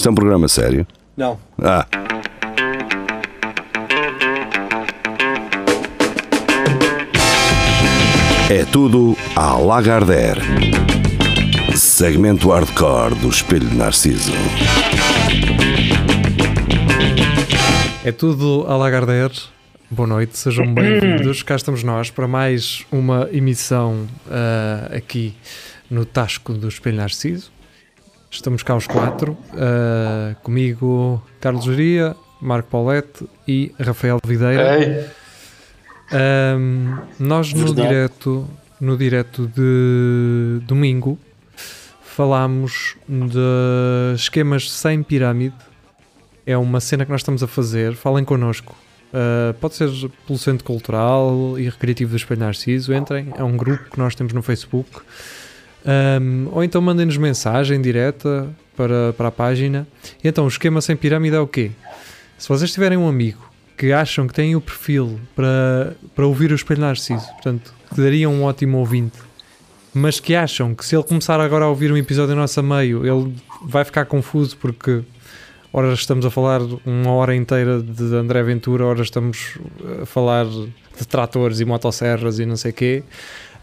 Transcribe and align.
Isto 0.00 0.08
é 0.08 0.12
um 0.12 0.14
programa 0.14 0.48
sério? 0.48 0.86
Não. 1.14 1.38
Ah. 1.62 1.86
É 8.48 8.64
tudo 8.72 9.14
à 9.36 9.58
Lagardère. 9.58 10.40
Segmento 11.76 12.48
hardcore 12.48 13.14
do 13.16 13.28
Espelho 13.28 13.68
de 13.68 13.76
Narciso. 13.76 14.32
É 18.02 18.10
tudo 18.10 18.64
a 18.68 18.78
Lagardère. 18.78 19.34
Boa 19.90 20.08
noite, 20.08 20.38
sejam 20.38 20.72
bem-vindos. 20.72 21.42
Cá 21.42 21.56
estamos 21.56 21.84
nós 21.84 22.10
para 22.10 22.26
mais 22.26 22.86
uma 22.90 23.28
emissão 23.30 24.08
uh, 24.26 24.96
aqui 24.96 25.34
no 25.90 26.06
Tasco 26.06 26.54
do 26.54 26.68
Espelho 26.68 26.96
Narciso. 26.96 27.52
Estamos 28.30 28.62
cá 28.62 28.76
os 28.76 28.86
quatro. 28.86 29.32
Uh, 29.52 30.34
comigo, 30.42 31.22
Carlos 31.40 31.64
Geria, 31.64 32.14
Marco 32.40 32.68
Paulette 32.70 33.26
e 33.46 33.72
Rafael 33.78 34.18
Videira. 34.24 34.78
Ei, 34.80 35.20
Um, 36.12 36.98
nós 37.20 37.52
no 37.52 37.66
Verdade. 37.66 37.88
direto, 37.88 38.50
no 38.80 38.98
direto 38.98 39.46
de 39.46 40.58
domingo 40.66 41.16
falámos 42.02 42.96
de 43.08 44.16
esquemas 44.16 44.68
sem 44.72 45.04
pirâmide. 45.04 45.54
É 46.44 46.58
uma 46.58 46.80
cena 46.80 47.04
que 47.04 47.12
nós 47.12 47.20
estamos 47.20 47.44
a 47.44 47.46
fazer. 47.46 47.94
Falem 47.94 48.24
connosco. 48.24 48.74
Uh, 49.14 49.54
pode 49.60 49.76
ser 49.76 49.88
pelo 50.26 50.36
Centro 50.36 50.64
Cultural 50.64 51.56
e 51.56 51.68
Recreativo 51.68 52.10
do 52.10 52.16
Espelho 52.16 52.40
Narciso. 52.40 52.92
Entrem, 52.92 53.32
é 53.36 53.44
um 53.44 53.56
grupo 53.56 53.84
que 53.88 53.98
nós 53.98 54.16
temos 54.16 54.32
no 54.32 54.42
Facebook. 54.42 54.90
Um, 55.84 56.48
ou 56.52 56.62
então 56.62 56.80
mandem-nos 56.80 57.16
mensagem 57.16 57.80
direta 57.80 58.48
para, 58.76 59.12
para 59.12 59.28
a 59.28 59.32
página. 59.32 59.86
E 60.22 60.28
então, 60.28 60.44
o 60.44 60.48
esquema 60.48 60.80
sem 60.80 60.96
pirâmide 60.96 61.36
é 61.36 61.40
o 61.40 61.46
quê? 61.46 61.70
Se 62.38 62.48
vocês 62.48 62.72
tiverem 62.72 62.98
um 62.98 63.08
amigo 63.08 63.50
que 63.76 63.92
acham 63.92 64.26
que 64.26 64.34
têm 64.34 64.54
o 64.54 64.60
perfil 64.60 65.18
para, 65.34 65.94
para 66.14 66.26
ouvir 66.26 66.52
o 66.52 66.54
Espelho 66.54 66.80
Narciso, 66.80 67.26
portanto, 67.32 67.72
que 67.94 68.00
daria 68.00 68.28
um 68.28 68.44
ótimo 68.44 68.78
ouvinte, 68.78 69.18
mas 69.92 70.20
que 70.20 70.34
acham 70.34 70.74
que 70.74 70.84
se 70.84 70.94
ele 70.94 71.02
começar 71.02 71.40
agora 71.40 71.64
a 71.64 71.68
ouvir 71.68 71.90
um 71.92 71.96
episódio 71.96 72.36
nosso 72.36 72.60
a 72.60 72.62
meio, 72.62 73.06
ele 73.06 73.34
vai 73.62 73.84
ficar 73.84 74.04
confuso 74.04 74.56
porque 74.56 75.02
ora 75.72 75.92
estamos 75.92 76.24
a 76.24 76.30
falar 76.30 76.60
uma 76.84 77.12
hora 77.12 77.34
inteira 77.34 77.82
de 77.82 78.14
André 78.14 78.42
Ventura, 78.42 78.84
ora 78.84 79.02
estamos 79.02 79.58
a 80.02 80.06
falar 80.06 80.44
de 80.46 81.06
tratores 81.08 81.60
e 81.60 81.64
motosserras 81.64 82.38
e 82.38 82.46
não 82.46 82.56
sei 82.56 82.70
o 82.70 82.74
quê. 82.74 83.02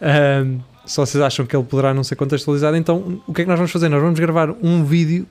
Ahm, 0.00 0.58
se 0.84 0.96
vocês 0.96 1.22
acham 1.22 1.44
que 1.44 1.54
ele 1.54 1.64
poderá 1.64 1.92
não 1.92 2.02
ser 2.04 2.16
contextualizado, 2.16 2.76
então 2.76 3.20
o 3.26 3.32
que 3.34 3.42
é 3.42 3.44
que 3.44 3.48
nós 3.50 3.58
vamos 3.58 3.70
fazer? 3.72 3.88
Nós 3.88 4.00
vamos 4.00 4.18
gravar 4.18 4.50
um 4.62 4.84
vídeo 4.84 5.26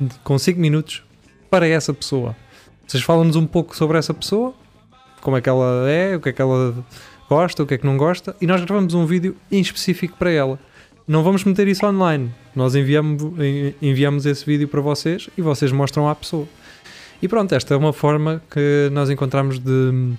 de- 0.00 0.14
com 0.22 0.38
5 0.38 0.60
minutos 0.60 1.02
para 1.50 1.66
essa 1.66 1.92
pessoa. 1.92 2.36
Vocês 2.86 3.02
falam-nos 3.02 3.34
um 3.36 3.46
pouco 3.46 3.76
sobre 3.76 3.98
essa 3.98 4.14
pessoa, 4.14 4.54
como 5.20 5.36
é 5.36 5.40
que 5.40 5.48
ela 5.48 5.88
é, 5.90 6.14
o 6.16 6.20
que 6.20 6.28
é 6.28 6.32
que 6.32 6.40
ela 6.40 6.74
gosta, 7.28 7.62
o 7.62 7.66
que 7.66 7.74
é 7.74 7.78
que 7.78 7.86
não 7.86 7.96
gosta, 7.96 8.36
e 8.40 8.46
nós 8.46 8.60
gravamos 8.64 8.94
um 8.94 9.04
vídeo 9.06 9.34
em 9.50 9.60
específico 9.60 10.16
para 10.16 10.30
ela. 10.30 10.58
Não 11.08 11.22
vamos 11.24 11.42
meter 11.44 11.66
isso 11.66 11.84
online. 11.86 12.30
Nós 12.54 12.74
enviamos, 12.76 13.22
en- 13.40 13.74
enviamos 13.82 14.24
esse 14.26 14.44
vídeo 14.46 14.68
para 14.68 14.80
vocês 14.80 15.28
e 15.36 15.42
vocês 15.42 15.72
mostram 15.72 16.08
à 16.08 16.14
pessoa. 16.14 16.46
E 17.20 17.26
pronto, 17.26 17.52
esta 17.54 17.74
é 17.74 17.76
uma 17.76 17.92
forma 17.92 18.40
que 18.50 18.88
nós 18.92 19.08
encontramos 19.10 19.58
de 19.58 20.12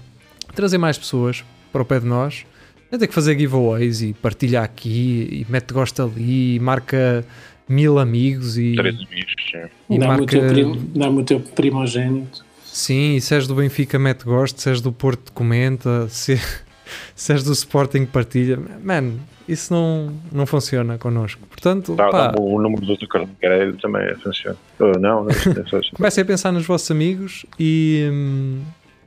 trazer 0.56 0.78
mais 0.78 0.98
pessoas 0.98 1.46
para 1.72 1.82
o 1.82 1.86
pé 1.86 2.00
de 2.00 2.06
nós. 2.06 2.46
É 2.92 2.98
ter 2.98 3.08
que 3.08 3.14
fazer 3.14 3.38
giveaways 3.38 4.02
e 4.02 4.14
partilha 4.14 4.62
aqui 4.62 5.46
e 5.48 5.52
mete 5.52 5.74
gosto 5.74 6.02
ali 6.02 6.56
e 6.56 6.60
marca 6.60 7.26
mil 7.68 8.00
amigos 8.00 8.58
e, 8.58 8.76
três 8.76 8.96
amigos. 8.96 9.34
sim. 9.52 9.58
e 9.90 10.00
Dá-me 10.00 10.06
o, 10.06 10.08
marca 10.20 10.26
teu 10.28 10.48
primo- 10.48 10.76
dá-me 10.96 11.20
o 11.22 11.24
teu 11.24 11.40
primogênito. 11.40 12.46
Sim, 12.66 13.16
e 13.16 13.22
se 13.22 13.34
és 13.36 13.48
do 13.48 13.56
Benfica 13.56 13.98
mete 14.00 14.24
gosto, 14.24 14.62
se 14.62 14.70
és 14.70 14.80
do 14.82 14.92
Porto 14.92 15.32
comenta, 15.34 16.08
se, 16.10 16.40
se 17.16 17.34
és 17.34 17.44
do 17.44 17.52
Sporting 17.52 18.06
partilha. 18.06 18.58
Man, 18.84 19.14
isso 19.50 19.74
não, 19.74 20.14
não 20.32 20.46
funciona 20.46 20.98
connosco. 20.98 21.42
Portanto, 21.50 21.96
Dá, 21.96 22.10
pá, 22.10 22.28
dá 22.28 22.40
o 22.42 22.62
número 22.62 22.86
do 22.86 22.96
teu 22.98 23.08
cartão 23.08 23.30
de 23.34 23.36
crédito 23.40 23.82
também 23.82 24.16
funciona. 24.16 24.58
Oh, 24.80 24.92
não, 25.00 25.24
não, 25.26 25.30
é 25.30 25.34
assim. 25.34 25.90
comecem 25.96 26.22
a 26.22 26.26
pensar 26.26 26.52
nos 26.54 26.66
vossos 26.66 26.90
amigos 26.92 27.46
e 27.60 28.08
hum, 28.12 28.62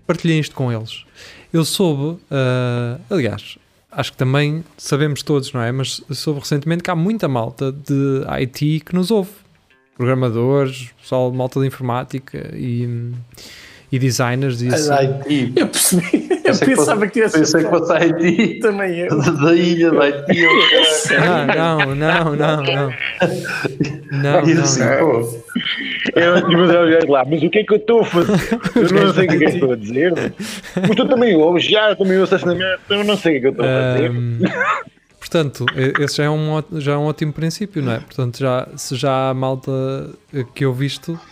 partilhem 0.06 0.38
isto 0.40 0.54
com 0.54 0.70
eles. 0.72 1.04
Eu 1.52 1.64
soube, 1.64 2.18
ah, 2.30 2.98
aliás, 3.08 3.56
acho 3.90 4.12
que 4.12 4.18
também 4.18 4.64
sabemos 4.76 5.22
todos, 5.22 5.52
não 5.52 5.60
é? 5.62 5.72
Mas 5.72 6.02
soube 6.12 6.40
recentemente 6.40 6.82
que 6.82 6.90
há 6.90 6.96
muita 6.96 7.28
malta 7.28 7.72
de 7.72 8.24
IT 8.42 8.80
que 8.80 8.94
nos 8.94 9.10
ouve. 9.10 9.30
Programadores, 9.96 10.90
pessoal, 11.00 11.30
malta 11.32 11.60
de 11.60 11.66
informática 11.66 12.54
e, 12.56 12.86
hum, 12.86 13.12
e 13.92 13.98
designers 13.98 14.62
e 14.62 14.68
isso. 14.68 14.92
Haiti. 14.92 15.52
Eu 15.56 15.66
percebi. 15.68 16.28
Eu 16.50 16.58
que 16.58 16.64
pensava 16.64 17.06
que 17.06 17.12
tivesse. 17.12 17.38
Pensei 17.38 17.62
que 17.62 17.70
fosse 17.70 17.92
Haiti. 17.92 18.58
Também 18.60 18.98
eu. 19.00 19.20
Da 19.40 19.54
ilha 19.54 19.90
da 19.92 20.02
Haiti. 20.04 20.42
Não, 21.20 21.46
não, 21.46 21.94
não, 21.94 22.36
não, 22.36 22.62
não. 22.62 22.92
Não, 24.10 24.48
E 24.48 24.54
não, 24.54 24.62
assim, 24.62 24.80
não. 24.80 25.40
Eu 26.16 26.78
a 26.78 26.80
olhar 26.82 27.08
lá, 27.08 27.24
mas 27.24 27.42
o 27.42 27.50
que 27.50 27.58
é 27.58 27.64
que 27.64 27.72
eu 27.72 27.76
estou 27.76 28.00
a 28.00 28.04
fazer? 28.04 28.32
Eu 28.74 28.90
não 29.04 29.14
sei 29.14 29.24
o 29.26 29.28
que 29.28 29.34
é 29.34 29.38
que 29.38 29.44
eu 29.44 29.48
estou 29.48 29.72
a 29.72 29.76
dizer. 29.76 30.12
Mas 30.76 30.96
tu 30.96 31.08
também 31.08 31.36
ouves, 31.36 31.64
já 31.64 31.94
também 31.94 32.18
ouço 32.18 32.34
essa 32.34 32.54
merda, 32.54 32.80
eu 32.88 33.04
não 33.04 33.16
sei 33.16 33.38
o 33.38 33.40
que 33.42 33.46
é 33.48 33.52
que 33.52 33.60
eu 33.60 33.64
estou 33.64 33.66
a 33.66 34.48
fazer. 34.48 34.80
Portanto, 35.20 35.66
e- 35.76 36.02
esse 36.02 36.16
já 36.16 36.24
é, 36.24 36.30
um, 36.30 36.62
já 36.78 36.92
é 36.92 36.96
um 36.96 37.04
ótimo 37.04 37.32
princípio, 37.32 37.82
não 37.82 37.92
é? 37.92 38.00
Portanto, 38.00 38.38
já, 38.38 38.66
se 38.76 38.96
já 38.96 39.28
há 39.30 39.34
malta 39.34 39.70
eh, 40.34 40.44
que 40.54 40.64
eu 40.64 40.72
visto 40.72 41.12
eh, 41.12 41.29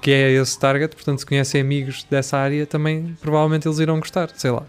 que 0.00 0.10
é 0.10 0.30
esse 0.32 0.58
target, 0.58 0.94
portanto, 0.94 1.18
se 1.20 1.26
conhecem 1.26 1.60
amigos 1.60 2.04
dessa 2.10 2.36
área, 2.36 2.66
também 2.66 3.16
provavelmente 3.20 3.66
eles 3.68 3.78
irão 3.78 3.98
gostar, 3.98 4.30
sei 4.34 4.50
lá. 4.50 4.62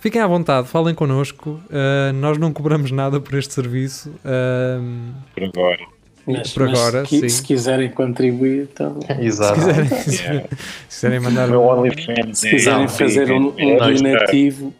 Fiquem 0.00 0.20
à 0.20 0.26
vontade, 0.26 0.66
falem 0.68 0.94
connosco. 0.94 1.60
eh, 1.70 2.12
nós 2.12 2.36
não 2.36 2.52
cobramos 2.52 2.90
nada 2.90 3.20
por 3.20 3.38
este 3.38 3.54
serviço. 3.54 4.12
ahm, 4.24 5.12
Por 5.34 5.44
agora. 5.44 5.78
Mas, 6.26 6.52
Por 6.54 6.68
mas 6.68 6.78
agora, 6.78 7.04
se, 7.06 7.28
se 7.30 7.42
quiserem 7.42 7.88
contribuir, 7.90 8.68
então. 8.72 9.00
se, 9.00 9.12
Exato. 9.24 9.54
quiserem, 9.54 9.88
se 9.98 10.46
quiserem 10.88 11.20
mandar. 11.20 11.50
OnlyFans. 11.54 12.38
Se 12.38 12.50
quiserem 12.50 12.86
fazer 12.88 13.30
um, 13.32 13.48
um 13.58 13.76
donativo, 13.76 14.72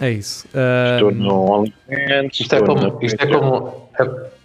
É 0.00 0.10
isso. 0.10 0.46
Estou 0.94 1.08
Ahm, 1.10 1.14
no 1.14 1.50
OnlyFans. 1.52 2.40
Isto 2.40 2.54
é 2.54 2.58
estou 2.58 2.74
como, 2.76 2.98
isto 3.04 3.22
é 3.22 3.26
como, 3.26 3.88
é- 3.98 4.35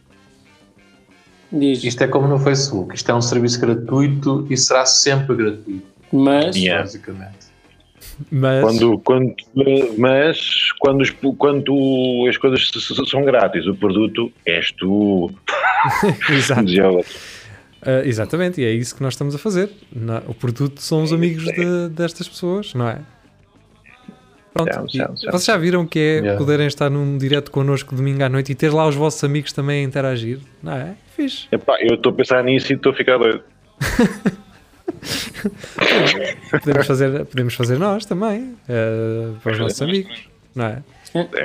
diz. 1.52 1.84
isto 1.84 2.02
é 2.04 2.08
como 2.08 2.28
no 2.28 2.40
Facebook. 2.40 2.96
Isto 2.96 3.12
é 3.12 3.16
um 3.16 3.22
serviço 3.22 3.60
gratuito 3.60 4.46
e 4.50 4.58
será 4.58 4.86
sempre 4.86 5.36
gratuito, 5.36 5.86
Mas. 6.12 6.56
Yeah. 6.56 6.82
basicamente. 6.84 7.52
mas. 8.32 8.62
Quando, 8.64 9.00
quando, 9.00 9.34
mas 9.98 10.72
quando, 10.80 11.02
os- 11.02 11.10
quando 11.38 12.26
as 12.30 12.38
coisas 12.38 12.72
são 13.10 13.24
grátis, 13.24 13.66
o 13.68 13.76
produto 13.76 14.32
és 14.46 14.72
tu. 14.74 15.32
Exato. 16.30 16.70
Uh, 17.84 18.06
exatamente, 18.06 18.62
e 18.62 18.64
é 18.64 18.72
isso 18.72 18.96
que 18.96 19.02
nós 19.02 19.14
estamos 19.16 19.34
a 19.34 19.40
fazer. 19.40 19.68
Na- 19.92 20.22
o 20.28 20.36
produto 20.36 20.80
são 20.80 21.02
os 21.02 21.12
amigos 21.12 21.44
de- 21.46 21.90
destas 21.90 22.28
pessoas, 22.30 22.76
não 22.76 22.88
é? 22.88 23.00
Pronto. 24.54 24.82
Vocês 25.32 25.46
já 25.46 25.58
viram 25.58 25.86
que 25.86 25.98
é 26.00 26.12
Yeah. 26.20 26.38
poderem 26.38 26.68
estar 26.68 26.90
num 26.90 27.18
direto 27.18 27.50
connosco 27.52 27.96
domingo 27.96 28.22
à 28.24 28.30
noite 28.30 28.52
e 28.52 28.56
ter 28.56 28.72
lá 28.74 28.88
os 28.88 28.96
vossos 28.96 29.24
amigos 29.24 29.54
também 29.54 29.82
a 29.84 29.88
interagir? 29.88 30.40
Não 30.62 30.74
é? 30.74 30.94
Fixe. 31.16 31.48
Epá, 31.52 31.78
eu 31.82 31.96
estou 31.96 32.12
a 32.12 32.16
pensar 32.16 32.44
nisso 32.44 32.72
e 32.72 32.76
estou 32.76 32.92
a 32.92 32.96
ficar 32.96 33.18
doido. 33.18 33.42
Podemos 36.52 36.86
fazer, 36.88 37.26
podemos 37.26 37.54
fazer 37.56 37.78
nós 37.80 38.06
também, 38.06 38.56
uh, 38.70 39.36
para 39.42 39.52
os 39.54 39.60
nossos 39.60 39.82
amigos, 39.82 40.28
não 40.56 40.66
é? 40.66 40.78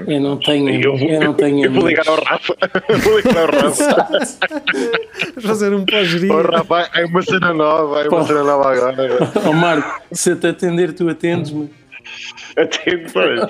Eu 0.07 0.21
não 0.21 0.37
tenho. 0.37 0.69
Eu, 0.81 0.97
Eu 0.97 1.21
não 1.21 1.35
tenho. 1.35 1.65
eu 1.65 1.73
vou 1.73 1.89
ligar 1.89 2.07
ao 2.09 2.23
Rafa. 2.23 2.55
vou 3.03 3.17
ligar 3.19 3.37
ao 3.37 3.51
Rafa. 3.51 4.29
Fazer 5.41 5.73
um 5.75 5.85
pós-geria. 5.85 6.33
Ó 6.33 6.43
Rafa, 6.43 6.89
é 6.95 7.05
uma 7.05 7.23
cena 7.23 7.53
nova, 7.53 8.03
é 8.03 8.09
uma 8.09 8.25
cena 8.25 8.45
nova 8.45 8.73
agora. 8.73 9.17
Ó 9.45 9.53
Marco, 9.53 10.03
se 10.13 10.31
eu 10.31 10.39
te 10.39 10.47
atender, 10.47 10.93
tu 10.93 11.09
atendes-me. 11.09 11.69
Até 12.57 12.97
depois. 12.97 13.41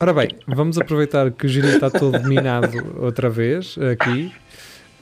Ora 0.00 0.12
bem, 0.12 0.28
vamos 0.46 0.76
aproveitar 0.78 1.30
que 1.30 1.46
o 1.46 1.48
giro 1.48 1.68
está 1.68 1.88
todo 1.90 2.18
dominado 2.18 2.96
outra 3.00 3.28
vez 3.30 3.76
aqui. 3.78 4.32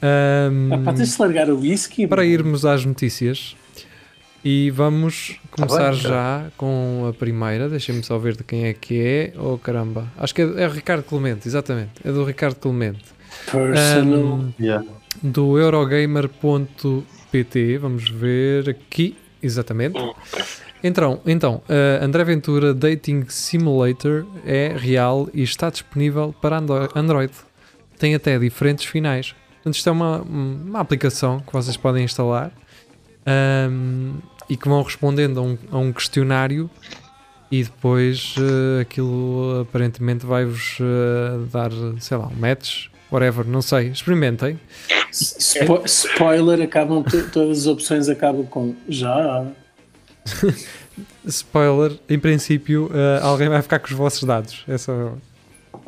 Um, 0.03 0.73
Ah, 0.73 0.77
pá, 0.85 0.93
tens 0.93 1.15
de 1.15 1.21
largar 1.21 1.47
o 1.49 1.59
whisky. 1.59 2.07
para 2.07 2.25
irmos 2.25 2.65
às 2.65 2.83
notícias 2.83 3.55
e 4.43 4.71
vamos 4.71 5.39
começar 5.51 5.91
bem, 5.91 5.99
já 5.99 6.47
com 6.57 7.05
a 7.09 7.13
primeira. 7.13 7.69
Deixem-me 7.69 8.01
só 8.03 8.17
ver 8.17 8.35
de 8.35 8.43
quem 8.43 8.65
é 8.65 8.73
que 8.73 8.99
é. 8.99 9.31
Oh 9.37 9.57
caramba, 9.59 10.07
acho 10.17 10.33
que 10.33 10.41
é, 10.41 10.45
é 10.63 10.67
o 10.67 10.71
Ricardo 10.71 11.03
Clemente, 11.03 11.47
exatamente. 11.47 11.91
É 12.03 12.11
do 12.11 12.23
Ricardo 12.25 12.55
Clemente, 12.55 13.03
Personal. 13.51 14.19
Um, 14.19 14.51
Yeah. 14.59 14.83
do 15.21 15.59
Eurogamer.pt. 15.59 17.77
Vamos 17.77 18.09
ver 18.09 18.69
aqui, 18.69 19.15
exatamente. 19.41 19.97
Então, 20.83 21.21
então 21.25 21.61
uh, 21.69 22.03
André 22.03 22.23
Ventura 22.23 22.73
Dating 22.73 23.25
Simulator 23.29 24.25
é 24.45 24.73
real 24.75 25.29
e 25.33 25.43
está 25.43 25.69
disponível 25.69 26.33
para 26.41 26.57
Android. 26.95 27.31
Tem 27.99 28.15
até 28.15 28.37
diferentes 28.39 28.85
finais. 28.85 29.35
Portanto, 29.55 29.75
isto 29.75 29.89
é 29.89 29.91
uma, 29.91 30.21
uma 30.21 30.79
aplicação 30.79 31.39
que 31.39 31.53
vocês 31.53 31.77
podem 31.77 32.03
instalar 32.03 32.51
ahm, 33.25 34.13
e 34.49 34.57
que 34.57 34.67
vão 34.67 34.81
respondendo 34.81 35.39
a 35.39 35.43
um, 35.43 35.57
a 35.71 35.77
um 35.77 35.93
questionário 35.93 36.67
e 37.51 37.63
depois 37.63 38.33
eh, 38.39 38.81
aquilo 38.81 39.61
aparentemente 39.61 40.25
vai-vos 40.25 40.77
eh, 40.79 41.45
dar, 41.51 41.69
sei 41.99 42.17
lá, 42.17 42.27
um 42.27 42.35
match, 42.39 42.87
whatever, 43.11 43.45
não 43.45 43.61
sei. 43.61 43.89
Experimentem. 43.89 44.57
Spo- 45.11 45.83
spoiler, 45.85 46.61
acabam 46.61 47.03
to- 47.03 47.29
todas 47.29 47.59
as 47.59 47.67
opções 47.67 48.07
acabam 48.09 48.45
com 48.45 48.73
já. 48.87 49.45
Spoiler, 51.25 51.93
em 52.09 52.19
princípio, 52.19 52.89
eh, 52.93 53.19
alguém 53.21 53.49
vai 53.49 53.61
ficar 53.61 53.79
com 53.79 53.87
os 53.87 53.93
vossos 53.93 54.23
dados. 54.23 54.63
É 54.67 54.77
só, 54.77 55.13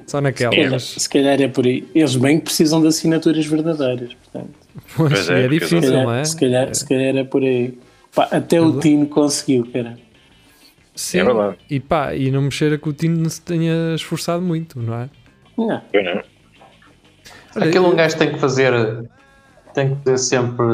só 0.08 0.22
naquela. 0.22 0.56
É, 0.56 0.70
mas, 0.70 0.84
se 0.84 1.10
calhar 1.10 1.40
é 1.42 1.48
por 1.48 1.66
aí. 1.66 1.88
Eles 1.94 2.16
bem 2.16 2.38
que 2.40 2.46
precisam 2.46 2.82
de 2.82 2.88
assinaturas 2.88 3.46
verdadeiras, 3.46 4.14
portanto. 4.14 4.54
pois, 4.96 5.14
Pois 5.14 5.30
é, 5.30 5.46
é, 5.46 5.48
difícil, 5.48 5.82
Se 5.82 5.88
calhar, 5.88 6.04
não 6.06 6.14
é? 6.14 6.24
se, 6.24 6.40
calhar, 6.40 6.76
se 6.76 6.88
calhar 6.88 7.16
é 7.18 7.24
por 7.24 7.44
aí. 7.44 7.78
Pá, 8.16 8.28
até 8.32 8.62
o 8.62 8.80
Tino 8.80 9.08
conseguiu, 9.08 9.68
cara. 9.72 9.98
Sim, 10.96 11.20
É 11.20 11.24
verdade. 11.24 11.58
e 11.70 11.80
pá, 11.80 12.14
e 12.14 12.30
não 12.30 12.44
me 12.44 12.52
cheira 12.52 12.78
que 12.78 12.88
o 12.88 12.94
Tino 12.94 13.28
se 13.30 13.42
tenha 13.42 13.96
esforçado 13.96 14.42
muito, 14.44 14.80
não 14.80 14.94
é? 14.94 15.10
Não. 15.58 15.82
Pois 15.92 16.06
não. 16.06 16.22
Olha, 17.56 17.68
Aquilo 17.70 17.92
um 17.92 17.96
gajo 17.96 18.18
tem 18.18 18.32
que 18.32 18.40
fazer 18.40 18.72
tem 19.74 19.96
que 19.96 20.02
ter 20.04 20.18
sempre 20.18 20.66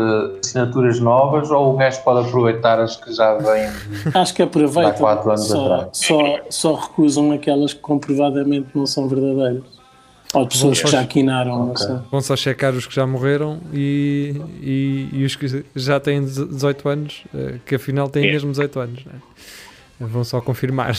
assinaturas 0.44 1.00
novas 1.00 1.50
ou 1.52 1.74
o 1.74 1.78
gajo 1.78 2.02
pode 2.04 2.28
aproveitar 2.28 2.80
as 2.80 2.96
que 2.96 3.14
já 3.14 3.36
vêm 3.38 3.70
Acho 4.14 4.34
que 4.34 4.42
Há 4.42 4.46
aproveitam. 4.46 4.94
quatro 4.94 5.30
anos 5.30 5.48
Só, 5.48 5.66
atrás. 5.74 5.90
só, 5.94 6.40
só 6.50 6.74
recusam 6.76 7.32
aquelas 7.32 7.74
que 7.74 7.80
comprovadamente 7.80 8.68
não 8.76 8.86
são 8.86 9.08
verdadeiras. 9.08 9.64
Ou 10.32 10.44
de 10.44 10.50
pessoas 10.50 10.80
que 10.82 10.88
já 10.92 11.04
quinaram, 11.08 11.58
não 11.58 11.72
Ok. 11.72 11.88
sei. 11.88 11.96
Vão 12.12 12.22
só 12.22 12.36
checar 12.36 12.74
os 12.74 12.86
que 12.86 12.94
já 12.94 13.08
morreram 13.08 13.60
e, 13.74 14.40
e, 14.62 15.10
e 15.12 15.26
os 15.26 15.36
que 15.36 15.66
já 15.76 16.00
têm 16.00 16.24
18 16.24 16.88
anos, 16.88 17.24
eh, 17.34 17.56
que 17.66 17.74
afinal 17.76 18.08
têm 18.10 18.28
É. 18.28 18.32
mesmo 18.34 18.52
18 18.52 18.80
anos. 18.80 19.06
né? 19.06 19.14
Vão 20.00 20.24
só 20.24 20.40
confirmar. 20.40 20.96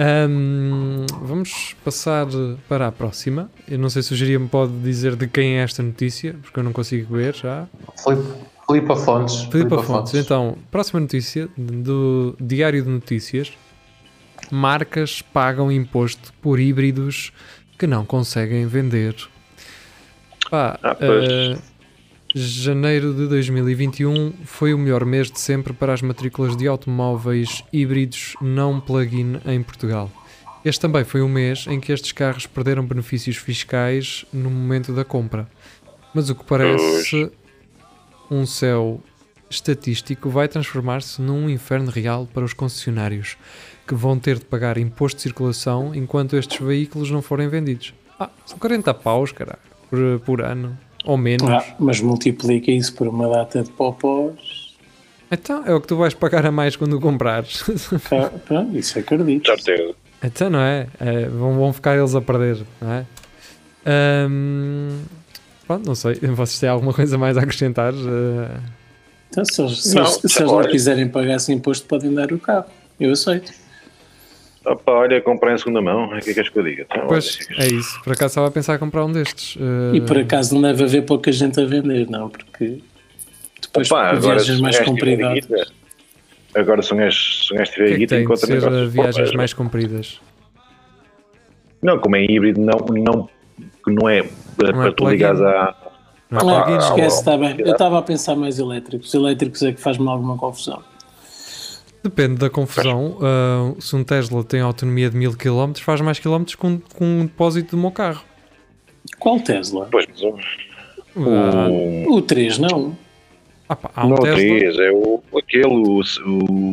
Ahm, 0.00 1.06
vamos 1.22 1.74
passar 1.84 2.26
para 2.68 2.86
a 2.86 2.92
próxima. 2.92 3.50
Eu 3.66 3.80
não 3.80 3.90
sei 3.90 4.00
se 4.02 4.12
o 4.12 4.16
Jeria 4.16 4.38
me 4.38 4.46
pode 4.48 4.72
dizer 4.78 5.16
de 5.16 5.26
quem 5.26 5.58
é 5.58 5.62
esta 5.64 5.82
notícia, 5.82 6.36
porque 6.40 6.60
eu 6.60 6.62
não 6.62 6.72
consigo 6.72 7.16
ver 7.16 7.34
já. 7.34 7.66
Filipe, 8.04 8.22
Filipe 8.64 8.96
Fontes. 8.96 9.42
Filipe 9.50 9.82
Fontes. 9.82 10.14
Então, 10.14 10.56
próxima 10.70 11.00
notícia 11.00 11.48
do 11.58 12.36
Diário 12.40 12.80
de 12.84 12.88
Notícias. 12.88 13.52
Marcas 14.52 15.20
pagam 15.20 15.70
imposto 15.72 16.32
por 16.40 16.60
híbridos 16.60 17.32
que 17.76 17.86
não 17.86 18.04
conseguem 18.04 18.66
vender. 18.66 19.16
Pá, 20.48 20.78
Ah, 20.80 20.94
pois. 20.94 21.58
Janeiro 22.34 23.14
de 23.14 23.26
2021 23.26 24.32
foi 24.44 24.74
o 24.74 24.78
melhor 24.78 25.04
mês 25.04 25.30
de 25.30 25.40
sempre 25.40 25.72
para 25.72 25.94
as 25.94 26.02
matrículas 26.02 26.56
de 26.56 26.68
automóveis 26.68 27.64
híbridos 27.72 28.34
não 28.40 28.80
plug-in 28.80 29.40
em 29.46 29.62
Portugal. 29.62 30.10
Este 30.62 30.80
também 30.80 31.04
foi 31.04 31.22
o 31.22 31.28
mês 31.28 31.66
em 31.66 31.80
que 31.80 31.90
estes 31.90 32.12
carros 32.12 32.46
perderam 32.46 32.84
benefícios 32.84 33.36
fiscais 33.36 34.26
no 34.30 34.50
momento 34.50 34.92
da 34.92 35.04
compra. 35.04 35.48
Mas 36.12 36.28
o 36.28 36.34
que 36.34 36.44
parece 36.44 37.30
um 38.30 38.44
céu 38.44 39.00
estatístico 39.48 40.28
vai 40.28 40.48
transformar-se 40.48 41.22
num 41.22 41.48
inferno 41.48 41.90
real 41.90 42.28
para 42.34 42.44
os 42.44 42.52
concessionários, 42.52 43.38
que 43.86 43.94
vão 43.94 44.18
ter 44.18 44.38
de 44.38 44.44
pagar 44.44 44.76
imposto 44.76 45.16
de 45.16 45.22
circulação 45.22 45.94
enquanto 45.94 46.36
estes 46.36 46.60
veículos 46.60 47.10
não 47.10 47.22
forem 47.22 47.48
vendidos. 47.48 47.94
Ah, 48.20 48.28
são 48.44 48.58
40 48.58 48.92
paus, 48.92 49.32
caralho, 49.32 49.58
por, 49.88 50.20
por 50.20 50.42
ano, 50.42 50.76
ou 51.08 51.16
menos. 51.16 51.48
Ah, 51.48 51.64
mas 51.78 52.00
multiplica 52.00 52.70
isso 52.70 52.94
por 52.94 53.08
uma 53.08 53.26
data 53.28 53.62
de 53.62 53.70
popós. 53.70 54.34
Então, 55.30 55.62
é 55.66 55.74
o 55.74 55.80
que 55.80 55.86
tu 55.86 55.96
vais 55.96 56.14
pagar 56.14 56.44
a 56.46 56.52
mais 56.52 56.76
quando 56.76 57.00
comprares. 57.00 57.62
Cá- 58.08 58.30
Pronto, 58.46 58.76
isso 58.78 58.98
acredito. 58.98 59.46
Certeza. 59.46 59.94
então, 60.22 60.48
não 60.50 60.60
é? 60.60 60.86
É, 61.00 61.26
vão, 61.28 61.54
vão 61.58 61.72
ficar 61.72 61.96
eles 61.96 62.14
a 62.14 62.20
perder, 62.20 62.58
não 62.80 62.92
é? 62.92 63.06
Ahm, 63.86 65.00
pronto, 65.66 65.86
não 65.86 65.94
sei, 65.94 66.14
vocês 66.14 66.58
têm 66.60 66.68
alguma 66.68 66.92
coisa 66.92 67.16
mais 67.16 67.36
a 67.36 67.40
acrescentar? 67.42 67.92
Ah, 67.94 68.60
Então, 69.30 69.44
se 69.44 69.60
eles, 69.62 69.82
se 69.82 69.94
Não, 69.94 70.06
se 70.06 70.20
eles 70.42 70.52
não 70.52 70.62
quiserem 70.64 71.08
pagar 71.08 71.36
esse 71.36 71.52
imposto, 71.52 71.86
podem 71.86 72.12
dar 72.12 72.32
o 72.32 72.38
carro. 72.38 72.66
Eu 72.98 73.12
aceito. 73.12 73.52
Opa, 74.70 74.92
olha, 74.92 75.20
comprei 75.20 75.54
em 75.54 75.58
segunda 75.58 75.80
mão. 75.80 76.06
O 76.06 76.08
que 76.10 76.16
é 76.16 76.20
que 76.20 76.34
queres 76.34 76.50
que 76.50 76.58
eu 76.58 76.62
diga? 76.62 76.86
Então, 76.90 77.06
pois, 77.06 77.38
olha, 77.50 77.64
é 77.64 77.68
isso. 77.68 78.00
Por 78.02 78.12
acaso 78.12 78.32
estava 78.32 78.48
a 78.48 78.50
pensar 78.50 78.76
em 78.76 78.78
comprar 78.78 79.04
um 79.04 79.12
destes. 79.12 79.56
Ah, 79.60 79.96
E 79.96 80.00
por 80.00 80.18
acaso 80.18 80.54
não 80.54 80.62
deve 80.62 80.84
haver 80.84 81.04
pouca 81.04 81.32
gente 81.32 81.60
a 81.60 81.64
vender, 81.64 82.08
não, 82.08 82.28
porque 82.28 82.82
depois 83.62 83.90
Opa, 83.90 84.14
viagens 84.14 84.60
mais 84.60 84.78
guita, 84.78 85.66
Agora 86.54 86.82
se 86.82 86.92
um 86.94 86.96
gajo 86.96 87.18
se 87.46 87.54
um 87.54 87.56
gajo 87.58 87.70
o 87.70 87.74
tiver 87.74 87.92
é 87.92 87.96
guita, 87.96 88.16
de 88.16 88.22
encontra 88.22 88.54
negócios 88.54 88.92
viagens 88.92 89.32
mais 89.32 89.52
compridas? 89.52 90.20
Não, 91.82 91.98
como 91.98 92.16
é 92.16 92.24
híbrido, 92.24 92.60
não, 92.60 92.78
não, 92.90 93.28
que 93.84 93.92
não 93.92 94.08
é, 94.08 94.22
para 94.56 94.90
tu 94.90 94.96
plug-in. 94.96 95.12
ligares 95.12 95.40
a. 95.40 95.76
Não 96.30 96.40
é 96.40 96.70
Não, 96.70 96.78
esquece, 96.78 97.18
está 97.20 97.36
bem. 97.38 97.56
Eu 97.58 97.72
estava 97.72 97.98
a 97.98 98.02
pensar 98.02 98.36
mais 98.36 98.58
elétricos. 98.58 99.14
Elétricos 99.14 99.62
é 99.62 99.72
que 99.72 99.80
faz-me 99.80 100.08
alguma 100.08 100.36
confusão. 100.36 100.82
Depende 102.02 102.36
da 102.36 102.48
confusão. 102.50 103.18
Ah, 103.20 103.72
se 103.80 103.94
um 103.96 104.04
Tesla 104.04 104.42
tem 104.44 104.60
autonomia 104.60 105.10
de 105.10 105.16
1000 105.16 105.36
km, 105.36 105.72
faz 105.80 106.00
mais 106.00 106.18
quilómetros 106.18 106.54
com, 106.54 106.78
com 106.94 107.04
um 107.04 107.22
depósito 107.26 107.76
do 107.76 107.80
meu 107.80 107.90
carro. 107.90 108.22
Qual 109.18 109.40
Tesla? 109.40 109.88
Pois, 109.90 110.06
mas 110.08 110.22
um, 110.22 110.36
Ah, 111.16 111.68
o, 111.68 112.14
O 112.14 112.22
3 112.22 112.58
não. 112.58 112.96
ah 113.68 113.74
pá, 113.76 113.90
há 113.96 114.06
um 114.06 114.10
não 114.10 114.16
o 114.16 114.20
Tesla. 114.22 114.36
3, 114.38 114.78
é 114.78 114.90
o, 114.92 115.22
aquele, 115.36 115.66
o, 115.66 116.00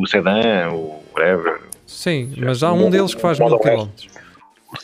o 0.02 0.08
sedã, 0.08 0.70
o 0.72 1.02
whatever, 1.16 1.60
Sim, 1.88 2.34
mas 2.38 2.62
há 2.64 2.72
um 2.74 2.90
deles 2.90 3.14
que 3.16 3.22
faz 3.22 3.40
Model 3.40 3.60
1000 3.64 3.74
S. 3.74 4.08
km. 4.08 4.16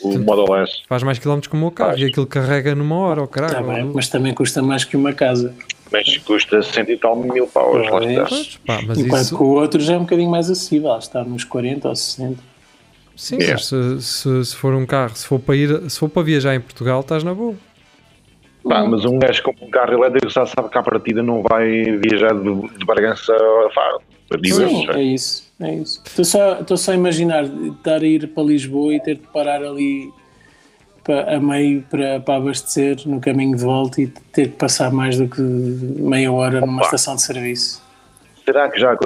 o 0.02 0.18
Model 0.20 0.56
S. 0.62 0.72
Faz 0.88 1.02
mais 1.02 1.18
quilómetros 1.18 1.50
que 1.50 1.56
o 1.56 1.58
meu 1.60 1.70
carro 1.70 1.90
Faz. 1.90 2.00
e 2.02 2.04
aquilo 2.06 2.26
carrega 2.26 2.74
numa 2.74 2.96
hora, 2.96 3.22
oh, 3.22 3.28
caralho. 3.28 3.60
Está 3.60 3.72
bem, 3.74 3.84
mas 3.94 4.08
também 4.08 4.32
custa 4.34 4.62
mais 4.62 4.84
que 4.84 4.96
uma 4.96 5.12
casa. 5.12 5.54
Mas 5.92 6.16
custa 6.18 6.62
cento 6.62 6.90
e 6.90 6.96
tal 6.96 7.16
mil 7.16 7.46
paus, 7.46 7.88
lá 7.90 8.04
está. 8.04 8.24
Pois, 8.26 8.56
pá, 8.66 8.80
mas 8.86 8.98
Enquanto 8.98 9.22
isso, 9.22 9.36
que 9.36 9.42
o 9.42 9.48
outro 9.48 9.80
já 9.80 9.94
é 9.94 9.96
um 9.98 10.02
bocadinho 10.02 10.30
mais 10.30 10.50
acessível. 10.50 10.96
Está 10.96 11.22
nos 11.22 11.44
40 11.44 11.88
ou 11.88 11.96
60. 11.96 12.42
sim, 13.14 13.36
Yeah. 13.36 13.54
mas 13.54 13.66
se, 13.66 14.02
se, 14.02 14.44
se 14.46 14.56
for 14.56 14.74
um 14.74 14.86
carro, 14.86 15.14
se 15.14 15.26
for 15.26 15.38
para 15.38 15.56
ir, 15.56 15.90
se 15.90 15.98
for 15.98 16.08
para 16.08 16.22
viajar 16.22 16.54
em 16.54 16.60
Portugal, 16.60 17.00
estás 17.00 17.22
na 17.22 17.34
boa. 17.34 17.54
Pá, 18.64 18.84
mas 18.84 19.04
um 19.04 19.18
gajo 19.18 19.42
com 19.42 19.54
um 19.60 19.70
carro 19.70 19.92
elétrico 19.92 20.30
já 20.30 20.46
sabe 20.46 20.68
que 20.68 20.78
à 20.78 20.82
partida 20.82 21.22
não 21.22 21.42
vai 21.42 21.82
viajar 21.98 22.32
de, 22.32 22.78
de 22.78 22.84
Bargança 22.86 23.34
a 23.34 23.70
Faro. 23.74 24.00
Sim, 24.44 24.86
é 24.86 24.92
sei. 24.92 25.02
isso. 25.14 25.52
É 25.60 25.74
isso. 25.74 26.00
Estou 26.06 26.24
só, 26.24 26.60
estou 26.60 26.76
só 26.76 26.92
a 26.92 26.94
imaginar 26.94 27.44
estar 27.44 28.00
a 28.00 28.06
ir 28.06 28.28
para 28.28 28.42
Lisboa 28.44 28.94
e 28.94 29.00
ter 29.00 29.16
de 29.16 29.26
parar 29.28 29.62
ali 29.62 30.10
a 31.10 31.40
meio 31.40 31.82
para, 31.90 32.20
para 32.20 32.36
abastecer 32.36 32.96
no 33.06 33.20
caminho 33.20 33.56
de 33.56 33.62
volta 33.62 34.00
e 34.00 34.06
ter 34.06 34.48
que 34.48 34.56
passar 34.56 34.92
mais 34.92 35.18
do 35.18 35.28
que 35.28 35.40
meia 35.40 36.30
hora 36.30 36.60
numa 36.60 36.76
Opa. 36.78 36.84
estação 36.84 37.16
de 37.16 37.22
serviço. 37.22 37.82
Será 38.44 38.68
que 38.68 38.80
já, 38.80 38.96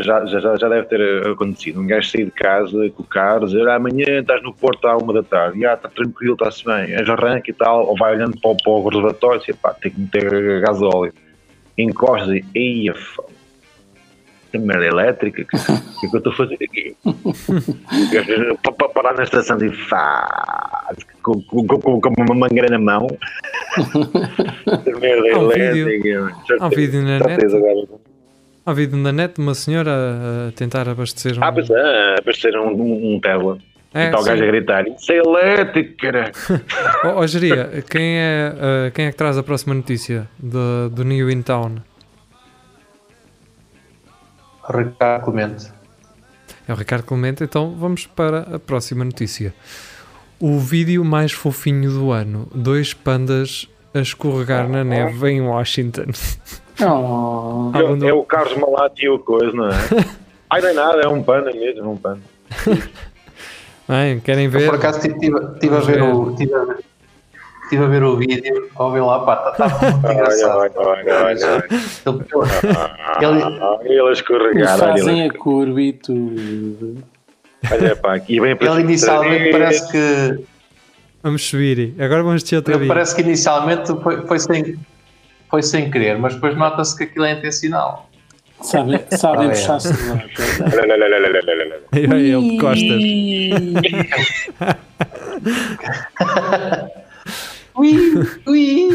já, 0.00 0.26
já, 0.26 0.56
já, 0.56 0.68
deve 0.68 0.86
ter 0.86 1.28
acontecido? 1.28 1.80
Um 1.80 1.86
gajo 1.86 2.10
sair 2.10 2.24
de 2.24 2.32
casa 2.32 2.90
com 2.90 3.04
o 3.04 3.06
carro, 3.06 3.46
dizer 3.46 3.68
ah, 3.68 3.76
amanhã 3.76 4.20
estás 4.20 4.42
no 4.42 4.52
Porto 4.52 4.84
à 4.86 4.96
uma 4.96 5.12
da 5.12 5.22
tarde, 5.22 5.64
ah, 5.64 5.74
está 5.74 5.88
tranquilo, 5.88 6.34
está-se 6.34 6.64
bem, 6.64 6.92
és 6.92 7.08
arranque 7.08 7.52
e 7.52 7.54
tal, 7.54 7.86
ou 7.86 7.96
vai 7.96 8.16
olhando 8.16 8.36
para, 8.40 8.50
o- 8.50 8.56
para 8.56 8.72
o 8.72 8.88
reservatório 8.88 9.40
e 9.42 9.46
diz, 9.46 9.56
pá, 9.56 9.72
tem 9.74 9.92
que 9.92 10.00
meter 10.00 10.60
gasóleo. 10.60 11.12
Encostas 11.78 12.30
e, 12.30 12.44
eia, 12.54 12.94
merda 14.58 14.86
elétrica, 14.86 15.42
o 15.42 15.46
que, 15.46 15.56
que 15.56 16.06
é 16.06 16.08
que 16.10 16.16
eu 16.16 16.18
estou 16.18 16.32
a 16.32 16.36
fazer 16.36 16.54
aqui? 16.54 16.96
para, 18.62 18.72
para 18.72 18.88
parar 18.88 19.14
na 19.14 19.22
estação 19.24 19.58
e 19.62 19.70
faz, 19.72 20.96
com, 21.22 21.40
com, 21.42 21.66
com, 21.66 22.00
com 22.00 22.22
uma 22.22 22.34
mangueira 22.34 22.68
na 22.68 22.78
mão. 22.78 23.06
Um 25.36 25.48
vídeo. 25.48 25.88
elétrica. 25.90 26.36
Há 26.60 26.66
um 26.66 26.70
vídeo 26.70 27.02
na 27.02 27.18
net. 27.18 27.44
agora. 27.44 27.86
Há 28.64 28.70
um 28.70 28.74
vídeo 28.74 28.96
na 28.96 29.12
net 29.12 29.34
de 29.34 29.40
uma 29.40 29.54
senhora 29.54 29.90
a, 29.90 30.52
tentar 30.52 30.88
abastecer 30.88 31.38
um. 31.38 31.44
Ah, 31.44 31.52
pois 31.52 31.68
é, 31.68 32.14
abastecer 32.18 32.58
um, 32.58 32.70
um, 32.70 33.14
um 33.14 33.20
Tesla. 33.20 33.58
É, 33.92 34.04
e 34.04 34.06
está 34.06 34.20
o 34.20 34.24
gajo 34.24 34.42
a 34.42 34.46
gritar, 34.46 34.88
isso 34.88 35.12
é 35.12 35.16
elétrico, 35.18 35.96
cara. 35.98 36.32
Ó 37.04 37.20
oh, 37.20 37.26
Jeria, 37.26 37.84
quem 37.88 38.16
é, 38.16 38.52
ah, 38.58 38.90
quem 38.92 39.06
é 39.06 39.10
que 39.10 39.16
traz 39.16 39.36
a 39.38 39.42
próxima 39.42 39.74
notícia 39.74 40.28
do, 40.38 40.88
do 40.90 41.04
New 41.04 41.30
In 41.30 41.42
Town? 41.42 41.76
Ricardo 44.68 45.24
Clemente. 45.24 45.72
É 46.66 46.72
o 46.72 46.76
Ricardo 46.76 47.04
Clemente, 47.04 47.44
então 47.44 47.74
vamos 47.78 48.06
para 48.06 48.40
a 48.54 48.58
próxima 48.58 49.04
notícia. 49.04 49.54
O 50.40 50.58
vídeo 50.58 51.04
mais 51.04 51.32
fofinho 51.32 51.90
do 51.90 52.10
ano: 52.10 52.48
dois 52.54 52.92
pandas 52.94 53.68
a 53.94 54.00
escorregar 54.00 54.68
na 54.68 54.82
neve 54.82 55.28
em 55.30 55.40
Washington. 55.42 56.06
Oh, 56.80 57.70
mandou- 57.72 58.08
É 58.08 58.12
o 58.12 58.24
Carlos 58.24 58.56
Malati 58.58 59.04
e 59.04 59.08
o 59.08 59.18
coisa, 59.18 59.52
não 59.52 59.68
é? 59.68 59.72
Ai, 60.50 60.60
não 60.60 60.68
é 60.68 60.72
nada, 60.72 61.00
é 61.02 61.08
um 61.08 61.22
panda 61.22 61.52
mesmo, 61.52 61.80
é 61.80 61.86
um 61.88 61.96
panda. 61.96 62.20
Bem, 63.88 64.18
querem 64.20 64.46
Eu, 64.46 64.50
ver? 64.50 64.66
por 64.66 64.74
acaso 64.76 64.98
estive 65.06 65.36
a 65.36 65.80
ver 65.80 66.02
o. 66.02 66.34
Tive 66.34 66.54
a 66.54 66.64
ver, 66.64 66.76
tive 66.76 66.82
estive 67.64 67.84
a 67.84 67.88
ver 67.88 68.02
o 68.02 68.16
vídeo, 68.16 68.70
ouvi 68.76 69.00
lá, 69.00 69.18
pá, 69.20 69.50
estava 69.52 69.90
muito 69.90 70.06
Olha, 70.06 70.12
engraçado. 70.14 70.58
olha, 70.58 70.72
olha, 70.76 71.24
olha, 71.24 71.46
olha. 71.52 71.64
Ele- 73.20 73.42
Ah, 73.60 73.78
Ele 73.82 74.00
a 74.00 74.04
Eles 74.04 74.18
escorregar, 74.18 74.78
fazem 74.78 75.22
olha, 75.22 75.30
a 75.30 75.34
curva 75.38 75.80
e 75.80 75.92
tudo. 75.92 76.96
olha 77.70 77.96
pá, 77.96 78.14
aqui 78.14 78.40
vem 78.40 78.54
para 78.56 78.72
Ele 78.72 78.80
inicialmente 78.82 79.50
parece 79.50 79.90
que 79.90 80.44
Vamos 81.22 81.42
subir. 81.48 81.94
Agora 81.98 82.22
vamos 82.22 82.42
descer 82.42 82.56
outra 82.56 82.72
ele 82.74 82.80
vez. 82.80 82.88
parece 82.88 83.14
que 83.16 83.22
inicialmente 83.22 83.86
foi, 84.02 84.26
foi 84.26 84.38
sem 84.38 84.76
foi 85.50 85.62
sem 85.62 85.90
querer, 85.90 86.18
mas 86.18 86.34
depois 86.34 86.54
nota-se 86.56 86.94
que 86.96 87.04
aquilo 87.04 87.24
é 87.24 87.32
intencional. 87.32 88.10
Sabem, 88.60 89.00
sabem 89.10 89.48
Ah, 89.48 89.52
é. 89.52 89.54
olha. 89.54 89.94
Aí 91.92 92.06
vai 92.06 92.20
ele 92.20 92.50
de 92.50 92.58
costas. 92.58 93.02
Ui, 97.76 97.92
ui, 98.46 98.88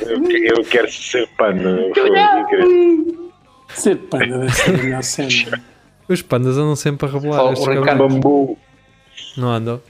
Eu, 0.00 0.56
eu 0.58 0.64
quero 0.64 0.90
ser 0.90 1.28
quero- 2.48 3.32
Ser 3.74 3.96
panda 3.96 4.38
deve 4.38 4.52
ser 4.52 4.70
a 4.74 4.82
melhor 4.82 5.02
cena. 5.02 5.62
Os 6.08 6.22
pandas 6.22 6.56
andam 6.58 6.76
sempre 6.76 7.08
a 7.08 7.12
rebolar. 7.12 7.44
O 7.46 7.52
estes 7.52 7.66
Ricardo- 7.68 8.08
Bambu. 8.08 8.58
Não 9.36 9.48
andam. 9.48 9.80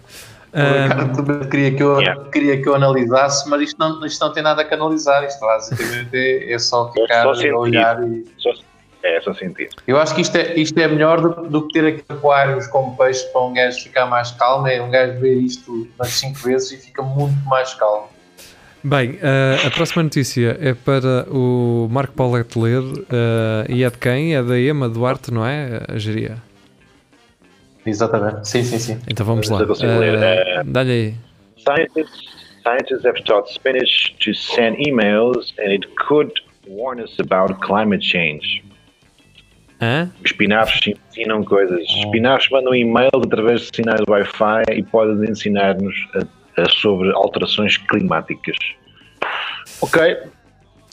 O 0.55 0.83
Ricardo 0.83 1.17
também 1.25 1.49
queria 1.49 1.71
que, 1.75 1.83
eu, 1.83 2.01
Yeah. 2.01 2.25
queria 2.31 2.63
que 2.63 2.69
eu 2.69 2.75
analisasse, 2.75 3.49
mas 3.49 3.63
isto 3.63 3.79
não, 3.79 4.05
isto 4.05 4.21
não 4.25 4.33
tem 4.33 4.43
nada 4.43 4.65
que 4.65 4.75
analisar. 4.75 5.25
Isto 5.27 5.41
basicamente 5.41 6.15
é, 6.15 6.53
é 6.53 6.59
só 6.59 6.93
ficar 6.93 7.23
só 7.23 7.31
a 7.33 7.59
olhar 7.59 8.03
e. 8.07 8.25
Só- 8.39 8.51
É, 9.05 9.21
só 9.21 9.35
sentir. 9.35 9.69
Eu 9.85 9.99
acho 9.99 10.15
que 10.15 10.21
isto 10.21 10.37
é, 10.37 10.55
isto 10.55 10.79
é 10.79 10.87
melhor 10.87 11.21
do, 11.21 11.49
do 11.49 11.67
que 11.67 11.73
ter 11.75 11.87
aqui 11.87 12.05
aquários 12.09 12.69
com 12.69 12.95
peixes 12.95 13.23
para 13.25 13.41
um 13.43 13.53
gajo 13.53 13.83
ficar 13.83 14.07
mais 14.07 14.31
calmo. 14.31 14.69
É 14.69 14.81
um 14.81 14.91
gajo 14.93 15.19
ver 15.19 15.35
isto 15.39 15.89
umas 15.99 16.11
5 16.11 16.39
vezes 16.39 16.71
e 16.71 16.77
fica 16.77 17.03
muito 17.03 17.35
mais 17.45 17.75
calmo. 17.75 18.09
Bem, 18.85 19.19
ah, 19.23 19.67
a 19.67 19.71
próxima 19.71 20.03
notícia 20.03 20.57
é 20.61 20.75
para 20.75 21.27
o 21.31 21.89
Marco 21.91 22.15
Paulo 22.15 22.35
Letler 22.35 22.83
ah, 23.11 23.65
e 23.69 23.85
é 23.85 23.91
de 23.91 23.99
quem? 23.99 24.35
É 24.35 24.43
da 24.43 24.59
Ema 24.59 24.89
Duarte, 24.89 25.33
não 25.33 25.47
é? 25.47 25.83
A 25.89 25.99
geria. 25.99 26.37
Exatamente. 27.87 28.49
Sim, 28.49 28.63
sim, 28.63 28.79
sim. 28.79 29.01
Então 29.09 29.25
vamos 29.27 29.49
lá. 29.49 29.59
Ler, 29.59 30.15
eh, 30.23 30.63
Dá-lhe 30.65 30.91
aí. 30.91 31.15
Scientists, 31.59 32.29
scientists 32.63 33.05
have 33.05 33.23
taught 33.25 33.53
spinach 33.53 34.15
to 34.21 34.33
send 34.35 34.77
emails 34.79 35.53
and 35.59 35.73
it 35.73 35.87
could 35.97 36.33
warn 36.67 37.01
us 37.01 37.19
about 37.19 37.55
climate 37.61 38.05
change. 38.05 38.65
Hã? 39.81 40.11
Os 40.25 40.31
espinafres 40.31 40.95
ensinam 41.09 41.45
coisas. 41.45 41.81
Os 41.83 41.97
espinafres 42.05 42.51
mandam 42.51 42.75
e-mails 42.75 43.23
através 43.25 43.63
de 43.63 43.77
sinais 43.77 44.01
Wi-Fi 44.09 44.63
e 44.77 44.83
podem 44.85 45.29
ensinar-nos 45.29 45.95
a 46.15 46.25
sobre 46.81 47.11
alterações 47.13 47.77
climáticas. 47.77 48.57
Ok, 49.81 50.01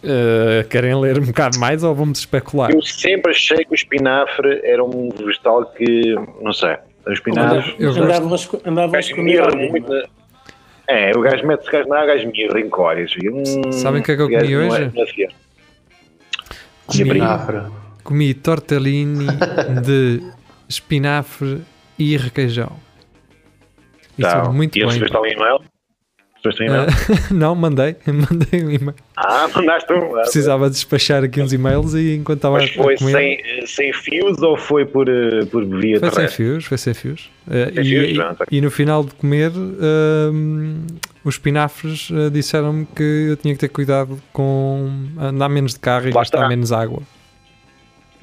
Ah, 0.04 0.64
querem 0.70 0.96
ler 1.00 1.20
um 1.20 1.26
bocado 1.26 1.60
mais 1.60 1.84
ou 1.84 1.94
vamos 1.94 2.20
especular? 2.20 2.72
eu 2.72 2.82
sempre 2.82 3.32
achei 3.32 3.58
que 3.66 3.72
o 3.72 3.76
espinafre 3.76 4.62
era 4.64 4.84
um 4.84 5.10
vegetal 5.10 5.66
que, 5.72 6.16
não 6.42 6.54
sei, 6.54 6.78
o 7.06 7.12
espinafre... 7.12 7.76
eu 7.80 7.90
gosto. 7.90 8.04
Andavam 8.04 8.32
a 8.32 8.36
esco- 8.36 8.62
andavam 8.66 8.84
a 8.84 8.88
O 8.88 8.92
gajo 8.92 9.10
esconder 9.10 9.32
mirra 9.32 9.46
alguém, 9.46 9.70
muito. 9.72 9.94
é? 9.94 10.02
na- 10.02 10.08
É, 10.88 11.12
o 11.16 11.22
gajo 11.22 11.46
mete-se 11.46 11.72
gajo 11.72 11.88
na 11.90 11.98
água, 12.00 12.14
o 12.14 12.18
gajo 12.18 12.32
mirra 12.32 12.60
em 12.60 12.70
córias. 12.70 13.12
Hum, 13.24 13.72
Sabem 13.72 14.02
o 14.02 14.04
que 14.04 14.12
é 14.12 14.16
que 14.16 14.22
eu 14.22 14.30
comi 14.30 14.54
é- 14.54 14.58
hoje? 14.58 14.84
é. 14.84 14.90
Comi, 16.88 17.04
Espinafre. 17.04 17.62
comi 18.04 18.34
tortellini 18.34 19.28
de 19.86 20.24
espinafre 20.68 21.62
e 22.00 22.18
requeijão. 22.18 22.72
Isso 24.20 24.30
Tá. 24.30 24.44
é 24.46 24.50
muito 24.50 24.76
e 24.76 24.80
bem. 24.80 24.88
recebeste 24.88 25.16
algum 25.16 25.28
e-mail? 25.28 25.60
Recebeste 26.36 26.64
um 26.64 26.66
e-mail? 26.68 26.84
Ah, 26.90 27.34
não, 27.34 27.56
mandei, 27.56 27.96
mandei 28.08 28.64
um 28.64 28.70
e-mail. 28.72 28.96
Ah, 29.18 29.48
mandaste 29.54 29.92
um. 29.94 30.16
Ah, 30.18 30.22
Precisava 30.22 30.70
despachar 30.70 31.24
aqui 31.24 31.42
uns 31.42 31.52
e-mails 31.52 31.94
e 31.94 32.16
enquanto 32.16 32.38
estava 32.38 32.58
Mas 32.60 32.70
foi 32.72 32.96
sem, 32.98 33.40
sem 33.66 33.92
fios 33.94 34.42
ou 34.42 34.56
foi 34.58 34.86
por, 34.86 35.10
eh, 35.10 35.44
por 35.52 35.66
via 35.66 36.00
Foi 36.00 36.10
sem 36.10 36.16
terrestre? 36.18 36.38
fios, 36.46 36.66
foi 36.66 36.78
sem 36.78 36.94
fios. 36.94 37.30
Eh, 37.50 37.72
Sem 37.74 37.84
e, 37.84 37.86
fios, 38.14 38.18
e- 38.52 38.56
e 38.58 38.62
no 38.62 38.72
final 38.72 39.04
de 39.04 39.14
comer, 39.16 39.52
hum, 39.56 40.86
os 41.26 41.36
espinafres 41.36 42.10
eh, 42.12 42.30
disseram-me 42.30 42.86
que 42.96 43.28
eu 43.30 43.36
tinha 43.38 43.54
que 43.54 43.60
ter 43.60 43.70
cuidado 43.70 44.18
com 44.32 44.90
andar 45.20 45.50
menos 45.50 45.74
de 45.74 45.80
carro 45.80 46.08
e 46.08 46.12
Lá 46.12 46.22
gastar 46.22 46.38
está. 46.38 46.48
menos 46.48 46.72
água. 46.72 47.02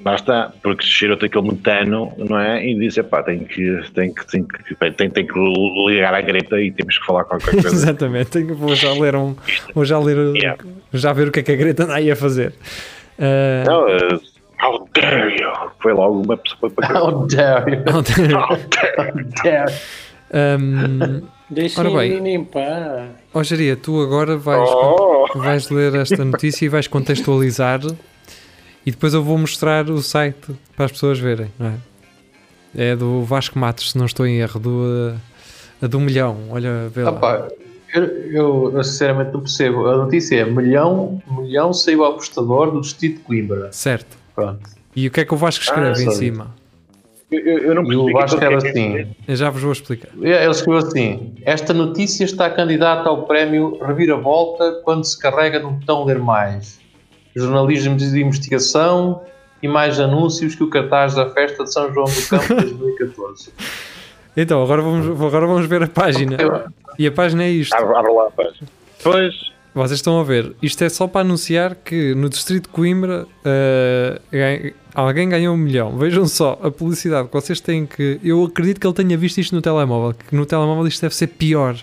Lá 0.04 0.14
está, 0.14 0.52
porque 0.62 0.84
cheirou-te 0.84 1.24
aquele 1.24 1.48
metano, 1.48 2.12
não 2.18 2.38
é? 2.38 2.64
E 2.64 2.78
disse, 2.78 3.02
pá, 3.02 3.22
tem 3.22 3.40
que, 3.40 3.82
tem 3.94 4.12
que, 4.12 4.26
tem 4.26 4.44
que, 4.44 4.74
tem, 4.92 5.08
tem 5.10 5.26
que 5.26 5.38
ligar 5.88 6.12
à 6.14 6.20
greta 6.20 6.60
e 6.60 6.70
temos 6.70 6.98
que 6.98 7.06
falar 7.06 7.24
qualquer 7.24 7.50
coisa. 7.62 7.68
Exatamente, 7.68 8.30
tenho- 8.30 8.54
vou 8.54 8.74
já 8.74 8.92
ler 8.92 9.16
um, 9.16 9.34
vou 9.74 9.84
já 9.84 9.98
ler, 9.98 10.36
Yeah. 10.36 10.62
já 10.92 11.12
ver 11.12 11.28
o 11.28 11.32
que 11.32 11.40
é 11.40 11.42
que 11.42 11.50
a 11.52 11.56
Greta 11.56 11.84
anda 11.84 11.94
aí 11.94 12.10
a 12.10 12.16
fazer. 12.16 12.52
Eh, 13.18 13.64
Não, 13.66 13.88
eh, 13.88 14.20
how 14.62 14.86
dare 14.94 15.34
you? 15.40 15.50
Foi 15.80 15.92
logo 15.94 16.22
uma 16.22 16.36
pessoa 16.36 16.70
para 16.70 16.98
How 17.00 17.26
dare 17.26 17.76
you? 17.76 17.82
How 17.90 18.02
dare 18.02 18.30
you? 18.32 18.38
How 18.38 18.58
dare 19.44 19.72
Deixem 21.48 21.78
Ora 21.80 21.90
o 21.90 21.96
bem. 21.96 22.44
paz. 22.44 23.08
Ó 23.32 23.42
Jeria, 23.42 23.76
tu 23.76 24.00
agora 24.02 24.36
vais, 24.36 24.68
Oh! 24.68 25.26
vais 25.36 25.70
ler 25.70 25.94
esta 25.94 26.24
notícia 26.24 26.66
e 26.66 26.68
vais 26.68 26.86
contextualizar 26.88 27.80
e 28.86 28.90
depois 28.92 29.12
eu 29.12 29.22
vou 29.22 29.36
mostrar 29.36 29.90
o 29.90 30.00
site 30.00 30.54
para 30.76 30.86
as 30.86 30.92
pessoas 30.92 31.18
verem, 31.18 31.50
não 31.58 31.66
é? 31.66 31.74
É 32.78 32.96
do 32.96 33.22
Vasco 33.22 33.58
Matos, 33.58 33.90
se 33.92 33.98
não 33.98 34.06
estou 34.06 34.26
em 34.26 34.36
erro, 34.38 34.60
do, 34.60 34.70
uh, 34.70 35.16
a 35.82 35.86
do 35.86 35.98
milhão. 35.98 36.36
Olha, 36.50 36.88
vê 36.90 37.02
lá. 37.02 37.10
Opa, 37.10 37.48
eu, 37.94 38.04
eu, 38.04 38.72
eu 38.76 38.84
sinceramente 38.84 39.32
não 39.32 39.40
percebo. 39.40 39.86
A 39.86 39.96
notícia 39.96 40.36
é 40.36 40.44
milhão, 40.44 41.20
milhão 41.26 41.72
saiu 41.72 42.04
ao 42.04 42.12
apostador 42.12 42.70
do 42.70 42.80
distrito 42.82 43.16
de 43.18 43.22
Coimbra. 43.22 43.72
Certo. 43.72 44.16
Pronto. 44.34 44.68
E 44.94 45.06
o 45.06 45.10
que 45.10 45.20
é 45.20 45.24
que 45.24 45.32
o 45.32 45.36
Vasco 45.38 45.64
escreve 45.64 46.02
em 46.04 46.08
Ah, 46.08 46.10
cima? 46.10 46.54
Eu, 47.30 47.40
eu- 47.40 47.74
não 47.74 47.82
E 47.82 47.86
percebi 47.86 48.10
o 48.10 48.12
Vasco 48.12 48.36
escreve 48.36 48.54
é 48.54 48.60
que 48.60 48.66
é 48.66 48.70
assim. 48.70 49.14
Eu 49.26 49.36
já 49.36 49.50
vos 49.50 49.62
vou 49.62 49.72
explicar. 49.72 50.08
Ele 50.20 50.50
escreveu 50.50 50.86
assim: 50.86 51.34
Esta 51.42 51.72
notícia 51.72 52.24
está 52.24 52.48
candidata 52.50 53.08
ao 53.08 53.22
prémio 53.26 53.78
Reviravolta 53.82 54.80
quando 54.84 55.04
se 55.04 55.18
carrega 55.18 55.58
no 55.58 55.70
botão 55.72 56.04
ler 56.04 56.18
mais. 56.18 56.78
Jornalismo 57.36 57.96
de 57.96 58.04
investigação 58.20 59.22
e 59.62 59.68
mais 59.68 60.00
anúncios 60.00 60.54
que 60.54 60.62
o 60.64 60.70
cartaz 60.70 61.14
da 61.14 61.30
festa 61.30 61.64
de 61.64 61.72
São 61.72 61.92
João 61.92 62.06
do 62.06 62.28
Campo 62.28 62.54
2014. 62.54 63.50
Então, 64.38 64.62
agora 64.62 64.82
vamos, 64.82 65.06
agora 65.18 65.46
vamos 65.46 65.66
ver 65.66 65.82
a 65.82 65.86
página. 65.88 66.36
E 66.98 67.06
a 67.06 67.10
página 67.10 67.44
é 67.44 67.48
isto. 67.48 67.72
Abre, 67.74 68.12
lá, 68.12 68.30
pá. 68.30 68.44
Pois, 69.02 69.34
Vocês 69.74 69.92
estão 69.98 70.20
a 70.20 70.24
ver, 70.24 70.54
isto 70.62 70.84
é 70.84 70.90
só 70.90 71.06
para 71.06 71.22
anunciar 71.22 71.74
que 71.74 72.14
no 72.14 72.28
Distrito 72.28 72.64
de 72.64 72.68
Coimbra 72.68 73.26
eh, 73.42 74.20
ganha- 74.30 74.74
alguém 74.94 75.26
ganhou 75.30 75.54
um 75.54 75.56
milhão. 75.56 75.96
Vejam 75.96 76.26
só 76.26 76.58
a 76.62 76.70
publicidade 76.70 77.28
que 77.28 77.32
vocês 77.32 77.60
têm 77.60 77.86
que. 77.86 78.20
Eu 78.22 78.44
acredito 78.44 78.78
que 78.78 78.86
ele 78.86 78.92
tenha 78.92 79.16
visto 79.16 79.38
isto 79.38 79.54
no 79.54 79.62
telemóvel, 79.62 80.12
que 80.28 80.36
no 80.36 80.44
telemóvel 80.44 80.86
isto 80.86 81.00
deve 81.00 81.14
ser 81.14 81.28
pior. 81.28 81.74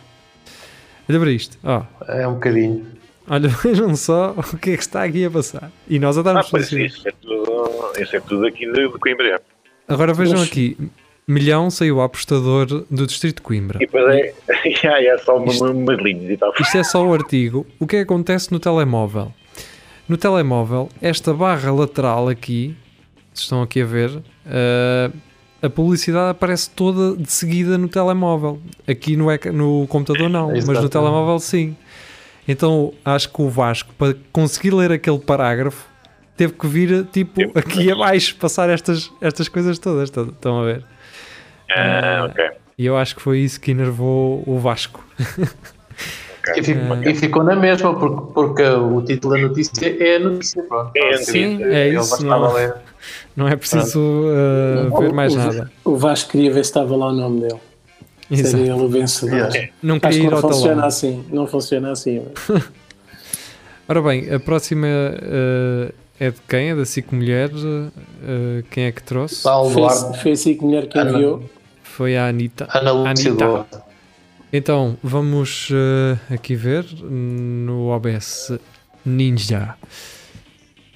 Olha 1.09 1.19
para 1.19 1.31
isto, 1.31 1.57
ó. 1.63 1.81
É 2.07 2.27
um 2.27 2.33
bocadinho. 2.35 2.85
Olha, 3.29 3.49
vejam 3.63 3.95
só 3.95 4.31
o 4.31 4.57
que 4.57 4.71
é 4.71 4.77
que 4.77 4.83
está 4.83 5.03
aqui 5.03 5.25
a 5.25 5.31
passar. 5.31 5.71
E 5.87 5.99
nós 5.99 6.17
a 6.17 6.21
ah, 6.21 6.23
darmos 6.23 6.49
pois 6.49 6.71
isso 6.71 7.07
é 7.07 7.11
tudo, 7.11 7.93
isso 7.99 8.15
é 8.15 8.19
tudo 8.19 8.45
aqui 8.45 8.65
de, 8.71 8.87
de 8.87 8.99
Coimbra. 8.99 9.41
Agora 9.87 10.13
vejam 10.13 10.39
Mas- 10.39 10.47
aqui: 10.47 10.77
milhão 11.27 11.69
saiu 11.69 11.99
ao 11.99 12.05
apostador 12.05 12.65
do 12.65 13.07
Distrito 13.07 13.37
de 13.37 13.41
Coimbra. 13.41 13.77
E 13.81 13.85
depois 13.85 14.05
é, 14.15 14.33
yeah, 14.83 15.01
é 15.01 15.17
só 15.17 15.37
uma, 15.37 15.51
Isto- 15.51 15.71
umas 15.71 15.99
linhas 15.99 16.29
e 16.29 16.37
tal. 16.37 16.53
Isto 16.59 16.77
é 16.77 16.83
só 16.83 17.05
o 17.05 17.13
artigo. 17.13 17.65
O 17.79 17.87
que 17.87 17.97
é 17.97 17.99
que 17.99 18.03
acontece 18.03 18.51
no 18.51 18.59
telemóvel? 18.59 19.31
No 20.07 20.17
telemóvel, 20.17 20.89
esta 21.01 21.33
barra 21.33 21.71
lateral 21.71 22.27
aqui, 22.27 22.75
se 23.33 23.43
estão 23.43 23.61
aqui 23.61 23.81
a 23.81 23.85
ver, 23.85 24.21
eh, 24.45 25.09
a 25.61 25.69
publicidade 25.69 26.31
aparece 26.31 26.69
toda 26.69 27.15
de 27.15 27.31
seguida 27.31 27.77
no 27.77 27.87
telemóvel. 27.87 28.59
Aqui 28.85 29.15
no, 29.15 29.27
no 29.53 29.87
computador 29.87 30.29
não, 30.29 30.49
mas 30.49 30.67
no 30.67 30.89
telemóvel 30.89 31.39
sim. 31.39 31.73
Então 32.47 32.93
acho 33.05 33.29
que 33.31 33.41
o 33.41 33.49
Vasco, 33.49 33.93
para 33.97 34.15
conseguir 34.31 34.71
ler 34.71 34.91
aquele 34.91 35.19
parágrafo, 35.19 35.85
teve 36.35 36.53
que 36.53 36.67
vir 36.67 37.05
tipo 37.05 37.39
aqui 37.57 37.91
abaixo, 37.91 38.35
passar 38.35 38.69
estas, 38.69 39.11
estas 39.21 39.47
coisas 39.47 39.79
todas. 39.79 40.09
Estão- 40.09 40.61
a 40.61 40.65
ver? 40.65 40.83
Ah, 41.71 42.27
ok. 42.29 42.51
E 42.77 42.85
eu 42.85 42.97
acho 42.97 43.15
que 43.15 43.21
foi 43.21 43.39
isso 43.39 43.59
que 43.61 43.71
enervou 43.71 44.43
o 44.45 44.57
Vasco. 44.59 45.03
E 46.55 46.61
ficou, 46.61 47.03
e 47.03 47.15
ficou 47.15 47.43
na 47.43 47.55
mesma, 47.55 47.97
porque, 47.97 48.33
porque 48.33 48.63
o 48.63 49.01
título 49.01 49.35
da 49.35 49.41
notícia 49.47 50.03
é 50.03 50.17
a 50.17 50.19
notícia. 50.19 50.61
Pronto. 50.63 50.91
É 50.95 51.17
Sim, 51.17 51.63
é 51.63 51.89
isso. 51.89 52.25
Não, 52.25 52.51
ler. 52.51 52.75
não 53.35 53.47
é 53.47 53.55
preciso 53.55 53.99
uh, 53.99 54.99
ver 54.99 55.13
mais 55.13 55.33
o, 55.33 55.37
nada. 55.37 55.71
O 55.85 55.95
Vasco 55.95 56.31
queria 56.31 56.51
ver 56.51 56.65
se 56.65 56.71
estava 56.71 56.95
lá 56.97 57.07
o 57.07 57.13
nome 57.13 57.41
dele. 57.41 57.59
Exato. 58.31 58.49
Seria 58.49 58.73
ele 58.73 58.81
o 58.81 58.87
vencedor. 58.87 59.35
Yeah. 59.53 59.69
Não 59.81 59.99
queria 59.99 60.19
que 60.19 60.25
ir 60.25 60.29
não 60.29 60.35
ao 60.37 60.41
funciona 60.41 60.75
talão. 60.75 60.87
assim. 60.87 61.25
Não 61.31 61.47
funciona 61.47 61.91
assim. 61.91 62.21
mas- 62.49 62.63
Ora 63.87 64.01
bem, 64.01 64.33
a 64.33 64.39
próxima 64.39 64.87
uh, 64.87 65.93
é 66.19 66.31
de 66.31 66.37
quem? 66.47 66.69
É 66.69 66.75
da 66.75 66.85
Cico 66.85 67.13
Mulher. 67.15 67.51
Uh, 67.53 68.63
quem 68.71 68.85
é 68.85 68.91
que 68.91 69.03
trouxe? 69.03 69.43
Paulo 69.43 69.71
Foi, 69.71 69.83
a 69.83 70.61
mulher 70.61 70.87
que 70.87 70.97
enviou. 70.99 71.49
Foi 71.83 72.15
a 72.15 72.27
Anitta. 72.27 72.67
Ana 72.71 73.09
Anitta. 73.09 73.67
Então, 74.55 74.95
vamos 75.03 75.69
eh, 75.71 76.33
aqui 76.35 76.55
ver 76.55 76.85
no 77.01 77.87
OBS 77.87 78.51
Ninja. 79.03 79.73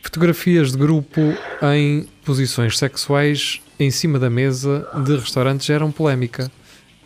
Fotografias 0.04 0.72
de 0.72 0.78
grupo 0.78 1.20
em 1.74 2.08
posições 2.24 2.78
sexuais 2.78 3.60
em 3.80 3.90
cima 3.90 4.20
da 4.20 4.30
mesa 4.30 4.88
de 5.04 5.16
restaurantes 5.18 5.66
geram 5.66 5.92
polémica. 5.92 6.52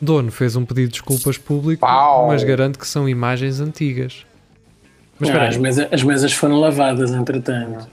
Dono 0.02 0.32
fez 0.32 0.56
um 0.56 0.66
pedido 0.66 0.88
de 0.88 0.94
desculpas 0.94 1.38
público, 1.38 1.82
Pau. 1.82 2.28
mas 2.28 2.44
garante 2.44 2.78
que 2.78 2.88
são 2.88 3.08
imagens 3.08 3.60
antigas. 3.60 4.26
Mas 5.20 5.30
Ah, 5.30 5.34
espera 5.34 5.50
as, 5.50 5.58
mesa- 5.58 5.90
as 5.92 6.04
mesas 6.04 6.34
foram 6.34 6.60
lavadas, 6.60 7.12
entretanto. 7.12 7.88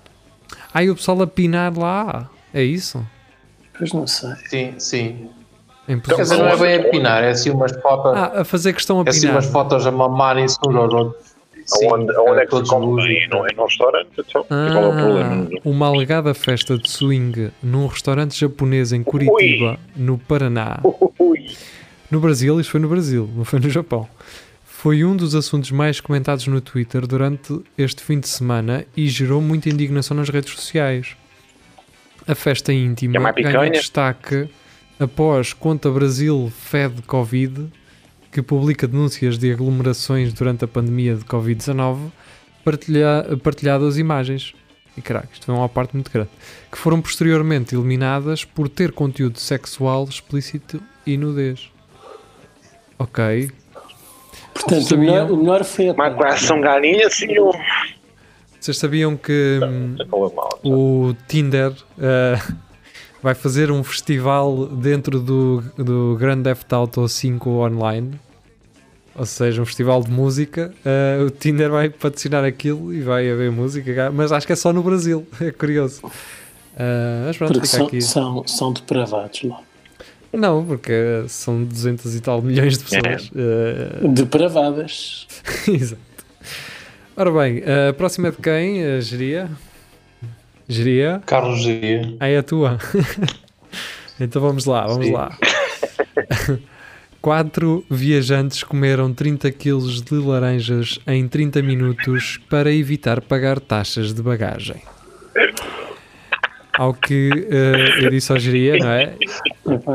Ah, 0.72 0.82
e 0.82 0.88
o 0.90 0.96
pessoal 0.96 1.20
a 1.22 1.26
pinar 1.26 1.76
lá. 1.76 2.30
É 2.54 2.62
isso? 2.62 3.04
Pois 3.76 3.92
não 3.92 4.06
sei. 4.06 4.30
Sim, 4.48 4.74
sim. 4.78 5.28
Em 5.86 5.98
Quer 6.00 6.16
dizer, 6.16 6.36
não 6.38 6.48
é 6.48 6.56
bem 6.56 6.74
a 6.76 6.90
pinar, 6.90 7.22
é 7.24 7.30
assim 7.30 7.50
umas 7.50 7.72
fotos, 7.80 8.12
Ah, 8.14 8.40
a 8.40 8.44
fazer 8.44 8.72
questão 8.72 9.00
a 9.00 9.04
é 9.04 9.08
assim 9.10 9.20
pinar. 9.22 9.34
umas 9.36 9.46
fotos 9.46 9.86
a 9.86 9.90
mamarem-se 9.90 10.56
uns 10.66 10.74
aos 10.76 10.92
outros. 10.94 11.28
Sim, 11.66 11.86
Aonde, 11.90 12.16
aonde 12.16 12.40
é 12.40 12.46
que 12.46 12.56
se 12.56 12.62
come 12.64 12.86
nus. 12.86 13.04
bem? 13.04 13.28
Não 13.28 13.46
é 13.46 13.52
no 13.54 13.64
restaurante? 13.66 14.08
Então, 14.18 14.42
qual 14.44 14.84
é 14.84 14.88
o 14.88 14.92
problema? 14.96 15.48
Ah, 15.54 15.60
uma 15.66 15.86
alegada 15.86 16.32
festa 16.32 16.78
de 16.78 16.88
swing 16.90 17.50
num 17.62 17.86
restaurante 17.86 18.38
japonês 18.40 18.90
em 18.92 19.02
Curitiba, 19.02 19.78
no 19.94 20.16
Paraná. 20.16 20.80
Ui. 21.18 21.46
No 22.10 22.20
Brasil, 22.20 22.58
isto 22.60 22.70
foi 22.70 22.80
no 22.80 22.88
Brasil, 22.88 23.28
não 23.34 23.44
foi 23.44 23.60
no 23.60 23.68
Japão. 23.70 24.08
Foi 24.64 25.04
um 25.04 25.16
dos 25.16 25.34
assuntos 25.34 25.70
mais 25.70 26.00
comentados 26.00 26.46
no 26.46 26.60
Twitter 26.60 27.06
durante 27.06 27.60
este 27.76 28.02
fim 28.02 28.20
de 28.20 28.28
semana 28.28 28.86
e 28.96 29.08
gerou 29.08 29.40
muita 29.42 29.68
indignação 29.68 30.16
nas 30.16 30.28
redes 30.28 30.54
sociais. 30.54 31.16
A 32.26 32.34
festa 32.34 32.72
íntima 32.72 33.28
É 33.28 33.32
picanha? 33.32 33.70
destaque 33.70 34.48
após 35.00 35.52
conta 35.52 35.90
Brasil 35.90 36.52
Fed 36.56 37.02
Covid, 37.02 37.66
que 38.30 38.40
publica 38.42 38.86
denúncias 38.86 39.36
de 39.38 39.50
aglomerações 39.52 40.32
durante 40.32 40.64
a 40.64 40.68
pandemia 40.68 41.14
de 41.16 41.24
Covid-19, 41.24 42.10
partilha, 42.64 43.24
partilhadas 43.42 43.98
imagens. 43.98 44.54
E 44.96 45.00
caraca, 45.00 45.28
isto 45.32 45.46
foi 45.46 45.54
uma 45.54 45.68
parte 45.68 45.94
muito 45.94 46.10
grande. 46.10 46.30
Que 46.70 46.78
foram 46.78 47.00
posteriormente 47.00 47.74
eliminadas 47.74 48.44
por 48.44 48.68
ter 48.68 48.92
conteúdo 48.92 49.38
sexual 49.38 50.04
explícito 50.08 50.80
e 51.06 51.16
nudez. 51.16 51.70
Ok. 52.98 53.50
Portanto, 54.54 54.80
o 54.80 54.84
Sabiam? 54.84 55.12
melhor, 55.12 55.30
o 55.30 55.36
melhor 55.36 55.64
foi 55.64 55.88
a 55.88 56.36
são 56.36 56.60
galinhas, 56.60 57.14
senhor. 57.14 57.56
Vocês 58.60 58.76
sabiam 58.76 59.16
que 59.16 59.60
hum, 59.62 59.96
Fala 60.10 60.32
mal. 60.34 60.60
o 60.64 61.14
Tinder 61.28 61.72
eh, 61.98 62.38
vai 63.22 63.34
fazer 63.34 63.70
um 63.70 63.84
festival 63.84 64.66
dentro 64.66 65.20
do, 65.20 65.62
do 65.76 66.16
Grand 66.18 66.42
Theft 66.42 66.72
Auto 66.72 67.08
5 67.08 67.48
online? 67.48 68.18
Ou 69.14 69.26
seja, 69.26 69.62
um 69.62 69.64
festival 69.64 70.02
de 70.02 70.10
música. 70.10 70.72
Eh, 70.84 71.18
o 71.24 71.30
Tinder 71.30 71.70
vai 71.70 71.88
patrocinar 71.88 72.44
aquilo 72.44 72.92
e 72.92 73.00
vai 73.00 73.30
haver 73.30 73.50
música, 73.50 74.10
mas 74.12 74.32
acho 74.32 74.46
que 74.46 74.52
é 74.52 74.56
só 74.56 74.72
no 74.72 74.82
Brasil. 74.82 75.26
É 75.40 75.52
curioso. 75.52 76.02
Eh, 76.76 77.22
mas 77.26 77.36
pronto, 77.36 77.52
porque 77.52 77.66
fica 77.66 77.78
são, 77.78 77.86
aqui. 77.86 78.00
são, 78.02 78.46
são 78.46 78.72
depravados 78.72 79.42
lá. 79.44 79.60
Não, 80.32 80.64
porque 80.64 81.24
são 81.28 81.64
200 81.64 82.14
e 82.14 82.20
tal 82.20 82.42
milhões 82.42 82.78
de 82.78 82.84
pessoas. 82.84 83.30
Eh, 83.34 84.08
Depravadas. 84.08 85.26
Exato. 85.66 86.02
Ora 87.16 87.32
bem, 87.32 87.62
a 87.88 87.92
próxima 87.92 88.28
é 88.28 88.30
de 88.30 88.36
quem? 88.36 88.84
A 88.84 89.00
geria? 89.00 89.50
Geria? 90.68 91.22
Carlos 91.24 91.62
G. 91.62 92.16
Ah, 92.20 92.28
é 92.28 92.38
a 92.38 92.42
tua. 92.42 92.78
então 94.20 94.40
vamos 94.42 94.66
lá, 94.66 94.86
vamos 94.86 95.06
Sim. 95.06 95.12
lá. 95.12 95.36
Quatro 97.20 97.84
viajantes 97.90 98.62
comeram 98.62 99.12
30 99.12 99.50
kg 99.50 100.02
de 100.04 100.14
laranjas 100.14 101.00
em 101.06 101.26
30 101.26 101.62
minutos 101.62 102.38
para 102.48 102.72
evitar 102.72 103.20
pagar 103.20 103.58
taxas 103.58 104.14
de 104.14 104.22
bagagem. 104.22 104.80
Ao 106.74 106.94
que 106.94 107.30
eh, 107.50 108.04
eu 108.04 108.10
disse 108.10 108.30
ao 108.30 108.38
geria, 108.38 108.76
não 108.76 108.90
é? 108.90 109.14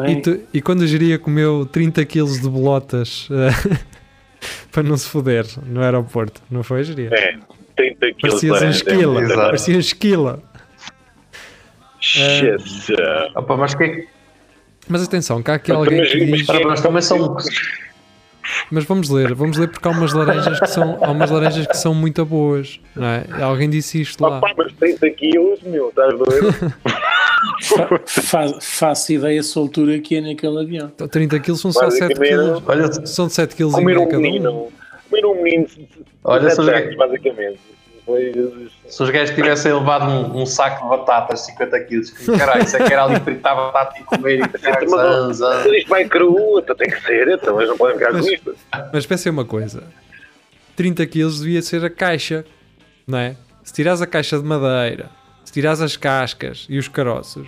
E, 0.08 0.22
tu- 0.22 0.40
e 0.54 0.62
quando 0.62 0.84
a 0.84 0.88
geria 0.88 1.20
comeu 1.20 1.66
30 1.72 2.04
kg 2.06 2.26
de 2.42 2.50
bolotas 2.50 3.28
eh, 3.32 3.80
para 4.72 4.84
não 4.84 4.98
se 4.98 5.08
foder 5.08 5.46
no 5.66 5.82
aeroporto, 5.82 6.42
não 6.50 6.64
foi, 6.64 6.84
geria? 6.84 7.10
É, 7.14 7.36
30 7.76 8.00
quilos 8.14 8.42
Parecias 8.42 8.60
de 8.60 8.66
um 8.66 8.70
esquila, 8.70 9.22
Exato. 9.22 9.42
parecia 9.42 9.76
um 9.76 9.80
esquila. 9.80 10.44
Jesus. 12.00 12.88
Opa, 13.36 13.58
mas 13.58 13.76
que 13.76 13.84
é 13.84 13.90
que. 13.90 14.08
Mas 14.90 15.04
atenção, 15.04 15.42
há 15.46 15.54
aqui 15.54 15.72
Mas 15.72 15.78
alguém 15.80 16.04
que 16.04 16.26
mas 16.26 16.40
diz. 16.40 16.48
Mas 16.66 16.82
também 16.82 17.02
são. 17.02 17.38
Mas 18.70 18.84
vamos 18.84 19.10
ler, 19.10 19.34
vamos 19.34 19.58
ler 19.58 19.70
porque 19.70 19.88
há 19.88 19.92
umas 19.92 20.12
laranjas 20.12 20.60
que 20.60 20.68
são, 20.68 20.98
há 21.02 21.12
umas 21.12 21.32
laranjas 21.32 21.66
que 21.66 21.78
são 21.78 21.94
muito 21.96 22.26
boas, 22.26 22.80
não 22.96 23.08
é? 23.08 23.26
Alguém 23.42 23.70
disse 23.70 24.02
isto 24.02 24.22
lá. 24.22 24.38
Opa, 24.40 24.52
mas 24.58 24.74
30 24.74 25.10
quilos, 25.12 25.62
meu, 25.62 25.90
estás 25.90 26.14
doido? 26.18 26.48
fa- 27.76 28.00
fa- 28.08 28.60
faço 28.62 29.14
ideia 29.14 29.40
a 29.40 29.44
soltura 29.44 30.00
que 30.00 30.16
é 30.18 30.22
naquele 30.22 30.60
avião. 30.60 30.92
Então, 30.94 31.08
30 31.08 31.40
kg 31.40 31.56
são 31.58 31.72
só 31.72 31.90
7 31.90 32.16
Basicamente, 32.18 32.62
kg. 32.62 32.64
Olha, 32.72 33.06
São 33.06 33.30
7 33.30 33.56
kg 33.56 33.72
Comer 33.72 33.98
um 33.98 34.06
cada 34.06 34.18
um. 34.18 34.22
menino. 34.22 34.68
Comer 35.10 35.26
um 35.26 35.42
menino. 35.44 35.68
Olha, 36.24 36.50
se- 36.50 36.62
anos, 36.62 36.96
basicamente. 36.96 37.60
Se 38.90 39.02
os 39.02 39.10
gajos 39.12 39.34
tivessem 39.34 39.72
levado 39.74 40.04
um, 40.10 40.42
um 40.42 40.46
saco 40.46 40.84
de 40.84 40.90
batatas, 40.90 41.40
50 41.46 41.80
quilos, 41.86 42.10
que 42.10 42.38
caralho, 42.38 42.66
isso 42.66 42.76
é 42.76 42.84
que 42.86 42.92
era 42.92 43.06
ali 43.06 43.18
fritar 43.22 43.56
batata 43.56 43.98
e 43.98 44.04
comer 44.04 44.40
e 44.42 44.88
zan, 44.90 45.32
zan. 45.34 45.64
Mas 45.64 45.74
isto 45.74 45.88
vai 45.90 46.06
cru, 46.06 46.60
então 46.60 46.76
tem 46.76 46.90
que 46.90 47.02
ser, 47.02 47.30
então 47.30 47.56
eles 47.60 47.70
não 47.70 47.78
podem 47.78 47.98
ficar 47.98 48.12
com 48.12 48.18
Mas- 48.18 48.28
isto. 48.28 48.56
Mas 48.92 49.06
pensem 49.06 49.32
uma 49.32 49.46
coisa: 49.46 49.84
30 50.76 51.06
kg 51.08 51.30
devia 51.40 51.62
ser 51.62 51.86
a 51.86 51.90
caixa, 51.90 52.44
não 53.08 53.18
é? 53.18 53.38
Se 53.64 53.72
tirares 53.72 54.02
a 54.02 54.06
caixa 54.08 54.38
de 54.38 54.44
madeira, 54.44 55.10
se 55.46 55.54
tirares 55.54 55.80
as 55.80 55.96
cascas 55.96 56.66
e 56.70 56.78
os 56.78 56.90
caroços, 56.90 57.48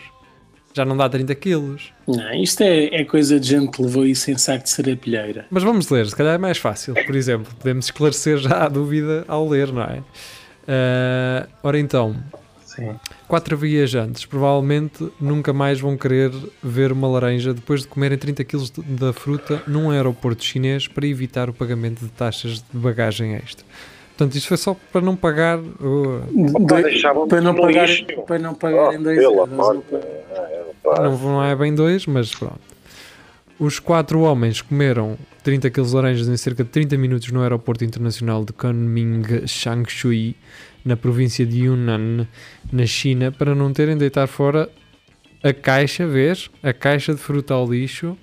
já 0.76 0.84
não 0.84 0.98
dá 0.98 1.08
30 1.08 1.34
kg. 1.36 1.78
Não, 2.06 2.34
isto 2.34 2.62
é, 2.62 2.88
é 3.02 3.06
coisa 3.06 3.40
de 3.40 3.48
gente 3.48 3.72
que 3.72 3.82
levou 3.82 4.06
isso 4.06 4.30
em 4.30 4.38
saco 4.38 4.66
de 4.66 4.70
serapilheira. 4.70 5.46
Mas 5.50 5.64
vamos 5.64 5.90
ler, 5.90 6.06
se 6.08 6.16
calhar 6.16 6.36
é 6.36 6.38
mais 6.38 6.58
fácil. 6.58 6.94
Por 7.06 7.16
exemplo, 7.16 7.54
podemos 7.58 7.86
esclarecer 7.86 8.38
já 8.38 8.66
a 8.66 8.68
dúvida 8.68 9.24
ao 9.28 9.48
ler, 9.48 9.72
não 9.72 9.82
é? 9.84 10.04
Ah, 10.68 11.48
ora 11.64 11.80
então, 11.80 12.16
Sim. 12.66 12.94
quatro 13.28 13.56
viajantes 13.58 14.26
provavelmente 14.26 15.08
nunca 15.20 15.54
mais 15.54 15.80
vão 15.80 15.96
querer 15.96 16.32
ver 16.62 16.92
uma 16.92 17.08
laranja 17.08 17.54
depois 17.54 17.82
de 17.84 17.88
comerem 17.88 18.18
30 18.18 18.44
kg 18.44 18.58
de- 18.64 18.82
da 18.82 19.14
fruta 19.14 19.64
num 19.66 19.92
aeroporto 19.92 20.44
chinês 20.44 20.88
para 20.90 21.08
evitar 21.08 21.50
o 21.50 21.54
pagamento 21.54 22.02
de 22.04 22.12
taxas 22.12 22.56
de 22.62 22.78
bagagem 22.78 23.34
extra. 23.36 23.66
Portanto, 24.18 24.36
isto 24.36 24.48
foi 24.48 24.58
só 24.58 24.76
para 24.94 25.02
não 25.02 25.16
pagar. 25.16 25.60
o- 25.60 26.22
De- 26.32 27.28
para, 27.28 27.42
não 27.42 27.54
pagar, 27.56 27.88
para 28.26 28.40
não 28.40 28.54
pagarem 28.56 29.00
Oh, 29.00 29.04
dois 29.04 29.18
pelo 29.20 29.34
euros. 29.34 29.54
amor 29.54 29.74
não 29.74 29.82
de- 29.82 29.88
pagar. 29.88 30.08
Ah, 30.32 30.48
é, 30.50 30.64
pá. 30.84 31.02
Não, 31.04 31.18
não 31.18 31.44
é 31.44 31.56
bem 31.56 31.76
dois, 31.76 32.06
mas 32.06 32.34
pronto. 32.34 32.60
Os 33.60 33.80
quatro 33.80 34.22
homens 34.22 34.62
comeram 34.62 35.18
30 35.44 35.70
kg 35.70 35.84
de 35.86 35.94
laranjas 35.96 36.28
em 36.28 36.38
cerca 36.38 36.64
de 36.64 36.70
30 36.70 36.98
minutos 36.98 37.30
no 37.32 37.42
aeroporto 37.42 37.84
internacional 37.84 38.44
de 38.46 38.54
Kunming 38.54 39.46
Changshui, 39.48 40.36
na 40.84 40.96
província 40.96 41.46
de 41.46 41.64
Yunnan, 41.66 42.28
na 42.72 42.86
China, 42.86 43.32
para 43.32 43.54
não 43.56 43.72
terem 43.74 43.96
de 43.96 44.00
deitar 44.02 44.28
fora 44.28 44.70
a 45.44 45.54
caixa, 45.54 46.06
vês? 46.08 46.50
A 46.64 46.74
caixa 46.74 47.14
de 47.14 47.20
fruta 47.20 47.54
ao 47.54 47.66
lixo 47.72 48.18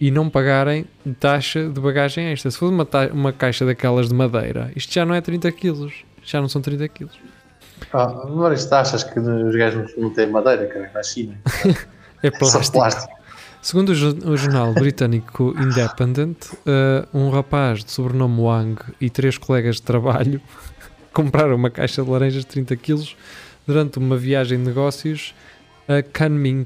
e 0.00 0.10
não 0.10 0.28
pagarem 0.28 0.84
taxa 1.18 1.68
de 1.68 1.80
bagagem 1.80 2.26
extra. 2.32 2.50
Se 2.50 2.58
for 2.58 2.70
uma, 2.72 2.86
uma 3.12 3.32
caixa 3.32 3.64
daquelas 3.64 4.08
de 4.08 4.14
madeira, 4.14 4.70
isto 4.76 4.92
já 4.92 5.04
não 5.06 5.14
é 5.14 5.20
30 5.20 5.50
kg, 5.52 5.90
já 6.24 6.40
não 6.40 6.48
são 6.48 6.60
30 6.60 6.88
kg. 6.88 7.08
Ah, 7.92 8.26
mas 8.28 8.70
achas 8.72 9.04
que 9.04 9.18
os 9.18 9.54
gajos 9.56 9.92
não 9.96 10.10
têm 10.10 10.26
madeira, 10.30 10.66
cara, 10.66 10.90
na 10.94 11.02
China? 11.02 11.36
É 12.22 12.30
plástico. 12.30 12.72
plástico. 12.72 13.12
Segundo 13.60 13.90
o, 13.90 13.94
jo- 13.94 14.30
o 14.30 14.36
jornal 14.38 14.72
britânico 14.72 15.54
Independent, 15.60 16.36
eh, 16.64 17.06
um 17.12 17.28
rapaz 17.28 17.84
de 17.84 17.90
sobrenome 17.92 18.40
Wang 18.40 18.80
e 19.00 19.10
três 19.10 19.36
colegas 19.36 19.76
de 19.76 19.82
trabalho 19.82 20.40
compraram 21.12 21.54
uma 21.54 21.68
caixa 21.68 22.02
de 22.02 22.10
laranjas 22.10 22.40
de 22.40 22.46
30 22.46 22.74
kg 22.76 23.06
durante 23.66 23.98
uma 23.98 24.16
viagem 24.16 24.58
de 24.58 24.64
negócios 24.64 25.34
a 25.86 26.02
Kunming. 26.02 26.64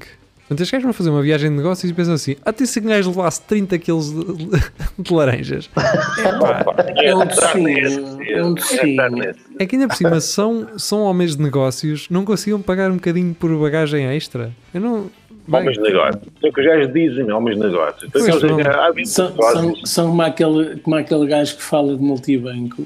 Portanto, 0.51 0.63
estes 0.63 0.71
gajos 0.71 0.83
vão 0.83 0.91
fazer 0.93 1.09
uma 1.11 1.21
viagem 1.21 1.49
de 1.49 1.55
negócios 1.55 1.89
e 1.89 1.93
pensam 1.93 2.13
assim: 2.13 2.35
até 2.43 2.65
se 2.65 2.81
um 2.81 2.83
gajo 2.83 3.09
levasse 3.09 3.41
30 3.43 3.79
kg 3.79 3.93
de, 4.01 5.01
de 5.01 5.13
laranjas. 5.13 5.69
Epá, 6.19 6.65
É 6.97 7.15
um 7.15 7.21
Entrar 7.23 7.53
docinho, 7.53 8.21
é 8.21 8.43
um 8.43 8.53
docinho. 8.53 8.85
entrar 8.87 9.11
nesse. 9.11 9.39
é 9.57 9.65
que 9.65 9.75
ainda 9.77 9.87
por 9.87 9.95
cima 9.95 10.19
são, 10.19 10.67
são 10.77 11.03
homens 11.03 11.37
de 11.37 11.41
negócios, 11.41 12.09
não 12.09 12.25
conseguiam 12.25 12.61
pagar 12.61 12.91
um 12.91 12.95
bocadinho 12.95 13.33
por 13.33 13.49
bagagem 13.57 14.05
extra. 14.13 14.51
Eu 14.73 14.81
não. 14.81 15.09
bem, 15.47 15.61
Homens 15.61 15.77
de 15.77 15.83
negócio. 15.83 16.21
É 16.43 16.49
o 16.49 16.51
que 16.51 16.59
os 16.59 16.67
gajos 16.67 16.93
dizem, 16.93 17.31
homens 17.31 17.55
de 17.57 17.63
negócio. 17.63 18.07
Então, 18.07 18.09
Pois 18.11 18.27
eles 18.27 18.41
não. 18.43 18.57
dizem, 18.57 18.71
ah, 18.73 18.91
São, 19.05 19.29
negócios. 19.29 19.53
são, 19.53 19.85
são 19.85 20.07
como, 20.09 20.21
aquele, 20.21 20.75
como 20.81 20.95
aquele 20.97 21.27
gajo 21.27 21.55
que 21.55 21.63
fala 21.63 21.95
de 21.95 22.03
multibanco 22.03 22.85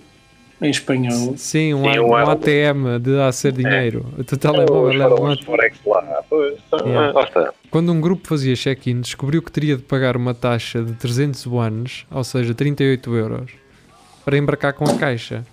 em 0.62 0.70
espanhol. 0.70 1.36
Sim, 1.38 1.74
um, 1.74 1.84
Sim, 1.92 2.00
um 2.00 2.08
um 2.10 2.16
ATM 2.16 3.00
de 3.02 3.20
a 3.20 3.32
ser 3.32 3.52
dinheiro. 3.52 4.06
O 4.18 4.24
teu 4.24 4.38
telemóvel 4.38 4.84
leva 4.98 5.16
um. 5.22 5.36
Forex 5.44 5.78
lá. 5.86 6.24
Pois, 6.30 6.58
então, 6.68 6.88
Yeah. 6.88 7.12
lá 7.12 7.24
está. 7.24 7.54
Quando 7.70 7.92
um 7.92 8.00
grupo 8.00 8.28
fazia 8.28 8.56
check-in, 8.56 9.02
descobriu 9.02 9.42
que 9.42 9.52
teria 9.52 9.76
de 9.76 9.84
pagar 9.84 10.16
uma 10.16 10.34
taxa 10.34 10.82
de 10.82 10.94
300 10.94 11.44
yuanes, 11.44 12.06
ou 12.10 12.24
seja, 12.24 12.54
38 12.54 13.14
euros, 13.16 13.52
para 14.24 14.38
embarcar 14.38 14.74
com 14.74 14.86
a 14.86 14.96
caixa. 14.98 15.44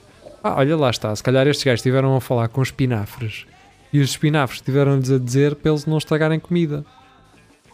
Ah, 0.42 0.56
olha 0.58 0.76
lá 0.76 0.90
está, 0.90 1.14
se 1.14 1.22
calhar 1.22 1.46
estes 1.46 1.64
gajos 1.64 1.80
estiveram 1.80 2.16
a 2.16 2.20
falar 2.20 2.48
com 2.48 2.60
os 2.60 2.68
espinafres 2.68 3.44
e 3.92 4.00
os 4.00 4.10
espinafres 4.10 4.60
tiveram-lhes 4.60 5.10
a 5.10 5.18
dizer 5.18 5.54
para 5.54 5.70
eles 5.70 5.86
não 5.86 5.98
estragarem 5.98 6.40
comida. 6.40 6.84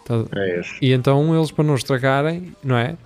Tá- 0.05 0.25
É 0.37 0.61
isso. 0.61 0.75
E 0.81 0.93
então 0.93 1.35
eles, 1.37 1.51
para 1.51 1.65
não 1.65 1.75
estragarem, 1.75 2.53
não 2.65 2.77
é? 2.77 2.97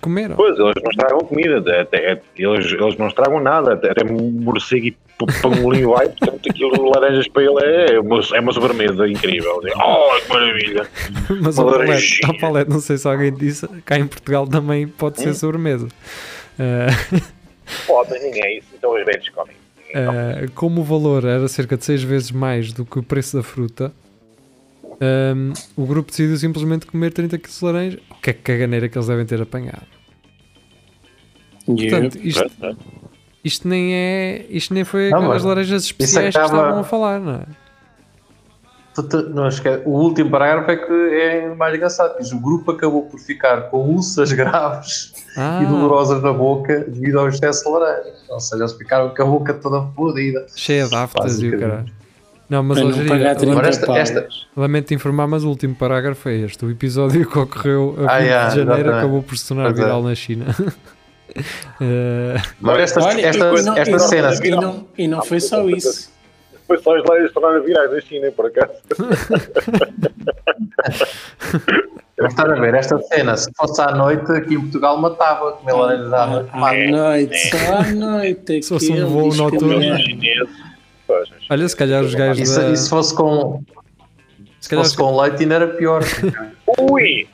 Comeram. 0.00 0.36
Pois, 0.36 0.58
eles 0.58 0.74
não 0.82 0.90
estragam 0.90 1.20
comida, 1.20 1.58
até, 1.58 1.80
até- 1.80 2.22
eles, 2.36 2.72
eles 2.72 2.96
não 2.96 3.08
estragam 3.08 3.40
nada, 3.40 3.74
até, 3.74 3.90
até 3.90 4.04
morcego 4.04 4.86
e 4.86 4.96
pangolim 5.40 5.86
vai, 5.86 6.08
portanto 6.08 6.50
aquilo 6.50 6.72
de 6.72 6.80
laranjas 6.80 7.28
para 7.28 7.42
ele 7.42 7.92
é 7.94 8.00
uma, 8.00 8.20
é 8.34 8.40
uma 8.40 8.52
sobremesa 8.52 9.08
incrível. 9.08 9.60
Oh, 9.76 10.20
que 10.20 10.28
maravilha! 10.28 10.86
Mas 11.40 11.58
ao 11.58 11.70
palete, 11.70 12.20
ao 12.24 12.38
palete, 12.38 12.70
não 12.70 12.80
sei 12.80 12.98
se 12.98 13.06
alguém 13.06 13.32
disse, 13.32 13.66
cá 13.84 13.98
em 13.98 14.06
Portugal 14.06 14.46
também 14.46 14.88
pode 14.88 15.20
ser 15.20 15.34
sobremesa. 15.34 15.88
Ah, 16.58 16.86
Pode, 17.86 18.18
ninguém, 18.18 18.58
isso, 18.58 18.68
então 18.76 18.94
os 18.94 19.04
velhos 19.04 19.28
comem. 19.30 19.56
Uh, 19.94 20.50
como 20.54 20.80
o 20.80 20.84
valor 20.84 21.24
era 21.24 21.46
cerca 21.46 21.76
de 21.76 21.84
6 21.84 22.02
vezes 22.02 22.30
mais 22.30 22.72
do 22.72 22.84
que 22.84 22.98
o 22.98 23.02
preço 23.02 23.36
da 23.36 23.42
fruta, 23.42 23.92
um, 25.36 25.52
o 25.76 25.86
grupo 25.86 26.10
decidiu 26.10 26.36
simplesmente 26.36 26.86
comer 26.86 27.12
30 27.12 27.38
kg 27.38 27.50
de 27.58 27.64
laranja. 27.64 27.98
Que 28.22 28.32
caganeira 28.32 28.88
que 28.88 28.96
eles 28.96 29.06
devem 29.08 29.26
ter 29.26 29.40
apanhado. 29.42 29.86
Portanto, 31.66 32.18
isto, 32.22 32.44
isto 33.44 33.68
nem 33.68 33.94
é. 33.94 34.46
Isto 34.50 34.74
nem 34.74 34.84
foi 34.84 35.10
Não, 35.10 35.22
mas 35.22 35.42
laranjas 35.42 35.84
especiais 35.84 36.34
acaba- 36.34 36.48
que 36.50 36.54
estavam 36.56 36.80
a 36.80 36.84
falar, 36.84 37.20
não 37.20 37.34
é? 37.36 37.44
Tu 38.94 39.22
Não 39.30 39.48
esquece, 39.48 39.82
o 39.84 39.90
último 39.90 40.30
parágrafo 40.30 40.70
é 40.70 40.76
que 40.76 40.92
é 40.92 41.52
mais 41.56 41.74
engraçado. 41.74 42.16
Diz, 42.18 42.30
o 42.30 42.38
grupo 42.38 42.70
acabou 42.70 43.02
por 43.06 43.18
ficar 43.18 43.62
com 43.62 43.78
úlceras 43.78 44.30
graves 44.34 45.12
Ah, 45.36 45.60
e 45.62 45.66
dolorosas 45.66 46.22
na 46.22 46.32
boca 46.32 46.78
devido 46.86 47.18
ao 47.18 47.28
excesso 47.28 47.64
de 47.64 47.70
laranja. 47.70 48.12
Ou 48.28 48.38
seja, 48.38 48.62
eles 48.62 48.72
ficaram 48.74 49.12
com 49.12 49.22
a 49.22 49.26
boca 49.26 49.52
toda 49.54 49.82
fodida. 49.96 50.46
cheia 50.54 50.86
de 50.86 50.94
aftas 50.94 51.40
e 51.42 51.48
o 51.48 51.58
caralho. 51.58 51.92
Não, 52.48 52.62
mas 52.62 52.78
Para 52.80 52.92
Jeria, 52.92 53.08
pagar 53.08 53.34
30 53.36 53.52
Agora 53.52 53.68
esta- 53.68 53.92
esta- 53.98 54.28
lamento 54.56 54.92
informar, 54.94 55.26
mas 55.26 55.44
o 55.44 55.48
último 55.48 55.74
parágrafo 55.74 56.28
é 56.28 56.36
este. 56.40 56.64
O 56.64 56.70
episódio 56.70 57.28
que 57.28 57.38
ocorreu 57.38 57.94
a 57.98 58.00
20 58.02 58.10
Ah, 58.10 58.18
yeah, 58.18 58.48
de 58.50 58.56
janeiro 58.56 58.72
exatamente. 58.80 58.98
acabou 58.98 59.22
por 59.22 59.36
se 59.38 59.48
tornar 59.48 59.64
Pois 59.64 59.78
é. 59.78 59.82
viral 59.82 60.02
na 60.02 60.14
China. 60.14 60.44
Uh, 61.80 62.38
Agora 62.62 62.82
esta, 62.82 63.02
Olha, 63.02 63.26
esta, 63.26 63.44
e, 63.44 63.62
não, 63.62 63.76
esta 63.76 63.90
e, 63.90 63.92
não, 63.92 63.98
cena. 63.98 64.30
e, 64.44 64.50
não, 64.50 64.86
e 64.96 65.08
não 65.08 65.22
foi 65.24 65.40
só 65.40 65.68
isso. 65.68 66.12
Foi 66.64 66.78
só 66.78 66.96
as 66.96 67.02
laranjas 67.04 67.32
tornaram 67.32 67.64
virais 67.64 67.90
da 67.90 68.00
China, 68.02 68.30
por 68.30 68.46
acaso. 68.46 68.72
Vamos 72.16 72.32
estar 72.32 72.48
a 72.50 72.54
ver, 72.60 72.74
esta 72.74 72.98
cena, 73.02 73.36
se 73.36 73.50
fosse 73.56 73.80
à 73.80 73.90
noite, 73.90 74.30
aqui 74.30 74.54
em 74.54 74.60
Portugal 74.60 74.96
matava, 74.98 75.52
comer 75.52 75.72
laranjas 75.72 76.12
à 76.12 76.26
noite. 76.26 76.50
À 76.52 76.90
noite, 76.90 77.36
só 77.50 77.74
à 77.78 77.82
noite. 77.92 78.62
Se 78.62 78.68
fosse 78.68 78.92
um 78.92 79.06
voo 79.08 79.34
noturno. 79.34 79.96
Pois, 81.06 81.28
olha, 81.50 81.68
se 81.68 81.76
calhar 81.76 82.02
os 82.02 82.14
gajos 82.14 82.48
E 82.48 82.52
se, 82.52 82.60
da... 82.60 82.70
e 82.70 82.76
se 82.76 82.88
fosse 82.88 83.14
com, 83.14 83.62
Se 84.60 84.64
se 84.64 84.68
calhar 84.70 84.84
fosse 84.84 84.96
com 84.96 85.20
leite 85.20 85.42
ainda 85.42 85.54
era 85.56 85.68
pior. 85.68 86.02
Ui! 86.90 87.28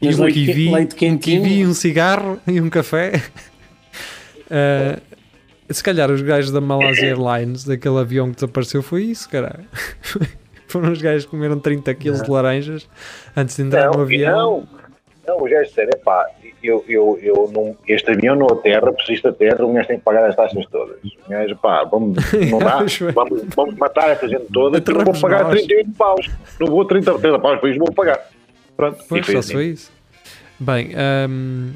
e 0.00 0.08
um 0.14 0.26
kiwi, 0.30 0.70
leite 0.72 0.94
um 0.94 0.98
quentinho. 0.98 1.42
kiwi, 1.42 1.66
um 1.66 1.74
cigarro 1.74 2.40
e 2.46 2.60
um 2.60 2.68
café. 2.70 3.22
Uh, 4.46 5.00
se 5.72 5.82
calhar 5.82 6.10
os 6.10 6.22
gajos 6.22 6.50
da 6.52 6.60
Malaysia 6.60 7.06
Airlines, 7.08 7.64
daquele 7.64 7.98
avião 7.98 8.28
que 8.30 8.36
desapareceu, 8.36 8.82
foi 8.82 9.04
isso, 9.04 9.28
caralho. 9.28 9.64
Foram 10.68 10.92
os 10.92 11.00
gajos 11.00 11.24
que 11.24 11.30
comeram 11.30 11.58
30 11.58 11.94
kg 11.94 12.22
de 12.22 12.30
laranjas 12.30 12.86
antes 13.34 13.56
de 13.56 13.62
entrar 13.62 13.86
no 13.86 13.92
Não, 13.92 14.00
e 14.00 14.02
avião. 14.02 14.36
não, 14.36 14.68
não, 15.36 15.42
os 15.44 15.50
gajos 15.50 15.68
disseram, 15.68 15.90
epá, 15.94 16.26
eu, 16.62 16.84
eu, 16.88 17.18
eu 17.22 17.50
não, 17.52 17.76
este 17.86 18.10
avião 18.10 18.34
não 18.34 18.46
aterra, 18.46 18.92
preciso 18.92 19.32
terra, 19.32 19.64
o 19.64 19.72
gajo 19.72 19.88
tem 19.88 19.98
que 19.98 20.04
pagar 20.04 20.28
as 20.28 20.34
taxas 20.36 20.64
todas. 20.66 20.96
O 21.04 21.28
gajo, 21.30 21.56
pá, 21.56 21.84
vamos, 21.84 22.16
não 22.50 22.58
dá, 22.58 22.84
vamos, 23.12 23.42
vamos 23.54 23.74
matar 23.76 24.10
essa 24.10 24.28
gente 24.28 24.46
toda, 24.52 24.82
não 24.92 25.04
vou 25.04 25.20
pagar 25.20 25.44
nós. 25.44 25.62
38 25.62 25.90
paus, 25.96 26.30
não 26.60 26.66
vou 26.68 26.84
30, 26.84 27.18
30 27.18 27.38
paus 27.38 27.60
para 27.60 27.70
isso, 27.70 27.78
vou 27.78 27.92
pagar. 27.92 28.20
Pronto, 28.76 29.04
Pois, 29.08 29.26
só 29.26 29.38
assim. 29.38 29.52
foi 29.52 29.66
isso. 29.66 29.92
Bem, 30.60 30.92
ahm, 30.96 31.72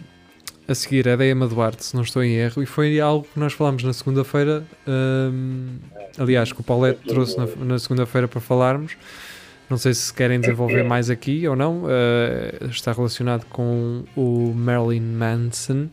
a 0.68 0.75
seguir 0.75 1.05
da 1.16 1.27
Emma 1.27 1.47
Duarte, 1.47 1.85
se 1.85 1.95
não 1.95 2.03
estou 2.03 2.23
em 2.23 2.35
erro, 2.35 2.62
e 2.62 2.66
foi 2.66 3.01
algo 3.01 3.27
que 3.33 3.38
nós 3.38 3.53
falámos 3.53 3.83
na 3.85 3.92
segunda-feira. 3.92 4.64
ahm, 4.87 5.77
aliás, 6.18 6.53
que 6.53 6.61
o 6.61 6.64
Paulette 6.64 7.01
trouxe 7.07 7.37
na, 7.37 7.47
na 7.64 7.79
segunda-feira 7.79 8.29
para 8.29 8.40
falarmos. 8.40 8.97
Não 9.73 9.79
sei 9.79 9.95
se 9.95 10.13
querem 10.13 10.39
desenvolver 10.39 10.83
mais 10.83 11.09
aqui 11.09 11.49
ou 11.49 11.57
não. 11.57 11.85
ah, 11.87 12.67
está 12.67 12.93
relacionado 12.93 13.47
com 13.47 14.05
o 14.15 14.53
Marilyn 14.55 15.01
Manson. 15.01 15.89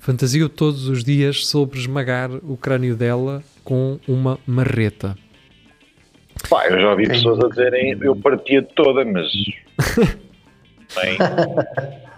Fantasiou 0.00 0.48
todos 0.48 0.88
os 0.88 1.04
dias 1.04 1.46
sobre 1.46 1.78
esmagar 1.78 2.28
o 2.28 2.56
crânio 2.56 2.96
dela 2.96 3.40
com 3.62 4.00
uma 4.08 4.36
marreta. 4.44 5.16
Pá, 6.48 6.66
eu 6.66 6.80
já 6.80 6.90
ouvi 6.90 7.06
pessoas 7.06 7.38
a 7.38 7.48
dizerem, 7.50 7.96
eu 8.00 8.16
partia 8.16 8.64
toda, 8.64 9.04
mas... 9.04 9.28
Bem, 10.96 11.16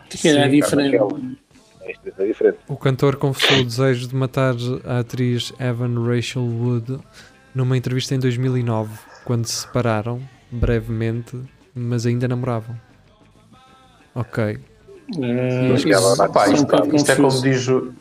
Que 0.09 0.29
era 0.29 0.49
diferente. 0.49 0.97
isto 0.97 2.23
é 2.23 2.27
diferente. 2.27 2.59
O 2.67 2.77
cantor 2.79 3.17
confessou 3.17 3.59
o 3.59 3.65
desejo 3.65 4.09
de 4.09 4.17
matar 4.17 4.55
a 4.87 5.01
atriz 5.01 5.53
Evan 5.61 6.03
Rachel 6.07 6.43
Wood 6.43 6.99
numa 7.55 7.77
entrevista 7.77 8.15
em 8.15 8.19
2009, 8.19 8.99
quando 9.27 9.45
se 9.45 9.61
separaram 9.67 10.19
brevemente, 10.53 11.37
mas 11.75 12.05
ainda 12.07 12.29
namoravam. 12.29 12.77
Ok. 14.15 14.59
Eh, 15.21 15.69
Mas 15.71 15.85
que 15.85 15.93
ela 15.93 16.13
isso- 16.13 16.29
Pá, 16.33 16.49
isso 16.49 16.67
é 16.71 16.77
um 16.83 16.85
isto, 16.85 16.97
isto 16.97 17.11
é 17.13 17.17
como 17.17 17.43
diz 17.43 17.69
o, 17.69 17.93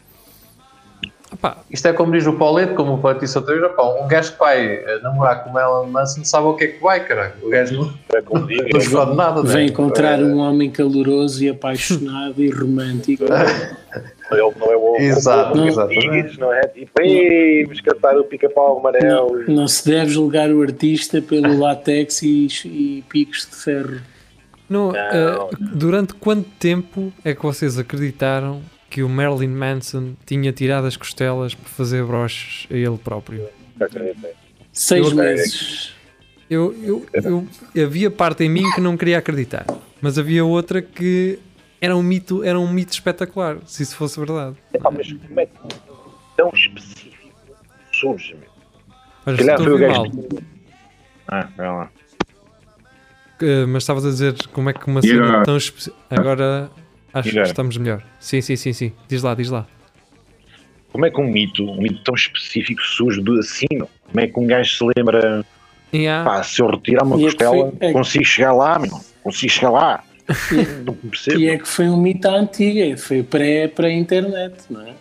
Opá, 1.34 1.58
isto 1.72 1.88
é 1.88 1.94
como 1.94 2.12
diz 2.12 2.28
o 2.28 2.34
Paulete, 2.34 2.74
como 2.74 2.96
o 2.96 2.98
Paulete 2.98 3.22
disse 3.22 3.38
outra 3.38 3.56
vez, 3.58 3.72
um 4.04 4.08
gajo 4.08 4.34
que 4.34 4.40
vai 4.40 4.66
eh, 4.66 5.00
namorar 5.02 5.44
com 5.46 5.58
ela 5.58 5.86
Manson 5.88 6.26
sabe 6.26 6.46
o 6.48 6.54
que 6.56 6.66
é 6.66 6.68
que 6.68 6.82
vai, 6.84 7.06
caralho. 7.06 7.34
O 7.42 7.50
gajo 7.50 7.74
não, 7.82 7.94
É 8.14 8.22
como 8.22 8.46
digo, 8.46 8.64
não 8.72 8.80
esconde 8.80 9.16
nada, 9.16 9.42
Vem 9.44 9.56
né? 9.56 9.66
encontrar 9.66 10.20
um 10.20 10.38
homem 10.40 10.70
caloroso 10.70 11.42
e 11.44 11.50
apaixonado 11.50 12.42
e 12.44 12.50
romântico. 12.50 13.24
ele 14.38 14.52
não 14.60 14.72
é 14.72 14.76
o 14.76 14.96
Exato, 14.98 15.58
o- 15.58 15.62
o- 15.64 15.68
exatamente. 15.68 16.40
não 16.40 16.54
é? 16.54 16.62
Tipo, 16.68 17.02
ei, 17.02 17.64
vamos 17.64 17.82
cantar 17.82 18.18
o 18.18 18.24
pica-pau 18.24 18.80
amarelo. 18.80 19.44
Não 19.48 19.68
se 19.68 19.88
deve 19.90 20.12
julgar 20.12 20.52
o 20.52 20.62
artista 20.62 21.22
pelo 21.22 21.58
látex 21.60 22.22
e, 22.22 22.48
e 22.66 23.04
picos 23.10 23.48
de 23.50 23.56
ferro. 23.56 24.02
não, 24.70 24.96
eh, 24.96 25.50
durante 25.60 26.14
quanto 26.14 26.48
tempo 26.60 27.12
é 27.26 27.34
que 27.36 27.42
vocês 27.44 27.78
acreditaram 27.78 28.62
que 28.90 29.04
o 29.04 29.10
Marilyn 29.10 29.50
Manson 29.50 30.14
tinha 30.26 30.52
tirado 30.52 30.86
as 30.86 30.98
costelas 30.98 31.56
para 31.56 31.70
fazer 31.70 32.04
broches 32.04 32.68
a 32.70 32.76
ele 32.76 32.98
próprio? 32.98 33.48
Seis 34.72 35.08
Eu- 35.10 35.16
meses. 35.16 35.94
Eu, 36.50 36.76
eu, 36.84 37.06
eu- 37.14 37.48
havia 37.86 38.12
parte 38.12 38.44
em 38.44 38.50
mim 38.50 38.70
que 38.76 38.82
não 38.82 38.98
queria 38.98 39.18
acreditar, 39.20 39.66
mas 40.02 40.20
havia 40.20 40.44
outra 40.44 40.82
que 40.82 41.40
era 41.82 41.98
um 41.98 42.04
mito, 42.04 42.44
era 42.44 42.60
um 42.60 42.72
mito 42.72 42.94
espetacular, 42.94 43.58
se 43.66 43.82
isso 43.84 43.96
fosse 43.96 44.20
verdade. 44.20 44.56
Epá, 44.74 44.92
mas 44.92 45.12
como 45.12 45.40
é 45.40 45.46
que 45.48 45.52
tão 46.38 46.50
específico 46.54 47.34
surge, 47.92 48.36
meu? 48.36 48.50
Olha, 49.26 49.38
Se 49.38 49.44
calhar 49.44 49.58
foi 49.62 49.74
o 49.74 49.78
gajo. 49.78 49.94
mal. 49.94 50.12
Ah, 51.28 51.48
vai 51.58 51.68
lá. 51.68 51.90
Uh, 53.42 53.68
mas 53.68 53.82
estavas 53.84 54.06
a 54.06 54.10
dizer 54.10 54.36
como 54.54 54.70
é 54.70 54.74
que 54.74 54.86
uma 54.86 55.02
cena 55.02 55.26
agora? 55.28 55.44
tão 55.46 55.58
específica. 55.58 55.98
Agora 56.12 56.70
acho 57.12 57.30
E 57.30 57.32
que 57.34 57.42
estamos 57.42 57.76
melhor. 57.78 58.04
Sim, 58.20 58.40
sim, 58.42 58.56
sim, 58.56 58.72
sim. 58.74 58.94
Diz 59.08 59.24
lá, 59.24 59.34
diz 59.34 59.50
lá. 59.50 59.66
Como 60.92 61.06
é 61.06 61.10
que 61.10 61.20
um 61.20 61.28
mito, 61.28 61.64
um 61.64 61.82
mito 61.82 62.04
tão 62.04 62.14
específico 62.14 62.82
surge 62.84 63.20
do 63.22 63.40
assim, 63.40 63.66
meu? 63.72 63.90
Como 64.06 64.20
é 64.20 64.28
que 64.28 64.40
um 64.40 64.46
gajo 64.46 64.70
se 64.78 64.84
lembra, 64.96 65.44
há- 65.94 66.24
pá, 66.24 66.44
se 66.44 66.62
eu 66.62 66.68
retirar 66.68 67.04
uma 67.04 67.16
E 67.18 67.26
é 67.26 67.30
que 67.30 67.36
costela, 67.38 67.74
é- 67.80 67.94
consigo 67.94 68.26
chegar 68.26 68.54
lá, 68.54 68.78
meu? 68.78 69.00
Consigo 69.24 69.52
chegar 69.52 69.70
lá. 69.72 70.04
Não 70.86 70.94
percebo. 70.94 71.40
E 71.40 71.50
é 71.50 71.58
que 71.58 71.68
foi 71.68 71.88
um 71.90 71.98
mito 71.98 72.28
à 72.28 72.36
antiga, 72.36 72.96
foi 72.98 73.24
pré- 73.24 73.68
pré-internet, 73.68 74.56
não 74.70 74.82
é? 74.82 74.94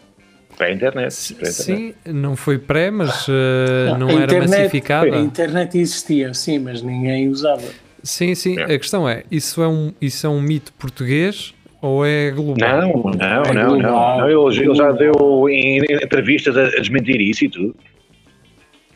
Para 0.56 0.66
a 0.66 0.72
internet. 0.72 1.34
para 1.34 1.46
a 1.46 1.50
internet. 1.50 1.52
sim, 1.52 1.94
não 2.06 2.36
foi 2.36 2.58
pré, 2.58 2.90
mas 2.90 3.26
uh, 3.28 3.96
não, 3.98 4.08
a 4.08 4.12
era 4.12 4.24
internet- 4.24 4.50
massificada. 4.50 5.16
A 5.16 5.20
internet 5.20 5.78
existia, 5.78 6.34
sim, 6.34 6.58
mas 6.58 6.82
ninguém 6.82 7.28
usava. 7.28 7.62
Sim, 8.02 8.34
sim. 8.34 8.58
É. 8.58 8.64
A 8.64 8.78
questão 8.78 9.08
é: 9.08 9.24
isso 9.30 9.62
é, 9.62 9.68
um, 9.68 9.92
isso 10.00 10.26
é 10.26 10.30
um 10.30 10.40
mito 10.40 10.72
português 10.74 11.54
ou 11.80 12.04
é 12.04 12.30
global? 12.30 12.80
Não, 12.82 12.92
não, 12.92 13.12
É 13.42 13.52
não, 13.54 13.62
não. 13.70 13.78
global. 13.80 14.18
não 14.20 14.50
ele, 14.50 14.64
ele 14.64 14.74
já 14.74 14.92
deu 14.92 15.48
em 15.48 15.78
entrevistas 15.78 16.56
a, 16.56 16.64
a 16.64 16.80
desmentir 16.80 17.20
isso 17.20 17.44
e 17.44 17.48
tudo. 17.48 17.74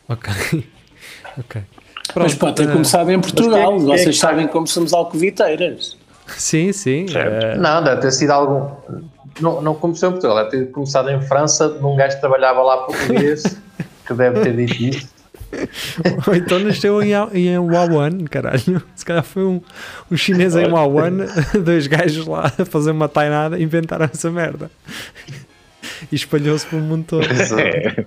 Ok. 0.07 0.31
ok. 1.39 1.61
mas 1.63 2.13
Pronto, 2.13 2.37
pode 2.37 2.55
ter 2.57 2.69
uh, 2.69 2.73
começado 2.73 3.09
em 3.11 3.19
Portugal, 3.19 3.73
é 3.73 3.75
é 3.75 3.79
vocês 3.79 4.17
sabem 4.19 4.47
como 4.47 4.67
somos 4.67 4.93
alcoviteiras. 4.93 5.97
Sim, 6.27 6.71
sim. 6.71 7.05
Uh, 7.05 7.59
Não, 7.59 7.83
deve 7.83 8.01
ter 8.01 8.11
sido 8.11 8.31
algum. 8.31 8.71
não, 9.39 9.61
não 9.61 9.75
começou 9.75 10.09
em 10.09 10.11
Portugal, 10.13 10.37
deve 10.37 10.49
ter 10.49 10.71
começado 10.71 11.09
em 11.09 11.21
França, 11.21 11.67
num 11.67 11.95
gajo 11.95 12.15
que 12.15 12.21
trabalhava 12.21 12.61
lá 12.61 12.77
português, 12.77 13.43
que 14.05 14.13
deve 14.13 14.41
ter 14.41 14.55
dito 14.55 14.83
isso. 14.83 15.15
Ou 16.27 16.35
então 16.35 16.59
nasceu 16.59 17.01
em, 17.01 17.11
em 17.33 17.57
Wuhan, 17.57 18.25
caralho. 18.29 18.81
Se 18.95 19.05
calhar 19.05 19.23
foi 19.23 19.43
um, 19.43 19.61
um 20.11 20.17
chinês 20.17 20.55
em 20.55 20.67
Wuhan, 20.67 21.27
dois 21.63 21.87
gajos 21.87 22.27
lá 22.27 22.51
a 22.57 22.65
fazer 22.65 22.91
uma 22.91 23.07
tainada, 23.07 23.59
inventaram 23.59 24.05
essa 24.11 24.29
merda. 24.31 24.69
E 26.11 26.15
espalhou-se 26.15 26.65
pelo 26.65 26.81
mundo 26.81 27.05
todo. 27.07 27.25
É. 27.25 28.05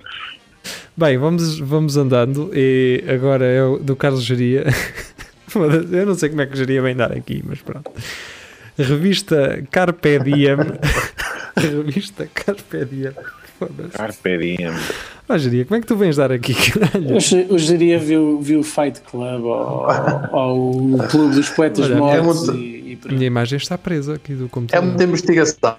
Bem, 0.95 1.17
vamos, 1.17 1.59
vamos 1.59 1.97
andando. 1.97 2.51
E 2.53 3.03
agora 3.07 3.45
é 3.45 3.63
o 3.63 3.77
do 3.79 3.95
Carlos 3.95 4.23
Geria. 4.23 4.65
Eu 5.91 6.05
não 6.05 6.15
sei 6.15 6.29
como 6.29 6.41
é 6.41 6.45
que 6.45 6.53
o 6.53 6.57
Geria 6.57 6.81
vem 6.81 6.95
dar 6.95 7.11
aqui, 7.11 7.41
mas 7.45 7.59
pronto. 7.61 7.91
Revista 8.77 9.63
Carpe 9.71 10.19
Diem. 10.19 10.57
Revista 11.57 12.27
Carpe 12.33 12.85
Diem. 12.85 13.11
Carpe 13.91 14.37
diem. 14.37 14.71
Ah, 15.27 15.37
Geria, 15.37 15.65
como 15.65 15.77
é 15.77 15.81
que 15.81 15.87
tu 15.87 15.95
vens 15.97 16.15
dar 16.15 16.31
aqui, 16.31 16.53
caralho? 16.71 17.15
Hoje, 17.17 17.45
hoje 17.49 17.67
diria 17.67 17.99
viu, 17.99 18.39
viu 18.39 18.61
o 18.61 18.63
Fight 18.63 19.01
Club 19.01 19.43
ou, 19.43 19.85
ou 20.31 20.95
o 20.95 21.07
Clube 21.09 21.35
dos 21.35 21.49
Poetas 21.49 21.85
Olha, 21.85 21.97
Mortos 21.97 22.47
é 22.47 22.51
muito- 22.53 22.57
e, 22.57 22.97
e 23.05 23.13
minha 23.13 23.27
imagem 23.27 23.57
está 23.57 23.77
presa 23.77 24.15
aqui 24.15 24.33
do 24.33 24.45
É 24.45 24.47
computador. 24.47 24.87
muita 24.87 25.03
investigação. 25.03 25.75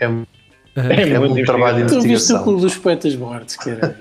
É, 0.00 0.06
Ah, 0.06 0.92
É 0.92 1.08
é 1.10 1.18
muito 1.20 1.40
um 1.40 1.44
trabalho 1.44 1.76
de 1.86 1.92
Tu 1.92 1.94
viste 1.94 1.94
o 1.94 2.10
investigação. 2.10 2.42
Clube 2.44 2.60
dos 2.62 2.76
Poetas 2.76 3.14
Mortos, 3.16 3.56
cara? 3.56 3.98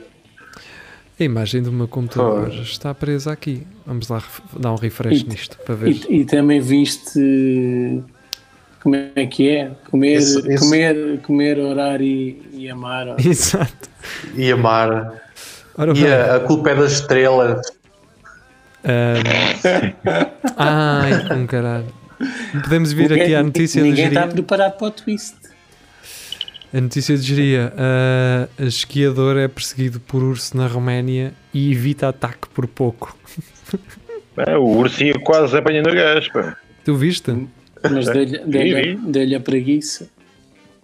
A 1.19 1.23
imagem 1.23 1.62
do 1.62 1.71
meu 1.71 1.88
computador 1.88 2.49
Pois. 2.49 2.60
está 2.67 2.93
presa 2.93 3.32
aqui. 3.32 3.65
Vamos 3.86 4.10
lá 4.10 4.21
dar 4.60 4.73
um 4.73 4.75
refresh 4.75 5.21
E- 5.21 5.28
nisto 5.30 5.58
para 5.65 5.75
ver. 5.75 5.91
E, 6.10 6.21
e 6.21 6.25
também 6.25 6.60
viste 6.60 8.04
como 8.82 8.95
é 8.95 9.25
que 9.25 9.49
é? 9.49 9.71
Comer, 9.89 10.17
Isso- 10.17 10.51
isso. 10.51 10.63
comer, 10.65 11.19
comer 11.21 11.58
orar 11.60 12.01
e, 12.01 12.41
e 12.54 12.69
amar. 12.69 13.08
ó. 13.08 13.15
Exato. 13.25 13.89
E 14.36 14.51
amar. 14.51 15.21
Ora 15.78 15.93
E 15.97 16.06
a, 16.08 16.36
a 16.36 16.39
culpa 16.41 16.71
é 16.71 16.75
das 16.75 16.91
estrelas. 16.93 17.62
ahm, 18.84 19.23
ai, 20.58 21.28
com 21.30 21.47
caralho. 21.47 21.88
Podemos 22.63 22.91
vir 22.91 23.10
Ninguém- 23.10 23.23
aqui 23.23 23.36
à 23.36 23.43
notícia 23.43 23.82
do 23.82 23.88
Ninguém 23.88 24.08
está 24.08 24.28
preparado 24.28 24.78
para 24.78 24.88
o 24.88 24.91
twist. 24.91 25.36
A 26.76 26.82
notícia 26.82 27.16
de 27.16 27.22
Geria. 27.24 27.72
ah, 27.78 28.48
a 28.60 28.64
esquiador 28.66 29.38
é 29.38 29.48
perseguido 29.48 30.00
por 30.00 30.22
urso 30.22 30.58
na 30.58 30.68
Roménia 30.68 31.32
e 31.54 31.72
evita 31.72 32.10
ataque 32.10 32.48
por 32.54 32.68
pouco. 32.68 33.16
É, 34.38 34.58
o 34.58 34.64
ursinho 34.66 35.18
quase 35.22 35.58
apanhando 35.58 35.90
o 35.90 35.96
gajo, 35.96 36.30
pá. 36.34 36.58
Tu 36.84 36.94
viste? 36.94 37.32
Mas 37.90 38.06
dei-lhe 38.10 39.34
a 39.34 39.40
preguiça. 39.40 40.10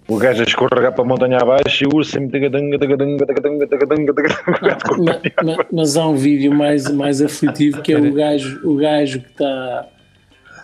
O 0.08 0.16
gajo 0.16 0.40
a 0.42 0.46
escorregar 0.46 0.94
para 0.94 1.04
a 1.04 1.06
montanha 1.06 1.38
abaixo 1.38 1.84
e 1.84 1.88
o 1.88 1.98
urso 1.98 2.12
sempre 2.12 2.30
tagadanga, 2.40 2.80
tagadanga, 2.80 3.26
tagadanga, 3.26 3.68
tagadanga, 3.68 4.14
tagadanga. 4.14 5.04
Ma- 5.04 5.54
ma- 5.58 5.66
mas 5.70 5.98
há 5.98 6.08
um 6.08 6.16
vídeo 6.16 6.54
mais, 6.54 6.90
mais 6.90 7.22
aflitivo 7.22 7.82
que 7.82 7.92
é 7.92 7.98
o 8.00 8.14
gajo, 8.14 8.62
o 8.64 8.78
gajo 8.78 9.20
que 9.20 9.28
está 9.32 9.88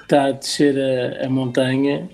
está 0.04 0.26
a 0.28 0.32
descer 0.32 0.76
a, 1.22 1.26
a 1.26 1.30
montanha. 1.30 2.08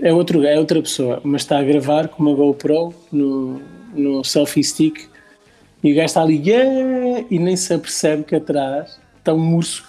É 0.00 0.12
outro 0.12 0.40
gajo, 0.40 0.54
é 0.54 0.58
outra 0.58 0.80
pessoa, 0.80 1.20
mas 1.24 1.42
está 1.42 1.58
a 1.58 1.62
gravar 1.62 2.08
com 2.08 2.22
uma 2.22 2.34
GoPro 2.34 2.94
no, 3.10 3.60
no 3.94 4.22
selfie 4.24 4.62
stick 4.62 5.08
e 5.82 5.92
o 5.92 5.94
gajo 5.96 6.06
está 6.06 6.22
ali 6.22 6.40
"Yeah!" 6.48 7.24
e 7.30 7.38
nem 7.38 7.56
se 7.56 7.74
apercebe 7.74 8.22
que 8.24 8.36
atrás 8.36 8.98
está 9.18 9.34
um 9.34 9.56
urso 9.56 9.84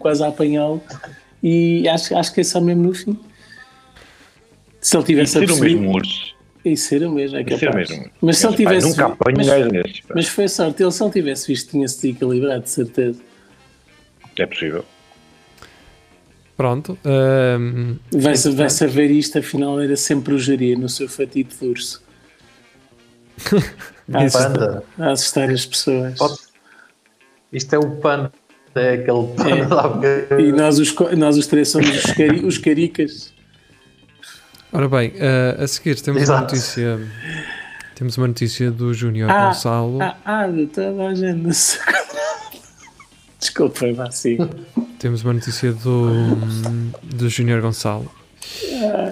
quase 0.00 0.24
a 0.24 0.28
apanhá-lo 0.28 0.82
e 1.42 1.86
acho, 1.88 2.16
acho 2.16 2.32
que 2.34 2.40
é 2.40 2.44
só 2.44 2.60
mesmo 2.60 2.82
no 2.82 2.94
fim. 2.94 3.16
Se 4.80 4.96
ele 4.96 5.02
E 5.02 5.06
tivesse 5.06 5.32
ser 5.32 5.50
o 5.50 5.56
mesmo 5.60 5.92
urso. 5.94 6.34
isso 6.64 6.88
ser 6.88 7.02
o 7.06 7.12
mesmo, 7.12 7.36
é 7.36 7.40
E 7.42 7.44
capaz. 7.44 7.88
mesmo. 7.90 8.10
Mas 8.20 8.38
se 8.38 8.46
ele 8.46 8.56
tivesse 8.56 8.88
Nunca 8.88 9.06
apanho 9.06 9.36
um 9.36 9.38
mas- 9.38 9.46
gajo 9.46 9.68
desses. 9.70 10.00
pá. 10.00 10.14
mas 10.16 10.28
foi 10.28 10.48
sorte, 10.48 10.82
ele 10.82 10.90
se 10.92 11.02
ele 11.04 11.12
tivesse 11.12 11.46
visto 11.48 11.70
tinha-se 11.70 12.08
equilibrado, 12.10 12.62
de 12.64 12.70
certeza. 12.70 13.20
É 14.38 14.46
possível. 14.46 14.84
Pronto. 16.56 16.98
Vai-se 18.12 18.50
vai 18.50 18.70
-se 18.70 18.86
ver 18.86 19.10
isto, 19.10 19.38
afinal 19.38 19.80
era 19.80 19.96
sempre 19.96 20.32
o 20.34 20.38
Jaria 20.38 20.76
no 20.76 20.88
seu 20.88 21.08
fatito 21.08 21.54
de 21.58 21.66
urso. 21.66 22.02
A 24.12 24.22
assustar, 24.22 24.52
Panda. 24.52 24.84
a 24.98 25.10
assustar 25.10 25.50
as 25.50 25.66
pessoas. 25.66 26.16
Pode- 26.16 26.38
Isto 27.52 27.74
é 27.74 27.78
o 27.78 27.90
panda. 27.96 28.32
É 28.74 28.92
aquele 28.94 29.26
panda 29.36 29.74
lá. 29.74 30.00
E 30.38 30.52
nós 30.52 30.78
os, 30.78 30.94
nós 31.16 31.36
os 31.36 31.46
três 31.48 31.68
somos 31.70 31.88
os, 31.90 32.12
cari- 32.12 32.44
os 32.44 32.56
caricas. 32.56 33.32
ora 34.72 34.88
bem, 34.88 35.12
ah, 35.20 35.62
a 35.64 35.66
seguir 35.66 36.00
temos 36.00 36.20
uma 36.20 36.22
Exato. 36.22 36.42
notícia. 36.54 37.00
Temos 37.96 38.16
uma 38.16 38.28
notícia 38.28 38.70
do 38.70 38.94
Júnior 38.94 39.28
Ah, 39.28 39.46
Gonçalo. 39.48 40.00
Ah, 40.00 40.16
ah, 40.24 40.46
de 40.46 40.66
toda 40.66 41.02
a 41.08 41.12
gente. 41.14 41.48
Desculpa, 43.40 43.92
vá 43.92 44.06
assim. 44.06 44.36
Temos 44.98 45.22
uma 45.22 45.32
notícia 45.34 45.72
do, 45.72 46.06
do 47.02 47.28
Júnior 47.28 47.60
Gonçalo. 47.60 48.10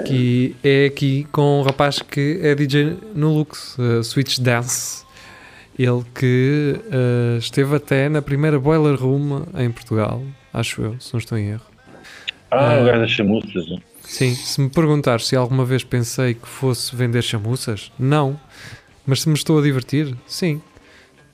Que 0.06 0.54
é 0.62 0.86
aqui 0.86 1.26
com 1.32 1.60
um 1.60 1.62
rapaz 1.62 1.98
que 1.98 2.38
é 2.42 2.54
DJ 2.54 2.96
no 3.14 3.32
Lux, 3.34 3.76
uh, 3.78 4.02
Switch 4.02 4.38
Dance. 4.38 5.04
Ele 5.78 6.02
que 6.14 6.76
uh, 6.86 7.38
esteve 7.38 7.74
até 7.76 8.08
na 8.08 8.22
primeira 8.22 8.58
Boiler 8.60 8.94
Room 9.00 9.44
em 9.58 9.70
Portugal, 9.72 10.22
acho 10.52 10.82
eu, 10.82 10.96
se 11.00 11.12
não 11.12 11.18
estou 11.18 11.36
em 11.36 11.48
erro. 11.50 11.64
Ah, 12.50 12.74
Ah. 12.76 12.80
o 12.80 12.84
gajo 12.86 13.00
das 13.00 13.10
chamuças. 13.10 13.68
né? 13.68 13.78
Sim, 14.02 14.34
se 14.34 14.60
me 14.60 14.68
perguntar 14.70 15.20
se 15.20 15.34
alguma 15.34 15.64
vez 15.64 15.82
pensei 15.82 16.34
que 16.34 16.46
fosse 16.46 16.94
vender 16.94 17.22
chamuças, 17.22 17.90
não. 17.98 18.38
Mas 19.04 19.22
se 19.22 19.28
me 19.28 19.34
estou 19.34 19.58
a 19.58 19.62
divertir, 19.62 20.14
sim. 20.28 20.62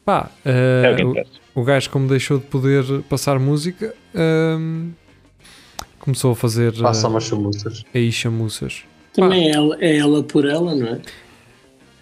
Pá, 0.05 0.31
uh, 0.47 0.49
É 0.87 0.93
o 0.93 0.97
que 0.97 1.03
interessa. 1.03 1.31
O 1.61 1.65
gajo, 1.65 1.91
como 1.91 2.09
deixou 2.09 2.39
de 2.39 2.45
poder 2.47 2.85
passar 3.09 3.39
música, 3.39 3.95
hum, 4.15 4.91
começou 5.99 6.33
a 6.33 6.37
fazer 6.37 6.73
Passa 6.81 7.07
uh, 7.07 7.11
umas 7.11 7.25
chamuças. 7.25 7.85
aí 7.95 8.11
chamuças. 8.11 8.85
Também 9.13 9.51
é 9.51 9.55
ela, 9.55 9.77
é 9.81 9.97
ela 9.97 10.23
por 10.23 10.45
ela, 10.47 10.75
não 10.75 10.87
é? 10.87 10.99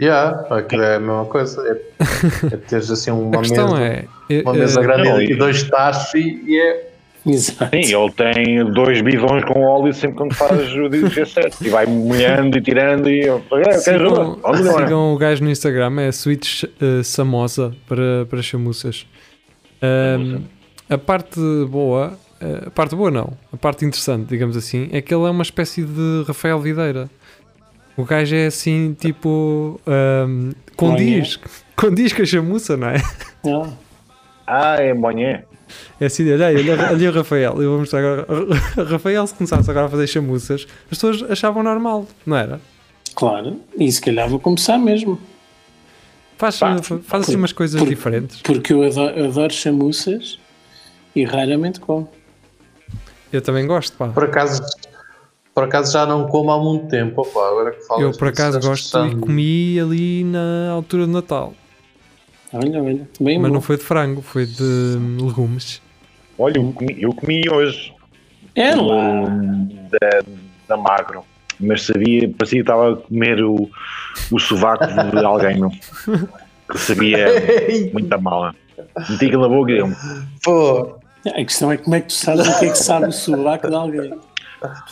Yeah, 0.01 0.47
aquilo 0.51 0.83
é 0.83 0.97
a 0.97 1.01
mesma 1.01 1.25
coisa. 1.25 1.61
É, 1.67 2.55
é 2.55 2.57
teres 2.57 2.91
assim 2.91 3.11
uma 3.13 3.41
mesa, 3.41 3.83
é. 3.83 4.05
é, 4.31 4.43
uma 4.43 4.55
mesa 4.55 4.81
é, 4.81 4.83
grande 4.83 5.09
não, 5.09 5.21
e 5.21 5.35
dois 5.35 5.63
tachos 5.65 6.15
e, 6.15 6.43
e 6.47 6.61
é. 6.61 6.89
Exato. 7.27 7.77
Sim, 7.77 7.95
ele 7.95 8.13
tem 8.13 8.73
dois 8.73 9.03
bidões 9.03 9.45
com 9.45 9.61
óleo 9.61 9.93
sempre 9.93 10.17
quando 10.17 10.35
faz 10.35 10.73
o 10.75 10.89
DJ 10.89 11.27
set. 11.27 11.57
E 11.61 11.69
vai 11.69 11.85
molhando 11.85 12.57
e 12.57 12.61
tirando 12.61 13.11
e 13.11 13.23
eu, 13.23 13.43
"Ah, 13.51 13.59
queres 13.59 13.83
sigam, 13.83 14.39
é?" 14.45 14.57
sigam 14.57 15.15
o 15.15 15.19
gajo 15.19 15.45
no 15.45 15.51
Instagram, 15.51 16.01
é 16.01 16.13
Switch 16.13 16.63
uh, 16.63 17.03
Samosa 17.03 17.75
para, 17.87 18.25
para 18.31 18.41
chamuças. 18.41 19.05
A 20.91 20.99
parte 20.99 21.41
boa, 21.69 22.19
uh, 22.41 22.69
a 22.69 22.71
parte 22.71 22.95
boa 22.97 23.11
não, 23.11 23.33
a 23.53 23.57
parte 23.57 23.85
interessante, 23.85 24.29
digamos 24.29 24.57
assim, 24.57 24.89
é 24.91 25.03
que 25.03 25.15
ele 25.15 25.25
é 25.25 25.31
uma 25.31 25.43
espécie 25.43 25.83
de 25.83 26.25
Rafael 26.27 26.59
Videira. 26.61 27.11
O 27.97 28.05
gajo 28.05 28.35
é 28.35 28.47
assim, 28.47 28.95
tipo, 28.99 29.81
um, 29.87 30.53
condiz, 30.77 31.39
condiz 31.77 32.13
com 32.13 32.23
a 32.23 32.27
chamuça, 32.27 32.77
não 32.77 32.89
é? 32.89 33.03
Ah, 33.45 33.73
Ah, 34.47 34.77
é 34.81 34.95
banhé. 34.95 35.45
É 36.01 36.07
assim, 36.07 36.33
olha 36.33 36.47
aí, 36.47 36.71
olha 36.71 37.11
o 37.11 37.13
Rafael. 37.13 37.61
Eu 37.61 37.71
vou 37.71 37.81
mostrar 37.81 37.99
agora. 37.99 38.27
Rafael, 38.89 39.27
se 39.27 39.35
começasse 39.35 39.71
agora 39.71 39.87
a 39.87 39.89
fazer 39.91 40.07
chamuças, 40.07 40.67
as 40.85 40.89
pessoas 40.89 41.23
achavam 41.31 41.63
normal, 41.63 42.07
não 42.25 42.37
era? 42.37 42.61
claro. 43.15 43.61
E 43.77 43.91
se 43.91 44.01
calhar 44.01 44.29
vou 44.29 44.39
começar 44.39 44.79
mesmo. 44.79 45.19
Faz, 46.39 46.59
Pá, 46.59 46.77
faz 47.03 47.25
assim 47.25 47.35
umas 47.37 47.53
coisas 47.53 47.81
por- 47.81 47.89
diferentes. 47.89 48.41
Porque 48.43 48.73
eu 48.73 48.85
adoro, 48.85 49.25
adoro 49.25 49.53
chamuças 49.53 50.39
e 51.15 51.25
raramente 51.25 51.81
como. 51.81 52.09
Eu 53.33 53.43
também 53.43 53.67
gosto, 53.67 53.97
pá. 53.97 54.09
Por 54.09 54.25
acaso, 54.25 54.63
por 55.53 55.65
acaso 55.65 55.93
já 55.93 56.07
não 56.07 56.29
como 56.29 56.51
há 56.53 56.59
muito 56.63 56.87
tempo. 56.89 57.23
Opa, 57.23 57.41
agora 57.49 57.73
que 57.73 57.83
falas 57.83 58.03
Eu 58.05 58.13
por 58.17 58.29
acaso 58.29 58.61
gosto 58.61 59.05
e 59.07 59.17
comi 59.17 59.81
ali 59.81 60.23
na 60.25 60.71
altura 60.71 61.07
do 61.07 61.13
Natal. 61.13 61.53
Olha, 62.53 62.83
olha. 62.83 63.09
Bem 63.21 63.39
Mas 63.39 63.49
bom. 63.49 63.55
não 63.55 63.61
foi 63.61 63.77
de 63.77 63.83
frango, 63.83 64.23
foi 64.23 64.47
de 64.47 64.63
hum, 64.63 65.27
legumes. 65.27 65.83
Olha, 66.39 66.57
eu 66.59 66.73
comi, 66.73 66.97
eu 67.03 67.13
comi 67.13 67.43
hoje. 67.51 67.93
É 68.55 68.75
lá. 68.77 69.25
Da, 69.91 70.21
da 70.69 70.77
magro. 70.77 71.25
Mas 71.61 71.83
sabia, 71.87 72.31
parecia 72.39 72.59
que 72.59 72.63
estava 72.63 72.93
a 72.93 72.97
comer 72.97 73.43
o, 73.43 73.69
o 74.31 74.39
sovaco 74.39 74.87
de 74.87 75.19
alguém, 75.25 75.59
meu. 75.61 75.71
Que 76.71 76.79
sabia 76.79 77.27
muita 77.93 78.19
mala. 78.19 78.55
Meti 79.11 79.27
aquilo 79.27 79.43
na 79.43 79.49
boca 79.49 79.73
e 79.73 79.75
deu 79.77 79.89
Pô, 80.45 80.97
A 81.27 81.45
questão 81.45 81.73
é 81.73 81.77
como 81.77 81.97
é 81.97 82.01
que 82.01 82.09
tu 82.09 82.13
sabes 82.13 82.47
o 82.47 82.59
que 82.59 82.67
é 82.67 82.71
que 82.71 82.79
sabe 82.79 83.07
o 83.07 83.13
sovaco 83.13 83.69
de 83.69 83.75
alguém. 83.75 84.15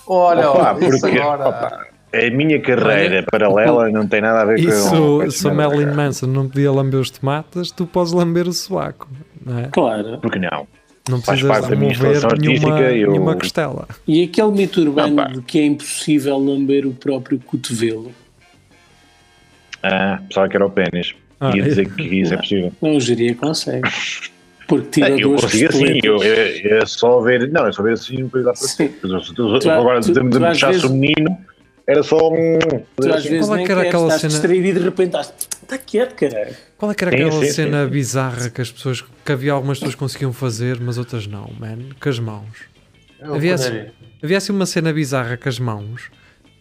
olha, 0.06 0.50
Opa, 0.50 0.76
isso 0.80 1.00
porque, 1.00 1.18
agora. 1.18 1.48
opa, 1.48 1.86
a 2.14 2.30
minha 2.30 2.60
carreira 2.60 3.24
paralela 3.30 3.90
não 3.90 4.06
tem 4.08 4.20
nada 4.20 4.40
a 4.40 4.44
ver 4.44 4.64
com 4.64 4.70
se, 4.72 4.90
com 4.90 4.96
o- 4.96 5.22
esse 5.22 5.38
se 5.38 5.46
o 5.48 5.54
Marilyn. 5.54 5.92
Manson 5.94 6.26
não 6.26 6.48
podia 6.48 6.72
lamber 6.72 6.98
os 7.00 7.10
tomates, 7.10 7.70
tu 7.70 7.86
podes 7.86 8.12
lamber 8.12 8.48
o 8.48 8.52
sovaco, 8.52 9.08
não 9.44 9.58
é? 9.58 9.68
Claro. 9.70 10.18
Por 10.18 10.30
que 10.30 10.38
não? 10.38 10.66
Não 11.08 11.20
Faz 11.22 11.40
precisas 11.40 11.60
parte 11.68 11.78
da 11.78 11.86
instalação 11.86 12.30
nenhuma, 12.36 12.68
artística 12.74 12.92
e 12.92 13.00
eu- 13.00 13.10
nenhuma 13.12 13.34
costela. 13.36 13.88
E 14.08 14.24
aquele 14.24 14.50
mito 14.50 14.80
urbano 14.80 15.20
Ah, 15.20 15.28
de 15.28 15.40
que 15.42 15.58
é 15.60 15.64
impossível 15.66 16.36
lamber 16.36 16.84
o 16.86 16.92
próprio 16.92 17.38
cotovelo. 17.38 18.12
Ah, 19.82 20.20
pensava 20.28 20.48
que 20.48 20.56
era 20.56 20.66
o 20.66 20.70
pênis. 20.70 21.14
Ah, 21.40 21.52
Ia 21.54 21.62
é. 21.62 21.64
dizer 21.68 21.88
que 21.94 22.02
isso 22.02 22.34
é 22.34 22.36
possível. 22.38 22.72
Não 22.82 22.96
o 22.96 23.00
geria 23.00 23.34
consegue. 23.34 23.88
Porque 24.66 24.88
tira 25.00 25.06
Ah, 25.14 25.18
eu 25.18 25.30
consigo 25.36 25.68
assim, 25.68 26.00
eu, 26.02 26.18
é 26.22 26.84
só 26.86 27.20
ver. 27.20 27.48
Não, 27.52 27.66
é 27.68 27.72
só 27.72 27.82
ver 27.84 27.92
assim 27.92 28.22
um 28.24 28.28
coisa 28.28 28.46
para 28.52 28.56
Sim. 28.56 28.90
Mas 29.04 29.28
tu- 29.30 29.58
Tu- 29.60 29.70
Agora, 29.70 30.00
de 30.00 30.10
me 30.20 30.30
puxasse 30.30 30.66
vezes- 30.66 30.84
o 30.84 30.92
menino, 30.92 31.38
era 31.86 32.02
só 32.02 32.30
um. 32.32 32.58
Tu 32.96 33.12
às 33.12 33.24
vezes 33.24 33.46
Qual 33.46 33.58
é 33.58 33.64
que 33.64 33.72
era 33.72 33.82
aquela 33.82 34.04
estás 34.04 34.20
cena- 34.22 34.32
distraído 34.32 34.66
e 34.68 34.72
de 34.72 34.80
repente 34.80 35.06
estás. 35.08 35.32
Está 35.62 35.78
quieto, 35.78 36.14
caralho. 36.14 36.54
Qual 36.78 36.90
é 36.92 36.94
que 36.94 37.04
era 37.04 37.16
Sim, 37.16 37.24
aquela 37.24 37.44
sim, 37.44 37.50
cena 37.52 37.84
sim. 37.84 37.90
bizarra 37.90 38.50
que 38.50 38.60
as 38.60 38.70
pessoas 38.70 39.04
que 39.24 39.32
havia 39.32 39.52
algumas 39.52 39.78
pessoas 39.78 39.94
que 39.94 39.98
conseguiam 39.98 40.32
fazer, 40.32 40.78
mas 40.80 40.98
outras 40.98 41.26
não, 41.26 41.50
man? 41.58 41.78
Com 42.00 42.08
as 42.08 42.18
mãos. 42.18 42.58
Eu 43.20 43.34
Havia 43.34 43.56
poderia. 43.56 43.92
Havia 44.22 44.36
assim 44.38 44.52
uma 44.52 44.66
cena 44.66 44.92
bizarra 44.92 45.36
com 45.36 45.48
as 45.48 45.58
mãos 45.58 46.10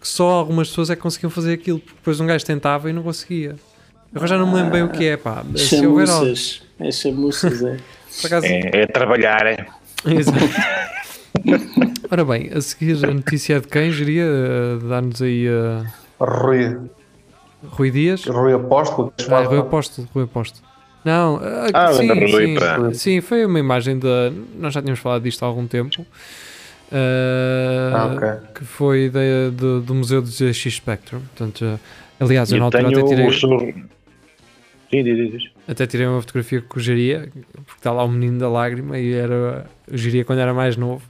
que 0.01 0.07
só 0.07 0.29
algumas 0.29 0.69
pessoas 0.69 0.89
é 0.89 0.95
que 0.95 1.01
conseguiam 1.01 1.29
fazer 1.29 1.53
aquilo, 1.53 1.79
porque 1.79 1.95
depois 1.97 2.19
um 2.19 2.27
gajo 2.27 2.45
tentava 2.45 2.89
e 2.89 2.93
não 2.93 3.01
conseguia. 3.03 3.55
Eu 4.13 4.25
já 4.27 4.37
não 4.37 4.47
me 4.47 4.55
lembro 4.55 4.71
bem 4.71 4.83
o 4.83 4.89
que 4.89 5.05
é, 5.05 5.17
pá. 5.17 5.39
Algo, 5.39 5.57
Chamuças. 5.57 6.61
É 6.79 6.91
chamuças, 6.91 7.63
é. 7.63 7.77
É, 8.43 8.81
é 8.83 8.87
trabalhar, 8.87 9.45
é. 9.45 9.65
Exato. 10.05 10.39
Ora 12.09 12.23
bem, 12.25 12.49
a 12.53 12.61
seguir 12.61 13.03
a 13.05 13.13
notícia 13.13 13.55
é 13.55 13.59
de 13.59 13.67
quem? 13.67 13.91
Geria 13.91 14.25
uh, 14.25 14.87
dar-nos 14.87 15.21
aí 15.21 15.47
uh, 15.49 15.85
Rui, 16.19 16.77
Rui 17.67 17.91
Dias? 17.91 18.25
Rui 18.25 18.53
Apóstolo. 18.53 19.13
que 19.17 19.31
Ah, 19.33 19.41
Rui 19.43 19.59
Apóstolo, 19.59 20.07
Rui 20.13 20.23
Apóstolo. 20.25 20.65
Não, 21.03 21.37
ah, 21.41 21.67
Ah, 21.73 21.93
sim, 21.93 22.27
sim, 22.27 22.55
pá. 22.59 22.93
sim, 22.93 23.21
foi 23.21 23.45
uma 23.45 23.59
imagem 23.59 23.99
da. 23.99 24.31
Nós 24.57 24.73
já 24.73 24.81
tínhamos 24.81 24.99
falado 24.99 25.23
disto 25.23 25.43
há 25.43 25.47
algum 25.47 25.67
tempo. 25.67 26.05
ah, 26.91 27.91
Ah, 27.93 28.05
ok. 28.15 28.47
Que 28.55 28.65
foi 28.65 29.09
da- 29.09 29.49
do, 29.51 29.81
do 29.81 29.93
Museu 29.95 30.21
do 30.21 30.27
ZX 30.27 30.73
Spectrum. 30.75 31.19
Portanto, 31.19 31.79
aliás, 32.19 32.51
eu 32.51 32.57
na 32.59 32.65
altura 32.65 32.83
tenho 32.89 32.99
até 33.05 33.07
tirei, 33.15 33.27
o. 33.27 33.31
Sim, 34.91 35.03
diz, 35.03 35.17
diz, 35.17 35.31
diz. 35.31 35.51
até 35.67 35.85
tirei 35.87 36.05
uma 36.07 36.21
fotografia 36.21 36.61
com 36.61 36.77
o 36.79 36.81
Geria, 36.81 37.29
porque 37.53 37.73
está 37.77 37.91
lá 37.91 38.03
o 38.03 38.07
menino 38.07 38.37
da 38.39 38.47
lágrima 38.49 38.97
e 38.99 39.13
era 39.13 39.65
o 39.91 39.97
Geria 39.97 40.23
quando 40.23 40.39
era 40.39 40.53
mais 40.53 40.77
novo. 40.77 41.01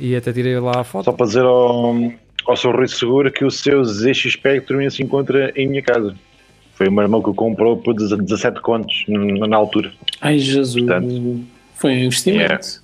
E 0.00 0.16
até 0.16 0.32
tirei 0.32 0.58
lá 0.58 0.80
a 0.80 0.84
foto. 0.84 1.04
Só 1.04 1.12
para 1.12 1.26
dizer 1.26 1.44
ao, 1.44 1.94
ao 2.46 2.56
seu 2.56 2.72
Rui 2.72 2.88
Seguro 2.88 3.30
que 3.30 3.44
o 3.44 3.50
seu 3.50 3.84
ZX 3.84 4.32
Spectrum 4.32 4.88
se 4.88 5.02
encontra 5.02 5.52
em 5.54 5.68
minha 5.68 5.82
casa. 5.82 6.14
Foi 6.74 6.88
o 6.88 6.92
meu 6.92 7.02
irmão 7.02 7.22
que 7.22 7.28
o 7.28 7.34
comprou 7.34 7.76
por 7.76 7.94
17 7.94 8.62
contos 8.62 9.04
na 9.06 9.54
altura. 9.54 9.92
Ai, 10.22 10.38
Jesus. 10.38 10.82
Portanto, 10.82 11.44
Foi 11.74 11.90
um 11.90 11.98
investimento. 12.04 12.82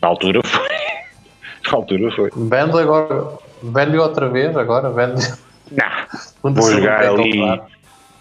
Na 0.00 0.08
altura 0.08 0.40
foi. 0.42 0.68
Na 1.70 1.76
altura 1.76 2.10
foi. 2.12 2.30
Vende 2.34 2.78
agora. 2.78 3.38
Vende 3.62 3.98
outra 3.98 4.30
vez 4.30 4.56
agora. 4.56 4.88
Vende. 4.88 5.30
Não, 5.70 6.52
vou 6.54 6.72
jogar 6.72 7.04
ali 7.04 7.60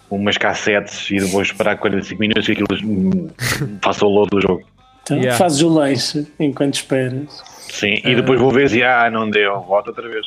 umas 0.09 0.37
cassetes 0.37 1.09
e 1.09 1.19
vou 1.19 1.41
esperar 1.41 1.77
45 1.77 2.19
minutos 2.19 2.45
que 2.45 2.51
aquilo 2.51 2.67
faça 3.81 4.05
o 4.05 4.09
load 4.09 4.29
do 4.31 4.41
jogo. 4.41 4.63
Então 5.09 5.17
Yeah. 5.17 5.37
fazes 5.37 5.61
o 5.61 5.69
lanche 5.69 6.27
enquanto 6.39 6.75
esperas. 6.75 7.41
Sim, 7.71 7.99
e 8.03 8.15
depois 8.15 8.39
vou 8.39 8.51
ver 8.51 8.69
se 8.69 8.83
ah, 8.83 9.09
não 9.09 9.29
deu, 9.29 9.61
volta 9.61 9.89
outra 9.89 10.07
vez. 10.07 10.25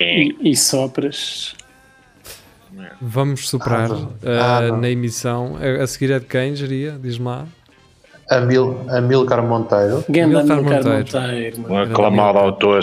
E, 0.00 0.36
e 0.42 0.56
sopras. 0.56 1.54
Vamos 3.00 3.48
superar 3.48 3.90
Ah, 3.92 3.96
ah, 4.26 4.58
Ah, 4.58 4.60
não. 4.68 4.80
na 4.80 4.90
emissão. 4.90 5.56
A, 5.56 5.82
a 5.82 5.86
seguir 5.86 6.10
é 6.12 6.18
de 6.18 6.26
quem, 6.26 6.54
Geria? 6.56 6.98
Diz-me 7.00 7.26
lá. 7.26 7.46
Amil, 8.28 8.80
Amilcar 8.90 9.42
Monteiro. 9.42 10.04
Ganda 10.08 10.42
Milcar 10.42 10.62
Milcar 10.62 10.98
Monteiro. 10.98 11.64
Um 11.72 11.78
aclamado 11.78 12.38
autor. 12.38 12.82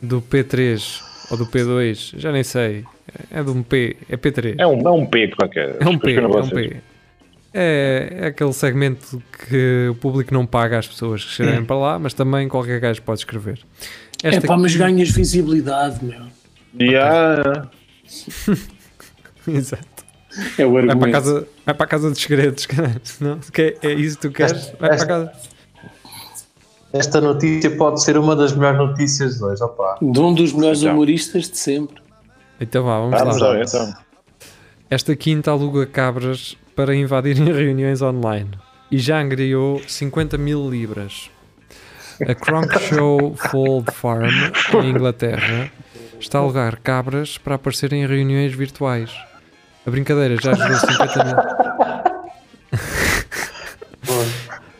Do 0.00 0.22
P3 0.22 1.02
ou 1.30 1.36
do 1.36 1.46
P2, 1.46 2.14
já 2.18 2.30
nem 2.30 2.44
sei. 2.44 2.84
É 3.30 3.42
de 3.42 3.50
um 3.50 3.62
P, 3.62 3.96
é 4.08 4.16
P3. 4.16 4.54
É 4.58 4.66
um, 4.66 4.80
é 4.86 4.90
um 4.90 5.04
P 5.06 5.28
qualquer. 5.28 5.76
É 5.80 5.88
um 5.88 5.98
P, 5.98 6.14
é 6.14 6.26
um 6.26 6.30
vocês. 6.30 6.50
P. 6.70 6.76
É, 7.52 8.18
é 8.20 8.26
aquele 8.26 8.52
segmento 8.52 9.22
que 9.48 9.88
o 9.90 9.94
público 9.94 10.34
não 10.34 10.44
paga 10.46 10.78
às 10.78 10.86
pessoas 10.86 11.24
que 11.24 11.30
chegarem 11.30 11.64
para 11.64 11.76
lá, 11.76 11.98
mas 11.98 12.12
também 12.12 12.46
qualquer 12.48 12.78
gajo 12.80 13.00
pode 13.02 13.20
escrever. 13.20 13.60
É 14.22 14.28
Esta 14.28 14.46
pá, 14.46 14.56
mas 14.56 14.72
aqui- 14.72 14.78
ganhas 14.78 15.10
visibilidade, 15.10 16.04
meu. 16.04 16.22
Yeah. 16.78 17.68
Exato. 19.46 19.86
É 20.58 20.66
o 20.66 20.72
Vai 20.72 20.82
argumento. 20.82 20.98
para, 21.00 21.08
a 21.08 21.12
casa, 21.12 21.48
vai 21.64 21.74
para 21.74 21.84
a 21.84 21.88
casa 21.88 22.10
dos 22.10 22.20
segredos, 22.20 22.66
caralho. 22.66 23.00
Não? 23.20 23.38
Que 23.38 23.76
é, 23.82 23.88
é 23.88 23.92
isso 23.94 24.16
que 24.18 24.28
tu 24.28 24.34
queres? 24.34 24.72
Vai 24.78 24.90
para 24.90 25.02
a 25.02 25.06
casa. 25.06 25.32
Esta 26.92 27.20
notícia 27.20 27.70
pode 27.76 28.02
ser 28.02 28.16
uma 28.16 28.34
das 28.36 28.52
melhores 28.52 28.78
notícias 28.78 29.38
de 29.38 29.44
hoje. 29.44 29.62
Opa. 29.62 29.98
De 30.00 30.20
um 30.20 30.32
dos 30.34 30.52
melhores 30.52 30.80
Então. 30.82 30.92
humoristas 30.94 31.48
de 31.50 31.56
sempre. 31.58 32.00
Então 32.60 32.84
vá, 32.84 32.98
vamos 33.00 33.18
Vamos 33.18 33.40
lá. 33.40 33.48
lá, 33.48 33.62
então. 33.62 33.94
Esta 34.90 35.14
quinta 35.14 35.50
aluga 35.50 35.84
cabras 35.84 36.56
para 36.74 36.94
invadirem 36.94 37.44
reuniões 37.52 38.00
online 38.00 38.50
e 38.90 38.98
já 38.98 39.20
angriou 39.20 39.82
50 39.86 40.38
mil 40.38 40.68
libras. 40.70 41.30
A 42.26 42.34
Cronk 42.34 42.72
Show 42.88 43.36
Fold 43.36 43.92
Farm, 43.92 44.30
em 44.82 44.90
Inglaterra, 44.90 45.70
está 46.18 46.38
a 46.38 46.40
alugar 46.40 46.80
cabras 46.82 47.36
para 47.36 47.56
aparecerem 47.56 48.02
em 48.02 48.06
reuniões 48.06 48.54
virtuais. 48.54 49.14
A 49.86 49.90
brincadeira 49.90 50.36
já 50.40 50.54
gerou 50.54 50.78
50 50.78 51.24
mil. 51.24 51.36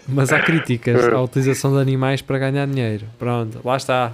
Mas 0.09 0.33
há 0.33 0.41
críticas 0.41 1.05
à 1.05 1.21
utilização 1.21 1.75
de 1.75 1.83
animais 1.83 2.23
para 2.23 2.39
ganhar 2.39 2.67
dinheiro. 2.67 3.05
Pronto, 3.19 3.61
lá 3.63 3.77
está. 3.77 4.13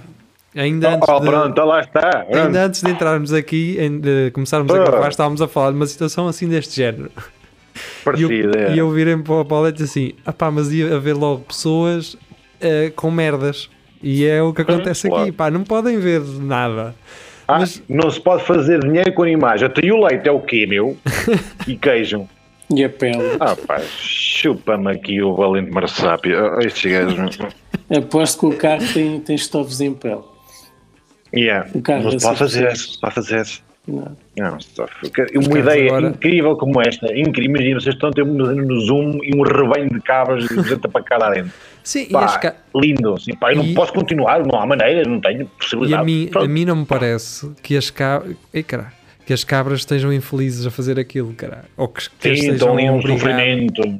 Ainda 0.55 0.95
antes 0.95 1.09
Oh, 1.09 1.19
de... 1.19 1.25
pronto, 1.27 1.61
lá 1.65 1.81
está. 1.81 2.25
Ainda 2.31 2.65
antes 2.65 2.81
de 2.81 2.89
entrarmos 2.89 3.33
aqui, 3.33 3.77
de 4.01 4.31
começarmos 4.31 4.73
a 4.73 4.77
Ah. 4.81 4.83
gravar, 4.85 5.09
estávamos 5.09 5.41
a 5.41 5.47
falar 5.47 5.71
de 5.71 5.75
uma 5.75 5.85
situação 5.85 6.27
assim 6.27 6.47
deste 6.47 6.75
género. 6.77 7.11
E 7.15 7.77
eu, 7.77 8.29
Parecida. 8.29 8.59
é. 8.59 8.73
e 8.73 8.77
eu 8.77 8.89
virei 8.91 9.17
para 9.17 9.33
o 9.33 9.43
Paulo 9.45 9.67
e 9.67 9.71
disse 9.73 9.83
assim: 9.83 10.11
ah 10.25 10.31
pá, 10.31 10.49
mas 10.49 10.71
ia 10.71 10.95
haver 10.95 11.13
logo 11.13 11.41
pessoas 11.41 12.15
eh, 12.61 12.91
com 12.95 13.11
merdas. 13.11 13.69
E 14.01 14.25
é 14.25 14.41
o 14.41 14.53
que 14.53 14.61
acontece 14.61 15.09
claro. 15.09 15.23
aqui, 15.23 15.31
pá, 15.33 15.49
não 15.51 15.63
podem 15.63 15.97
ver 15.99 16.21
nada. 16.21 16.95
Ah, 17.47 17.59
mas- 17.59 17.81
Não 17.89 18.09
se 18.09 18.19
pode 18.21 18.43
fazer 18.43 18.79
dinheiro 18.79 19.11
com 19.13 19.23
animais. 19.23 19.61
Até 19.61 19.81
o 19.91 20.05
leite 20.05 20.27
é 20.27 20.31
o 20.31 20.39
quê, 20.39 20.65
meu? 20.65 20.95
E 21.67 21.75
queijo. 21.75 22.27
E 22.73 22.83
a 22.83 22.89
pele. 22.89 23.17
Ah, 23.39 23.55
pá, 23.67 23.79
chupa-me 23.89 24.91
aqui 24.91 25.21
o 25.21 25.35
valente 25.35 25.69
marsápio. 25.71 26.37
Ah, 26.37 26.59
Estes 26.63 26.91
gajos. 26.91 27.37
Aposto 27.95 28.39
que 28.39 28.45
o 28.55 28.57
carro 28.57 28.83
tem, 28.93 29.19
tem 29.19 29.35
estofos 29.35 29.81
em 29.81 29.93
pele. 29.93 30.21
Yeah. 31.35 31.69
O 31.73 31.81
carro 31.81 32.03
Não 32.03 32.11
se 32.19 32.25
pode 32.25 32.39
fazer 32.39 32.71
isso. 32.71 32.93
se 32.93 32.99
Pode 33.01 33.15
fazer. 33.15 33.45
Não. 33.87 34.17
Não, 34.35 34.57
uma 35.47 35.59
ideia 35.59 35.85
agora- 35.85 36.07
incrível 36.09 36.55
como 36.57 36.81
esta, 36.81 37.05
incrível, 37.15 37.51
imagina, 37.51 37.79
vocês 37.79 37.93
estão 37.93 38.09
a 38.09 38.11
ter 38.11 38.23
um 38.23 38.33
no 38.33 38.79
Zoom 38.81 39.19
e 39.23 39.31
um 39.35 39.43
rebanho 39.43 39.87
de 39.89 40.01
cabras 40.01 40.43
de 40.47 40.55
gente 40.67 40.87
para 40.87 41.03
cá 41.03 41.17
lá 41.19 41.29
dentro. 41.29 41.51
Sim, 41.83 42.07
e, 42.09 42.11
Pá, 42.11 42.25
as 42.25 42.37
ca- 42.37 42.55
lindo, 42.75 43.13
assim, 43.13 43.35
pá, 43.35 43.51
eu 43.53 43.57
não 43.57 43.63
E- 43.65 43.75
posso 43.75 43.93
continuar, 43.93 44.43
não 44.43 44.59
há 44.59 44.65
maneira, 44.65 45.07
não 45.07 45.21
tenho 45.21 45.43
e 45.43 45.45
possibilidade. 45.45 46.01
a, 46.01 46.03
mim, 46.03 46.29
a 46.33 46.47
mim 46.47 46.65
não 46.65 46.77
me 46.77 46.85
parece 46.85 47.51
que 47.61 47.77
as 47.77 47.91
cabras. 47.91 48.35
Ei, 48.51 48.63
caralho, 48.63 48.91
que 49.25 49.33
as 49.33 49.43
cabras 49.43 49.79
estejam 49.79 50.13
infelizes 50.13 50.67
a 50.67 50.71
fazer 50.71 50.99
aquilo, 50.99 51.33
caralho. 51.33 51.63
Ou 51.75 51.87
que, 51.87 52.01
que 52.01 52.09
Sim, 52.19 52.33
estejam 52.33 52.53
estão 52.53 52.73
ali 52.77 52.89
um 52.89 53.01
sofrimento. 53.01 53.81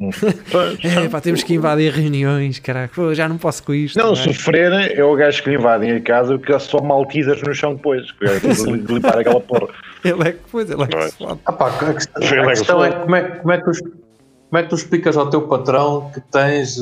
É, 0.84 1.10
pá, 1.10 1.20
temos 1.20 1.42
que 1.44 1.54
invadir 1.56 1.92
reuniões, 1.92 2.60
caralho. 2.60 2.90
Pô, 2.94 3.14
já 3.14 3.28
não 3.28 3.38
posso 3.38 3.64
com 3.64 3.74
isto. 3.74 3.98
Não, 3.98 4.14
é? 4.14 4.16
sofrer 4.16 4.72
é 4.98 5.04
o 5.04 5.16
gajo 5.16 5.42
que 5.44 5.50
lhe 5.50 5.56
invadem 5.56 5.92
a 5.94 6.00
casa 6.02 6.38
porque 6.38 6.54
há 6.54 6.60
só 6.60 6.80
maltesers 6.82 7.42
no 7.42 7.54
chão 7.56 7.74
depois. 7.76 8.12
que 8.12 8.26
é 8.26 8.40
de 8.40 8.94
limpar 8.94 9.18
aquela 9.18 9.42
porra. 9.42 9.68
Ele 10.04 10.22
é 10.30 10.32
que, 10.34 10.40
pois, 10.52 10.70
ele 10.70 10.84
é 10.84 10.88
que 10.88 10.96
Pois. 10.96 11.12
se 11.12 11.18
fode. 11.18 11.40
Ah, 11.46 11.52
pá, 11.52 11.68
a 11.70 11.94
questão, 11.94 12.22
Foi 12.22 12.40
a 12.40 12.46
questão 12.48 12.86
é 12.86 12.92
como 12.92 13.16
é, 13.16 13.22
como, 13.24 13.52
é 13.52 13.58
que 13.58 13.64
tu, 13.72 13.84
como 13.84 14.58
é 14.60 14.64
que 14.64 14.70
tu 14.70 14.76
explicas 14.76 15.18
ao 15.18 15.30
teu 15.30 15.42
patrão 15.44 16.12
que 16.14 16.22
tens 16.32 16.78
eh, 16.78 16.82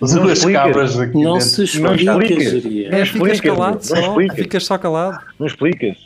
duas 0.00 0.38
explicas. 0.38 0.52
cabras 0.52 1.00
aqui 1.00 1.22
Não 1.22 1.32
dentro? 1.38 1.66
se 1.66 1.80
Não 1.80 1.94
explica, 1.94 2.12
explicas. 2.34 2.64
Não 2.64 2.98
É, 2.98 3.04
ficas 3.04 3.08
explicas, 3.08 3.40
calado 3.40 3.74
não 3.74 3.82
só, 3.82 3.96
explicas. 3.96 4.36
ficas 4.38 4.64
só 4.64 4.78
calado. 4.78 5.18
Não 5.38 5.46
explicas? 5.46 5.96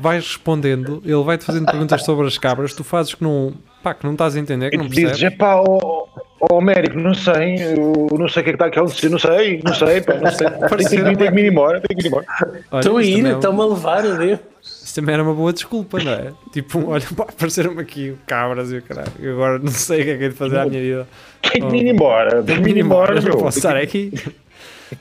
Vais 0.00 0.24
respondendo, 0.26 1.02
ele 1.04 1.22
vai-te 1.22 1.44
fazendo 1.44 1.66
perguntas 1.66 2.02
sobre 2.02 2.26
as 2.26 2.38
cabras, 2.38 2.72
tu 2.74 2.84
fazes 2.84 3.14
que 3.14 3.22
não, 3.22 3.52
pá, 3.82 3.94
que 3.94 4.04
não 4.04 4.12
estás 4.12 4.36
a 4.36 4.40
entender, 4.40 4.70
que 4.70 4.76
não 4.76 4.86
dizes, 4.86 5.10
percebes. 5.10 5.34
é 5.34 5.36
pá, 5.36 5.56
ó 5.56 6.06
ó, 6.40 6.58
Américo, 6.58 6.98
não 6.98 7.14
sei, 7.14 7.56
eu 7.62 8.06
não 8.18 8.28
sei 8.28 8.42
o 8.42 8.44
que 8.44 8.50
é 8.50 8.52
que 8.52 8.56
está 8.56 8.66
aqui 8.66 8.78
a 8.78 8.82
acontecer, 8.82 9.08
não 9.08 9.18
sei, 9.18 9.60
não 9.64 9.74
sei, 9.74 10.00
pá, 10.00 10.14
não 10.14 10.30
sei. 10.30 10.46
Tem 10.76 11.14
que, 11.14 11.16
tem 11.16 11.32
que 11.32 11.40
ir 11.40 11.46
embora, 11.50 11.80
tem 11.80 11.96
que 11.96 12.04
ir 12.04 12.08
embora. 12.08 12.26
Estão 12.74 12.96
a 12.96 13.02
ir, 13.02 13.26
é 13.26 13.32
estão-me 13.32 13.60
a 13.60 13.64
levar, 13.64 14.06
adeus. 14.06 14.40
Isto 14.62 14.94
também 15.00 15.14
era 15.14 15.22
uma 15.22 15.34
boa 15.34 15.52
desculpa, 15.52 15.98
não 16.02 16.12
é? 16.12 16.32
Tipo, 16.52 16.86
olha, 16.90 17.04
pá, 17.16 17.24
apareceram-me 17.24 17.80
aqui 17.80 18.14
cabras 18.26 18.72
e 18.72 18.78
o 18.78 18.82
caralho, 18.82 19.12
eu 19.20 19.34
agora 19.34 19.58
não 19.58 19.70
sei 19.70 20.02
o 20.02 20.04
que 20.04 20.10
é 20.10 20.18
que 20.18 20.24
é 20.24 20.28
de 20.28 20.34
fazer 20.34 20.58
à 20.58 20.66
minha 20.66 20.80
vida. 20.80 21.08
Tem 21.50 21.68
que 21.68 21.76
ir 21.76 21.86
embora, 21.86 22.42
tem 22.42 22.62
que 22.62 22.70
ir 22.70 22.78
embora, 22.78 23.14
não 23.14 23.22
meu. 23.22 23.38
posso 23.38 23.58
estar 23.58 23.76
aqui. 23.76 24.12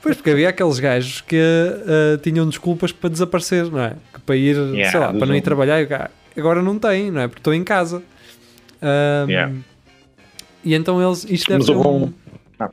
Pois, 0.02 0.16
porque 0.16 0.32
havia 0.32 0.50
aqueles 0.50 0.80
gajos 0.80 1.22
que 1.22 1.38
ah, 1.38 2.18
tinham 2.22 2.48
desculpas 2.48 2.92
para 2.92 3.10
desaparecer, 3.10 3.72
não 3.72 3.82
é? 3.82 3.94
Para 4.26 4.36
ir, 4.36 4.56
Yeah, 4.56 4.92
sei 4.92 5.00
lá, 5.00 5.14
para 5.14 5.26
não 5.26 5.36
ir 5.36 5.42
trabalhar, 5.42 6.12
agora 6.36 6.62
não 6.62 6.80
tem, 6.80 7.12
não 7.12 7.22
é? 7.22 7.28
Porque 7.28 7.40
estou 7.40 7.54
em 7.54 7.64
casa. 7.64 8.02
Ahm, 8.82 9.30
Yeah. 9.30 9.54
E 10.64 10.74
então 10.74 11.00
eles, 11.00 11.24
isto 11.30 11.48
deve 11.48 11.60
Mas 11.60 11.66
ser 11.68 11.76
um, 11.76 12.06
um. 12.06 12.14
Ah, 12.60 12.72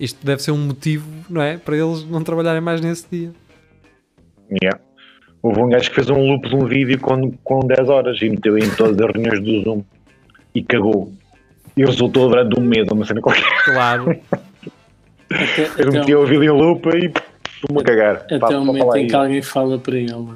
isto 0.00 0.26
deve 0.26 0.42
ser 0.42 0.50
um 0.50 0.58
motivo, 0.58 1.08
não 1.30 1.40
é? 1.40 1.56
Para 1.56 1.76
eles 1.76 2.04
não 2.04 2.22
trabalharem 2.24 2.60
mais 2.60 2.80
nesse 2.80 3.06
dia. 3.10 3.30
Yeah. 4.62 4.80
Houve 5.42 5.60
um 5.60 5.68
gajo 5.68 5.88
que 5.88 5.94
fez 5.94 6.10
um 6.10 6.18
loop 6.18 6.48
de 6.48 6.56
um 6.56 6.66
vídeo 6.66 6.98
com, 6.98 7.30
com 7.44 7.60
10 7.60 7.88
horas 7.88 8.20
e 8.20 8.28
meteu 8.28 8.58
em 8.58 8.68
todas 8.70 8.98
as 9.00 9.12
reuniões 9.14 9.40
do 9.40 9.62
Zoom 9.62 9.84
e 10.54 10.62
cagou. 10.62 11.12
E 11.76 11.84
resultou 11.84 12.28
durante 12.28 12.58
um 12.58 12.64
mês, 12.64 12.88
uma 12.90 13.04
cena 13.04 13.20
qualquer. 13.20 13.44
Claro. 13.64 14.18
Até, 15.30 15.62
Eu 15.78 15.88
até, 15.88 15.98
metia 15.98 16.18
o 16.18 16.26
vídeo 16.26 16.44
em 16.44 16.50
loop 16.50 16.88
e 16.88 17.12
vou-me 17.68 17.84
cagar. 17.84 18.16
até 18.30 18.56
o 18.58 18.64
momento 18.64 18.96
em 18.96 19.06
que 19.06 19.14
alguém 19.14 19.42
fala 19.42 19.78
para 19.78 19.96
ele. 19.96 20.10
não 20.12 20.34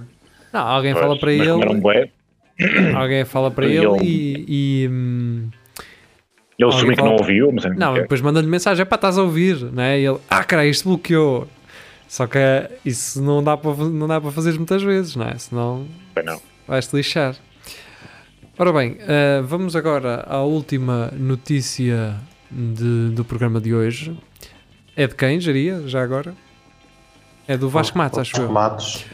é? 0.52 0.58
Alguém 0.58 0.92
Pois, 0.92 1.04
fala 1.04 1.18
para 1.18 1.32
mas 1.32 1.48
como 1.48 1.62
era 1.62 1.70
um 1.72 1.90
ele, 1.92 2.10
alguém 2.96 3.24
fala 3.24 3.50
para 3.50 3.66
ele 3.66 3.86
ele- 3.86 3.98
e, 4.04 4.44
e, 4.84 4.88
hum, 4.90 5.48
ele 6.58 6.68
assumiu 6.68 6.90
que 6.90 6.96
fala- 6.96 7.08
não 7.10 7.16
ouviu, 7.16 7.48
uma 7.48 7.60
cena 7.60 7.74
não, 7.74 7.86
qualquer. 7.88 8.02
depois 8.02 8.20
manda-lhe 8.20 8.46
mensagem, 8.48 8.82
é 8.82 8.84
para 8.84 8.96
estás 8.96 9.16
a 9.16 9.22
ouvir, 9.22 9.56
não 9.72 9.82
é? 9.82 9.98
E 10.00 10.04
ele, 10.06 10.18
ah, 10.28 10.44
cara, 10.44 10.66
isto 10.66 10.88
bloqueou. 10.88 11.46
Só 12.08 12.26
que 12.26 12.38
isso 12.84 13.22
não 13.22 13.42
dá 13.42 13.56
para 13.56 13.72
não 13.76 14.08
dá 14.08 14.20
para 14.20 14.32
fazer 14.32 14.52
muitas 14.54 14.82
vezes, 14.82 15.14
não 15.14 15.26
é? 15.28 15.38
Senão 15.38 15.86
vais-te 16.66 16.96
lixar. 16.96 17.36
Ora 18.58 18.72
bem, 18.72 18.96
eh, 19.00 19.40
vamos 19.44 19.74
agora 19.76 20.24
à 20.28 20.42
última 20.42 21.10
notícia 21.16 22.14
de- 22.50 23.10
do 23.14 23.24
programa 23.24 23.60
de 23.60 23.72
hoje. 23.72 24.14
É 24.96 25.06
de 25.06 25.14
quem, 25.14 25.40
Jaria, 25.40 25.82
já 25.86 26.02
agora? 26.02 26.34
É 27.50 27.56
do 27.56 27.68
Vasco 27.68 27.98
Matos, 27.98 28.20
acho 28.20 28.40
eu. 28.42 28.48
Matos. 28.48 29.04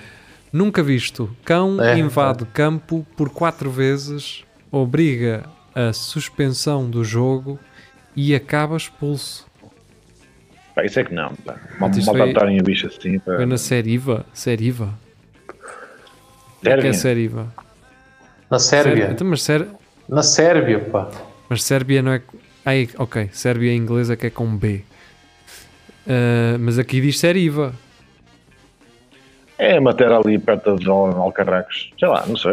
Nunca 0.52 0.82
visto. 0.82 1.34
Cão 1.42 1.82
É, 1.82 1.98
invade 1.98 2.44
campo 2.44 3.06
por 3.16 3.30
quatro 3.30 3.70
vezes, 3.70 4.44
obriga 4.70 5.44
a 5.74 5.90
suspensão 5.94 6.86
do 6.90 7.02
jogo 7.02 7.58
e 8.14 8.34
acaba 8.34 8.76
expulso. 8.76 9.46
Pá, 10.74 10.84
isso 10.84 11.00
é 11.00 11.04
que 11.04 11.14
não. 11.14 11.34
Pá. 11.34 11.56
Mal, 11.80 11.88
maltratarem 11.88 12.60
a 12.60 12.62
bicha 12.62 12.88
assim. 12.88 13.18
Pá. 13.20 13.36
Foi 13.36 13.46
na 13.46 13.56
Seriva. 13.56 14.26
Seriva? 14.34 14.92
O 15.48 15.52
que 16.60 16.68
Sérvia? 16.68 16.90
é 16.90 16.92
Seriva? 16.92 17.54
Na 18.50 18.58
Sérvia. 18.58 19.08
Então, 19.12 19.26
mas, 19.26 19.42
Ser... 19.42 19.66
Na 20.06 20.22
Sérvia, 20.22 20.80
pá. 20.80 21.10
mas 21.48 21.64
Sérbia 21.64 22.02
não 22.02 22.12
é. 22.12 22.20
Ai, 22.66 22.86
ok. 22.98 23.30
Sérbia 23.32 23.72
em 23.72 23.78
inglês 23.78 24.10
é 24.10 24.16
que 24.16 24.26
é 24.26 24.30
com 24.30 24.54
B. 24.54 24.84
Ah, 26.06 26.58
mas 26.60 26.78
aqui 26.78 27.00
diz 27.00 27.18
Seriva. 27.18 27.74
É 29.58 29.78
a 29.78 29.80
matéria 29.80 30.18
ali 30.18 30.38
perto 30.38 30.76
de 30.76 30.86
Al- 30.88 31.16
Alcarracos. 31.20 31.90
Sei 31.98 32.06
lá, 32.08 32.24
não 32.26 32.36
sei. 32.36 32.52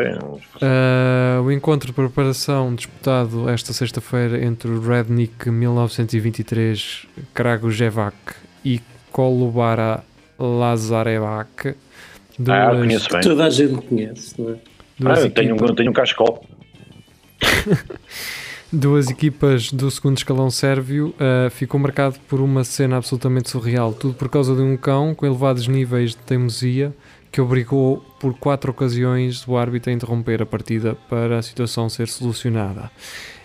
Ah, 0.61 1.41
o 1.43 1.51
encontro 1.51 1.87
de 1.87 1.93
preparação 1.93 2.73
disputado 2.73 3.49
esta 3.49 3.73
sexta-feira 3.73 4.41
entre 4.43 4.69
o 4.71 4.79
Rednik 4.81 5.49
1923 5.49 7.05
Kragujevac 7.33 8.15
e 8.63 8.81
Kolubara 9.11 10.01
Lazarevac. 10.39 11.69
Ah, 11.69 11.73
duas- 12.39 12.79
conheço 12.79 13.09
bem. 13.11 13.21
Toda 13.21 13.45
a 13.45 13.49
gente 13.49 13.81
conhece, 13.85 14.41
não 14.41 14.51
é? 14.51 14.55
Ah, 15.05 15.19
eu 15.19 15.29
tenho, 15.29 15.55
um- 15.55 15.75
tenho 15.75 15.89
um 15.89 15.93
cascol. 15.93 16.45
Duas 18.75 19.07
equipas 19.07 19.71
do 19.71 19.91
segundo 19.91 20.17
escalão 20.17 20.49
sérvio 20.49 21.13
uh, 21.19 21.47
ficou 21.51 21.79
marcado 21.79 22.17
por 22.27 22.41
uma 22.41 22.63
cena 22.63 22.97
absolutamente 22.97 23.47
surreal, 23.47 23.93
tudo 23.93 24.15
por 24.15 24.27
causa 24.27 24.55
de 24.55 24.63
um 24.63 24.75
cão 24.75 25.13
com 25.13 25.27
elevados 25.27 25.67
níveis 25.67 26.09
de 26.09 26.17
teimosia 26.17 26.91
que 27.31 27.39
obrigou 27.39 28.03
por 28.19 28.33
quatro 28.33 28.71
ocasiões 28.71 29.47
o 29.47 29.57
árbitro 29.57 29.91
a 29.91 29.93
interromper 29.93 30.41
a 30.41 30.45
partida 30.47 30.95
para 31.07 31.37
a 31.37 31.41
situação 31.43 31.87
ser 31.87 32.07
solucionada. 32.07 32.89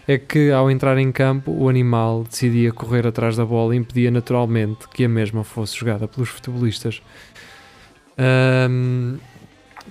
É 0.06 0.16
que 0.16 0.50
ao 0.50 0.70
entrar 0.70 0.96
em 0.96 1.12
campo, 1.12 1.52
o 1.52 1.68
animal 1.68 2.24
decidia 2.24 2.72
correr 2.72 3.06
atrás 3.06 3.36
da 3.36 3.44
bola 3.44 3.74
e 3.74 3.78
impedia 3.78 4.10
naturalmente 4.10 4.88
que 4.88 5.04
a 5.04 5.08
mesma 5.10 5.44
fosse 5.44 5.76
jogada 5.76 6.08
pelos 6.08 6.30
futebolistas. 6.30 7.02
Ahm, 8.16 9.18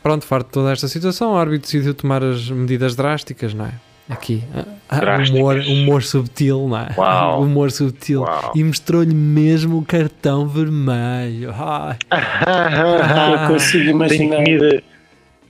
pronto, 0.01 0.25
farto 0.25 0.47
de 0.47 0.53
toda 0.53 0.71
esta 0.71 0.87
situação, 0.87 1.33
o 1.33 1.37
árbitro 1.37 1.61
decidiu 1.61 1.93
tomar 1.93 2.23
as 2.23 2.49
medidas 2.49 2.95
drásticas, 2.95 3.53
não 3.53 3.67
é? 3.67 3.86
Aqui, 4.09 4.41
ah, 4.55 4.63
ah, 4.87 4.99
Drásticas. 5.01 5.39
humor, 5.39 5.57
humor 5.67 6.03
subtil, 6.03 6.67
não 6.67 6.77
é? 6.77 6.89
Uau. 6.97 7.43
Humor 7.43 7.71
subtil. 7.71 8.21
Uau. 8.21 8.53
E 8.55 8.63
mostrou-lhe 8.63 9.13
mesmo 9.13 9.79
o 9.79 9.85
cartão 9.85 10.47
vermelho. 10.47 11.53
Ai. 11.53 11.97
Eu 13.43 13.47
consigo 13.53 13.83
Tenho 13.83 13.89
imaginar. 13.95 14.39
me 14.39 14.57
de... 14.59 14.83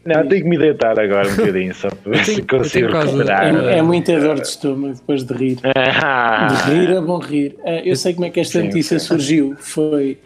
Não, 0.05 0.25
tenho 0.25 0.41
que 0.43 0.49
me 0.49 0.57
deitar 0.57 0.97
agora 0.97 1.27
um 1.29 1.35
bocadinho 1.35 1.75
só 1.75 1.89
para 1.89 2.11
ver 2.13 2.23
se 2.25 2.35
tenho- 2.35 2.47
consigo 2.47 2.87
tenho 2.89 3.01
recuperar. 3.03 3.55
É, 3.65 3.77
é 3.79 3.81
muita 3.81 4.17
dor 4.19 4.35
de 4.35 4.47
estômago 4.47 4.93
depois 4.93 5.23
de 5.23 5.33
rir. 5.33 5.57
De 5.61 6.71
rir 6.71 6.89
é 6.91 7.01
bom 7.01 7.19
rir. 7.19 7.55
Ah, 7.65 7.81
Eu 7.83 7.95
sei 7.97 8.13
como 8.13 8.25
é 8.25 8.29
que 8.29 8.39
esta 8.39 8.63
notícia 8.63 8.97
sim. 8.99 9.05
surgiu. 9.05 9.55
Foi 9.59 10.17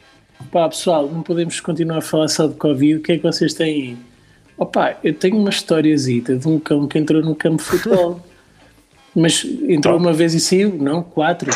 pá, 0.52 0.70
pessoal, 0.70 1.08
não 1.12 1.22
podemos 1.24 1.60
continuar 1.60 1.98
a 1.98 2.02
falar 2.02 2.28
só 2.28 2.46
de 2.48 2.54
Covid. 2.56 2.96
O 2.96 3.02
que 3.02 3.14
é 3.14 3.18
que 3.18 3.24
vocês 3.24 3.54
têm 3.56 3.68
aí? 3.74 3.98
Opa, 4.62 4.96
eu 5.04 5.12
tenho 5.12 5.38
uma 5.38 5.50
historiazita 5.50 6.38
de 6.38 6.48
um 6.48 6.60
cão 6.60 6.88
que 6.88 7.00
entrou 7.00 7.20
no 7.24 7.34
campo 7.34 7.64
de 7.64 7.64
futebol. 7.64 8.24
Mas 9.16 9.44
entrou 9.44 9.98
uma 9.98 10.14
vez 10.14 10.36
e 10.36 10.40
saiu? 10.40 10.78
Não, 10.78 11.02
quatro. 11.02 11.50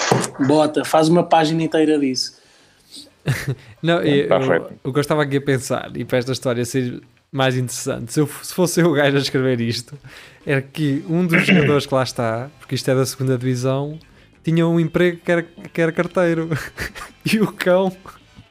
Bota, 0.47 0.83
faz 0.83 1.07
uma 1.07 1.21
página 1.21 1.61
inteira 1.61 1.99
disso. 1.99 2.41
Não, 3.79 4.01
eu, 4.01 4.27
tá 4.27 4.39
eu, 4.39 4.71
o 4.83 4.91
que 4.91 4.97
eu 4.97 5.01
estava 5.01 5.21
aqui 5.21 5.37
a 5.37 5.41
pensar, 5.41 5.91
e 5.95 6.03
para 6.03 6.17
esta 6.17 6.31
história 6.31 6.65
ser 6.65 6.99
mais 7.31 7.55
interessante, 7.55 8.11
se, 8.11 8.19
eu, 8.19 8.27
se 8.41 8.51
fosse 8.51 8.81
eu 8.81 8.87
o 8.87 8.93
gajo 8.93 9.17
a 9.17 9.19
escrever 9.19 9.61
isto, 9.61 9.95
era 10.43 10.63
que 10.63 11.05
um 11.07 11.27
dos 11.27 11.41
jogadores 11.45 11.85
que 11.85 11.93
lá 11.93 12.01
está, 12.01 12.49
porque 12.59 12.73
isto 12.73 12.89
é 12.89 12.95
da 12.95 13.05
segunda 13.05 13.37
divisão, 13.37 13.99
tinha 14.43 14.67
um 14.67 14.79
emprego 14.79 15.19
que 15.23 15.31
era, 15.31 15.43
que 15.43 15.79
era 15.79 15.91
carteiro. 15.91 16.49
E 17.31 17.39
o 17.39 17.51
cão, 17.51 17.95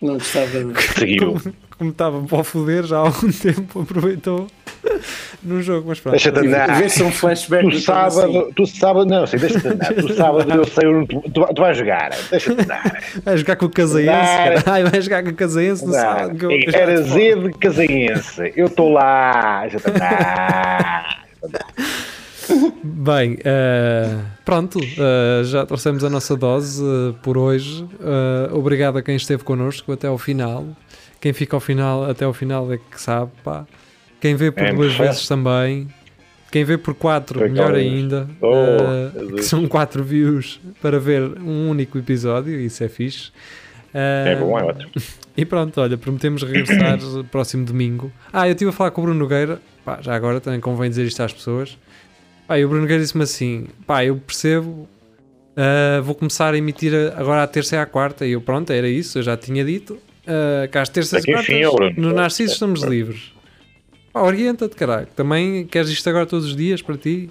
Não 0.03 0.15
gostava 0.15 0.65
de. 0.65 0.83
seguiu. 0.99 1.35
como, 1.41 1.55
como 1.77 1.91
estava 1.91 2.21
para 2.23 2.39
o 2.39 2.45
foder 2.45 2.85
já 2.85 2.97
há 2.97 3.01
algum 3.01 3.31
tempo, 3.33 3.81
aproveitou 3.83 4.47
no 5.43 5.61
jogo. 5.63 5.87
Mas 5.89 6.01
pronto, 6.01 6.13
Deixa-te 6.13 6.39
andar. 6.39 6.79
Vê 6.81 6.89
se 6.89 7.03
um 7.03 7.11
flashback 7.11 7.63
Tu 7.65 7.71
do 7.71 7.83
Tom 7.85 7.93
assim. 7.93 8.17
sábado, 8.21 8.53
tu 8.55 8.67
sábado, 8.67 9.07
não, 9.11 9.27
sei, 9.27 9.39
deixa-te 9.41 9.69
andar. 9.69 9.95
Tu 9.95 10.13
sábado 10.15 10.51
eu 10.53 10.65
sei 10.65 10.89
onde 10.89 11.09
tu, 11.09 11.21
tu, 11.31 11.47
tu 11.55 11.61
vais 11.63 11.77
jogar. 11.77 12.11
Deixa-te 12.31 12.61
andar. 12.63 13.03
vai 13.25 13.37
jogar 13.37 13.57
com 13.57 13.67
o 13.67 13.71
Casaense, 13.71 14.07
Dar. 14.07 14.45
cara. 14.61 14.63
Ai, 14.67 14.85
vai 14.85 15.01
jogar 15.03 15.23
com 15.23 15.31
o 15.31 15.35
Casaense 15.35 15.87
no 15.87 15.93
sábado. 15.93 16.37
que 16.39 16.45
eu- 16.45 16.51
Era 16.75 17.03
Z 17.03 17.35
de 17.37 17.51
Casaense. 17.59 18.53
Eu 18.57 18.67
estou 18.67 18.93
lá. 18.93 19.63
Deixa-te 19.63 19.91
andar. 19.91 21.25
Bem, 22.83 23.39
eh, 23.45 24.17
pronto, 24.45 24.79
eh, 24.81 25.43
já 25.45 25.65
trouxemos 25.65 26.05
a 26.05 26.11
nossa 26.11 26.37
dose 26.37 26.83
eh, 26.85 27.15
por 27.23 27.39
hoje. 27.39 27.87
Obrigado 28.53 28.99
a 28.99 29.03
quem 29.03 29.17
esteve 29.17 29.43
connosco 29.43 29.93
até 29.93 30.07
ao 30.09 30.19
final. 30.19 30.67
Quem 31.25 31.33
fica 31.33 31.57
ao 31.57 31.61
final, 31.61 32.05
até 32.05 32.27
ao 32.27 32.35
final 32.35 32.71
é 32.71 32.77
que 32.77 33.01
sabe, 33.01 33.31
pá. 33.43 33.65
Quem 34.21 34.35
vê 34.37 34.51
por 34.51 34.63
É, 34.63 34.75
duas 34.75 34.95
vezes 34.95 35.27
também. 35.27 35.89
Quem 36.53 36.65
vê 36.65 36.77
por 36.77 36.95
quatro, 36.95 37.39
Foi 37.39 37.49
melhor 37.49 37.69
talvez. 37.73 37.91
ainda. 37.93 38.29
Oh, 38.43 38.53
Eh, 38.55 39.11
Jesus. 39.15 39.33
que 39.37 39.43
são 39.43 39.67
quatro 39.67 40.05
views 40.05 40.61
para 40.83 41.01
ver 41.01 41.23
um 41.41 41.71
único 41.71 41.97
episódio, 41.97 42.61
isso 42.61 42.85
é 42.85 42.89
fixe. 42.91 43.31
Eh, 43.95 44.35
É 44.35 44.37
bom, 44.37 44.59
é 44.59 44.65
ótimo. 44.65 44.91
e 45.35 45.47
pronto, 45.47 45.81
olha, 45.81 45.97
prometemos 45.97 46.43
regressar 46.43 46.99
próximo 47.33 47.65
domingo. 47.65 48.13
Ah, 48.31 48.47
eu 48.47 48.53
estive 48.53 48.69
a 48.69 48.73
falar 48.73 48.91
com 48.91 49.01
o 49.01 49.05
Bruno 49.05 49.19
Nogueira, 49.19 49.63
pá, 49.83 50.01
já 50.03 50.15
agora 50.15 50.43
também 50.43 50.61
convém 50.61 50.91
dizer 50.91 51.07
isto 51.07 51.23
às 51.23 51.33
pessoas. 51.33 51.79
Pá, 52.47 52.59
e 52.59 52.65
o 52.67 52.69
Bruno 52.69 52.83
Nogueira 52.83 53.03
disse-me 53.03 53.25
assim: 53.25 53.67
pá, 53.87 54.05
eu 54.05 54.15
percebo, 54.19 54.87
ah, 55.57 56.03
vou 56.03 56.15
começar 56.15 56.53
a 56.53 56.59
emitir 56.59 56.93
agora 57.17 57.43
à 57.43 57.47
terça 57.47 57.77
e 57.77 57.79
à 57.79 57.87
quarta. 57.87 58.27
E 58.27 58.33
eu, 58.33 58.43
pronto, 58.43 58.71
era 58.75 58.87
isso, 58.89 59.19
eu 59.19 59.23
já 59.23 59.39
tinha 59.39 59.65
dito. 59.65 59.99
Ah, 60.27 60.67
que 60.69 60.79
às 60.79 60.89
terças 60.89 61.25
e 61.25 61.33
quartas, 61.33 61.97
no 61.97 62.13
Narciso 62.13 62.53
estamos 62.55 62.83
livres. 62.83 63.33
Pá, 64.13 64.23
orienta-te, 64.23 64.77
caralho. 64.77 65.09
Também 65.17 65.67
queres 65.67 65.91
isto 65.91 66.09
agora 66.09 66.25
todos 66.27 66.47
os 66.47 66.57
dias 66.57 66.81
para 66.83 66.97
ti? 66.97 67.29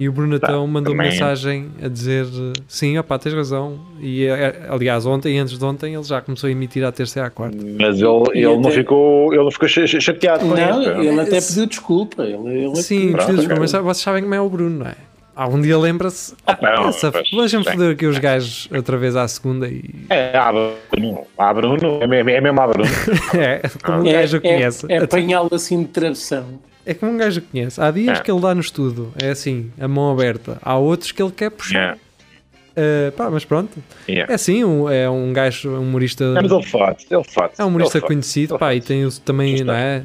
E 0.00 0.08
o 0.08 0.12
Bruno 0.12 0.34
então 0.34 0.66
mandou 0.66 0.94
também. 0.94 1.10
mensagem 1.12 1.68
a 1.80 1.86
dizer 1.86 2.26
sim, 2.66 2.98
opá, 2.98 3.16
tens 3.20 3.34
razão. 3.34 3.78
E 4.00 4.24
eh, 4.24 4.66
aliás, 4.68 5.06
ontem, 5.06 5.38
antes 5.38 5.56
de 5.56 5.64
ontem, 5.64 5.94
ele 5.94 6.02
já 6.02 6.20
começou 6.20 6.48
a 6.48 6.50
emitir 6.50 6.82
à 6.82 6.90
terça 6.90 7.20
e 7.20 7.22
à 7.22 7.30
quarta. 7.30 7.56
Mas 7.78 8.00
ele, 8.00 8.08
E 8.34 8.38
ele, 8.38 8.46
não 8.56 8.60
até- 8.62 8.70
ficou, 8.72 9.32
ele 9.32 9.44
não 9.44 9.50
ficou 9.52 9.68
cha- 9.68 9.86
cha- 9.86 10.00
chateado 10.00 10.40
com 10.40 10.56
Não, 10.56 10.80
isso. 10.82 10.90
pá. 10.92 10.98
ele 11.04 11.20
até 11.20 11.40
pediu 11.40 11.66
desculpa. 11.66 12.22
Ele, 12.24 12.64
ele 12.64 12.76
Sim, 12.76 13.12
Pronto, 13.12 13.26
preciso 13.26 13.46
ok. 13.46 13.58
mas 13.60 13.70
vocês 13.72 13.96
sabem 13.98 14.22
como 14.24 14.34
é 14.34 14.40
o 14.40 14.48
Bruno, 14.48 14.78
não 14.80 14.86
é? 14.86 14.96
Algum 15.34 15.60
dia 15.60 15.78
lembra-se. 15.78 16.34
Ah, 16.46 16.58
Deixa-me 17.32 17.64
bem. 17.64 17.72
foder 17.72 17.92
aqui 17.92 18.06
os 18.06 18.18
gajos 18.18 18.68
outra 18.74 18.98
vez 18.98 19.16
à 19.16 19.26
segunda 19.26 19.66
e. 19.66 19.82
É, 20.10 20.36
ah, 20.36 20.52
Bruno. 20.90 21.26
Ah, 21.38 21.54
Bruno. 21.54 22.02
É 22.02 22.06
mesmo, 22.06 22.30
é 22.30 22.40
mesmo 22.40 22.60
a 22.60 22.66
Bruno. 22.66 22.90
É, 23.34 23.62
como 23.82 24.02
um 24.02 24.06
é, 24.06 24.12
gajo 24.12 24.36
é, 24.36 24.40
conhece. 24.40 24.86
é 24.90 24.98
apanhá-lo 24.98 25.48
assim 25.54 25.82
de 25.82 25.88
travessão. 25.88 26.60
É 26.84 26.92
como 26.92 27.12
um 27.12 27.16
gajo 27.16 27.40
conhece. 27.42 27.80
Há 27.80 27.90
dias 27.90 28.18
É. 28.18 28.22
que 28.22 28.30
ele 28.30 28.40
dá 28.40 28.54
no 28.54 28.60
estudo, 28.60 29.12
é 29.20 29.30
assim, 29.30 29.70
a 29.80 29.88
mão 29.88 30.12
aberta. 30.12 30.58
Há 30.60 30.76
outros 30.76 31.12
que 31.12 31.22
ele 31.22 31.32
quer 31.32 31.50
puxar. 31.50 31.96
Uh, 32.74 33.12
pá, 33.12 33.28
mas 33.30 33.44
pronto. 33.44 33.70
yeah. 34.08 34.32
É 34.32 34.34
assim, 34.34 34.64
um- 34.64 34.88
é 34.90 35.08
um 35.08 35.30
gajo, 35.32 35.68
um 35.70 35.80
humorista. 35.82 36.24
Não, 36.32 36.42
mas 36.42 36.50
ele 36.50 36.62
faz, 36.64 37.06
ele 37.10 37.24
faz. 37.24 37.52
É 37.58 37.64
um 37.64 37.68
humorista 37.68 37.98
ele 37.98 38.00
faz. 38.02 38.08
conhecido, 38.12 38.54
ele 38.54 38.58
pá, 38.58 38.74
e 38.74 38.80
tem 38.80 39.08
também, 39.24 39.50
Justo. 39.52 39.66
não 39.66 39.74
é? 39.74 40.04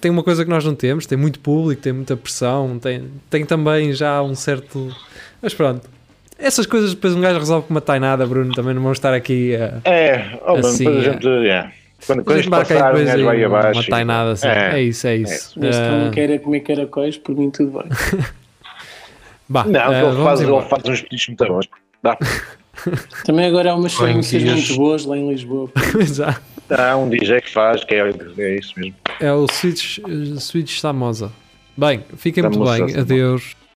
Tem 0.00 0.10
uma 0.10 0.22
coisa 0.22 0.44
que 0.44 0.50
nós 0.50 0.64
não 0.64 0.74
temos, 0.74 1.06
tem 1.06 1.18
muito 1.18 1.38
público, 1.40 1.82
tem 1.82 1.92
muita 1.92 2.16
pressão, 2.16 2.78
tem, 2.78 3.04
tem 3.28 3.44
também 3.44 3.92
já 3.92 4.22
um 4.22 4.34
certo. 4.34 4.94
Mas 5.42 5.52
pronto, 5.52 5.86
Essas 6.38 6.64
coisas 6.66 6.94
depois 6.94 7.14
um 7.14 7.20
gajo 7.20 7.38
resolve 7.38 7.66
com 7.66 7.74
uma 7.74 7.80
tainada, 7.80 8.26
Bruno. 8.26 8.52
Também 8.54 8.72
não 8.74 8.82
vamos 8.82 8.96
estar 8.98 9.12
aqui 9.12 9.54
a. 9.56 9.80
É, 9.88 10.18
Bruno, 10.42 10.58
Assim, 10.66 10.84
depois 10.84 10.96
a 10.96 11.00
é. 11.00 11.12
gente. 11.12 11.26
é. 11.48 11.72
Quando, 12.06 12.24
quando 12.24 12.38
isto 12.40 12.50
passar, 12.50 12.86
depois 12.86 13.04
gajo 13.04 13.18
aí 13.18 13.24
vai 13.24 13.44
uma, 13.44 13.58
abaixo. 13.58 13.80
uma 13.80 13.86
tainada 13.88 14.30
assim. 14.32 14.48
É, 14.48 14.70
É. 14.78 14.82
isso, 14.82 15.06
é 15.06 15.16
isso. 15.16 15.52
Que 15.60 15.66
ele 15.66 15.76
Ah, 15.76 16.04
não 16.04 16.10
queira 16.10 16.38
comer 16.38 16.60
caracóis, 16.60 17.18
por 17.18 17.36
mim 17.36 17.50
tudo 17.50 17.78
bem. 17.78 17.90
bah, 19.48 19.64
Não, 19.64 19.80
ah, 19.80 20.02
ele, 20.02 20.24
faz, 20.24 20.40
ele 20.40 20.62
faz 20.62 20.82
uns 20.86 21.02
pedidos 21.02 21.26
muito 21.28 21.46
bons. 21.46 21.68
Dá. 22.02 22.16
Também 23.26 23.44
agora 23.46 23.72
há 23.72 23.74
umas 23.74 23.92
Franquias. 23.92 24.42
muito 24.42 24.74
boas 24.76 25.04
lá 25.04 25.16
em 25.18 25.28
Lisboa. 25.28 25.70
Exato. 26.00 26.40
Há 26.70 26.96
um 26.96 27.08
DJ 27.08 27.40
que 27.40 27.50
faz, 27.50 27.84
que 27.84 27.94
é, 27.94 28.10
é 28.38 28.58
isso 28.58 28.74
mesmo. 28.76 28.94
É 29.20 29.32
o 29.32 29.46
Switch, 29.48 29.98
Switch 30.38 30.78
Samosa. 30.78 31.32
Bem, 31.76 32.04
fiquem 32.16 32.42
muito 32.42 32.58
bem. 32.64 32.78
Samosa. 32.78 33.00
Adeus. 33.00 33.59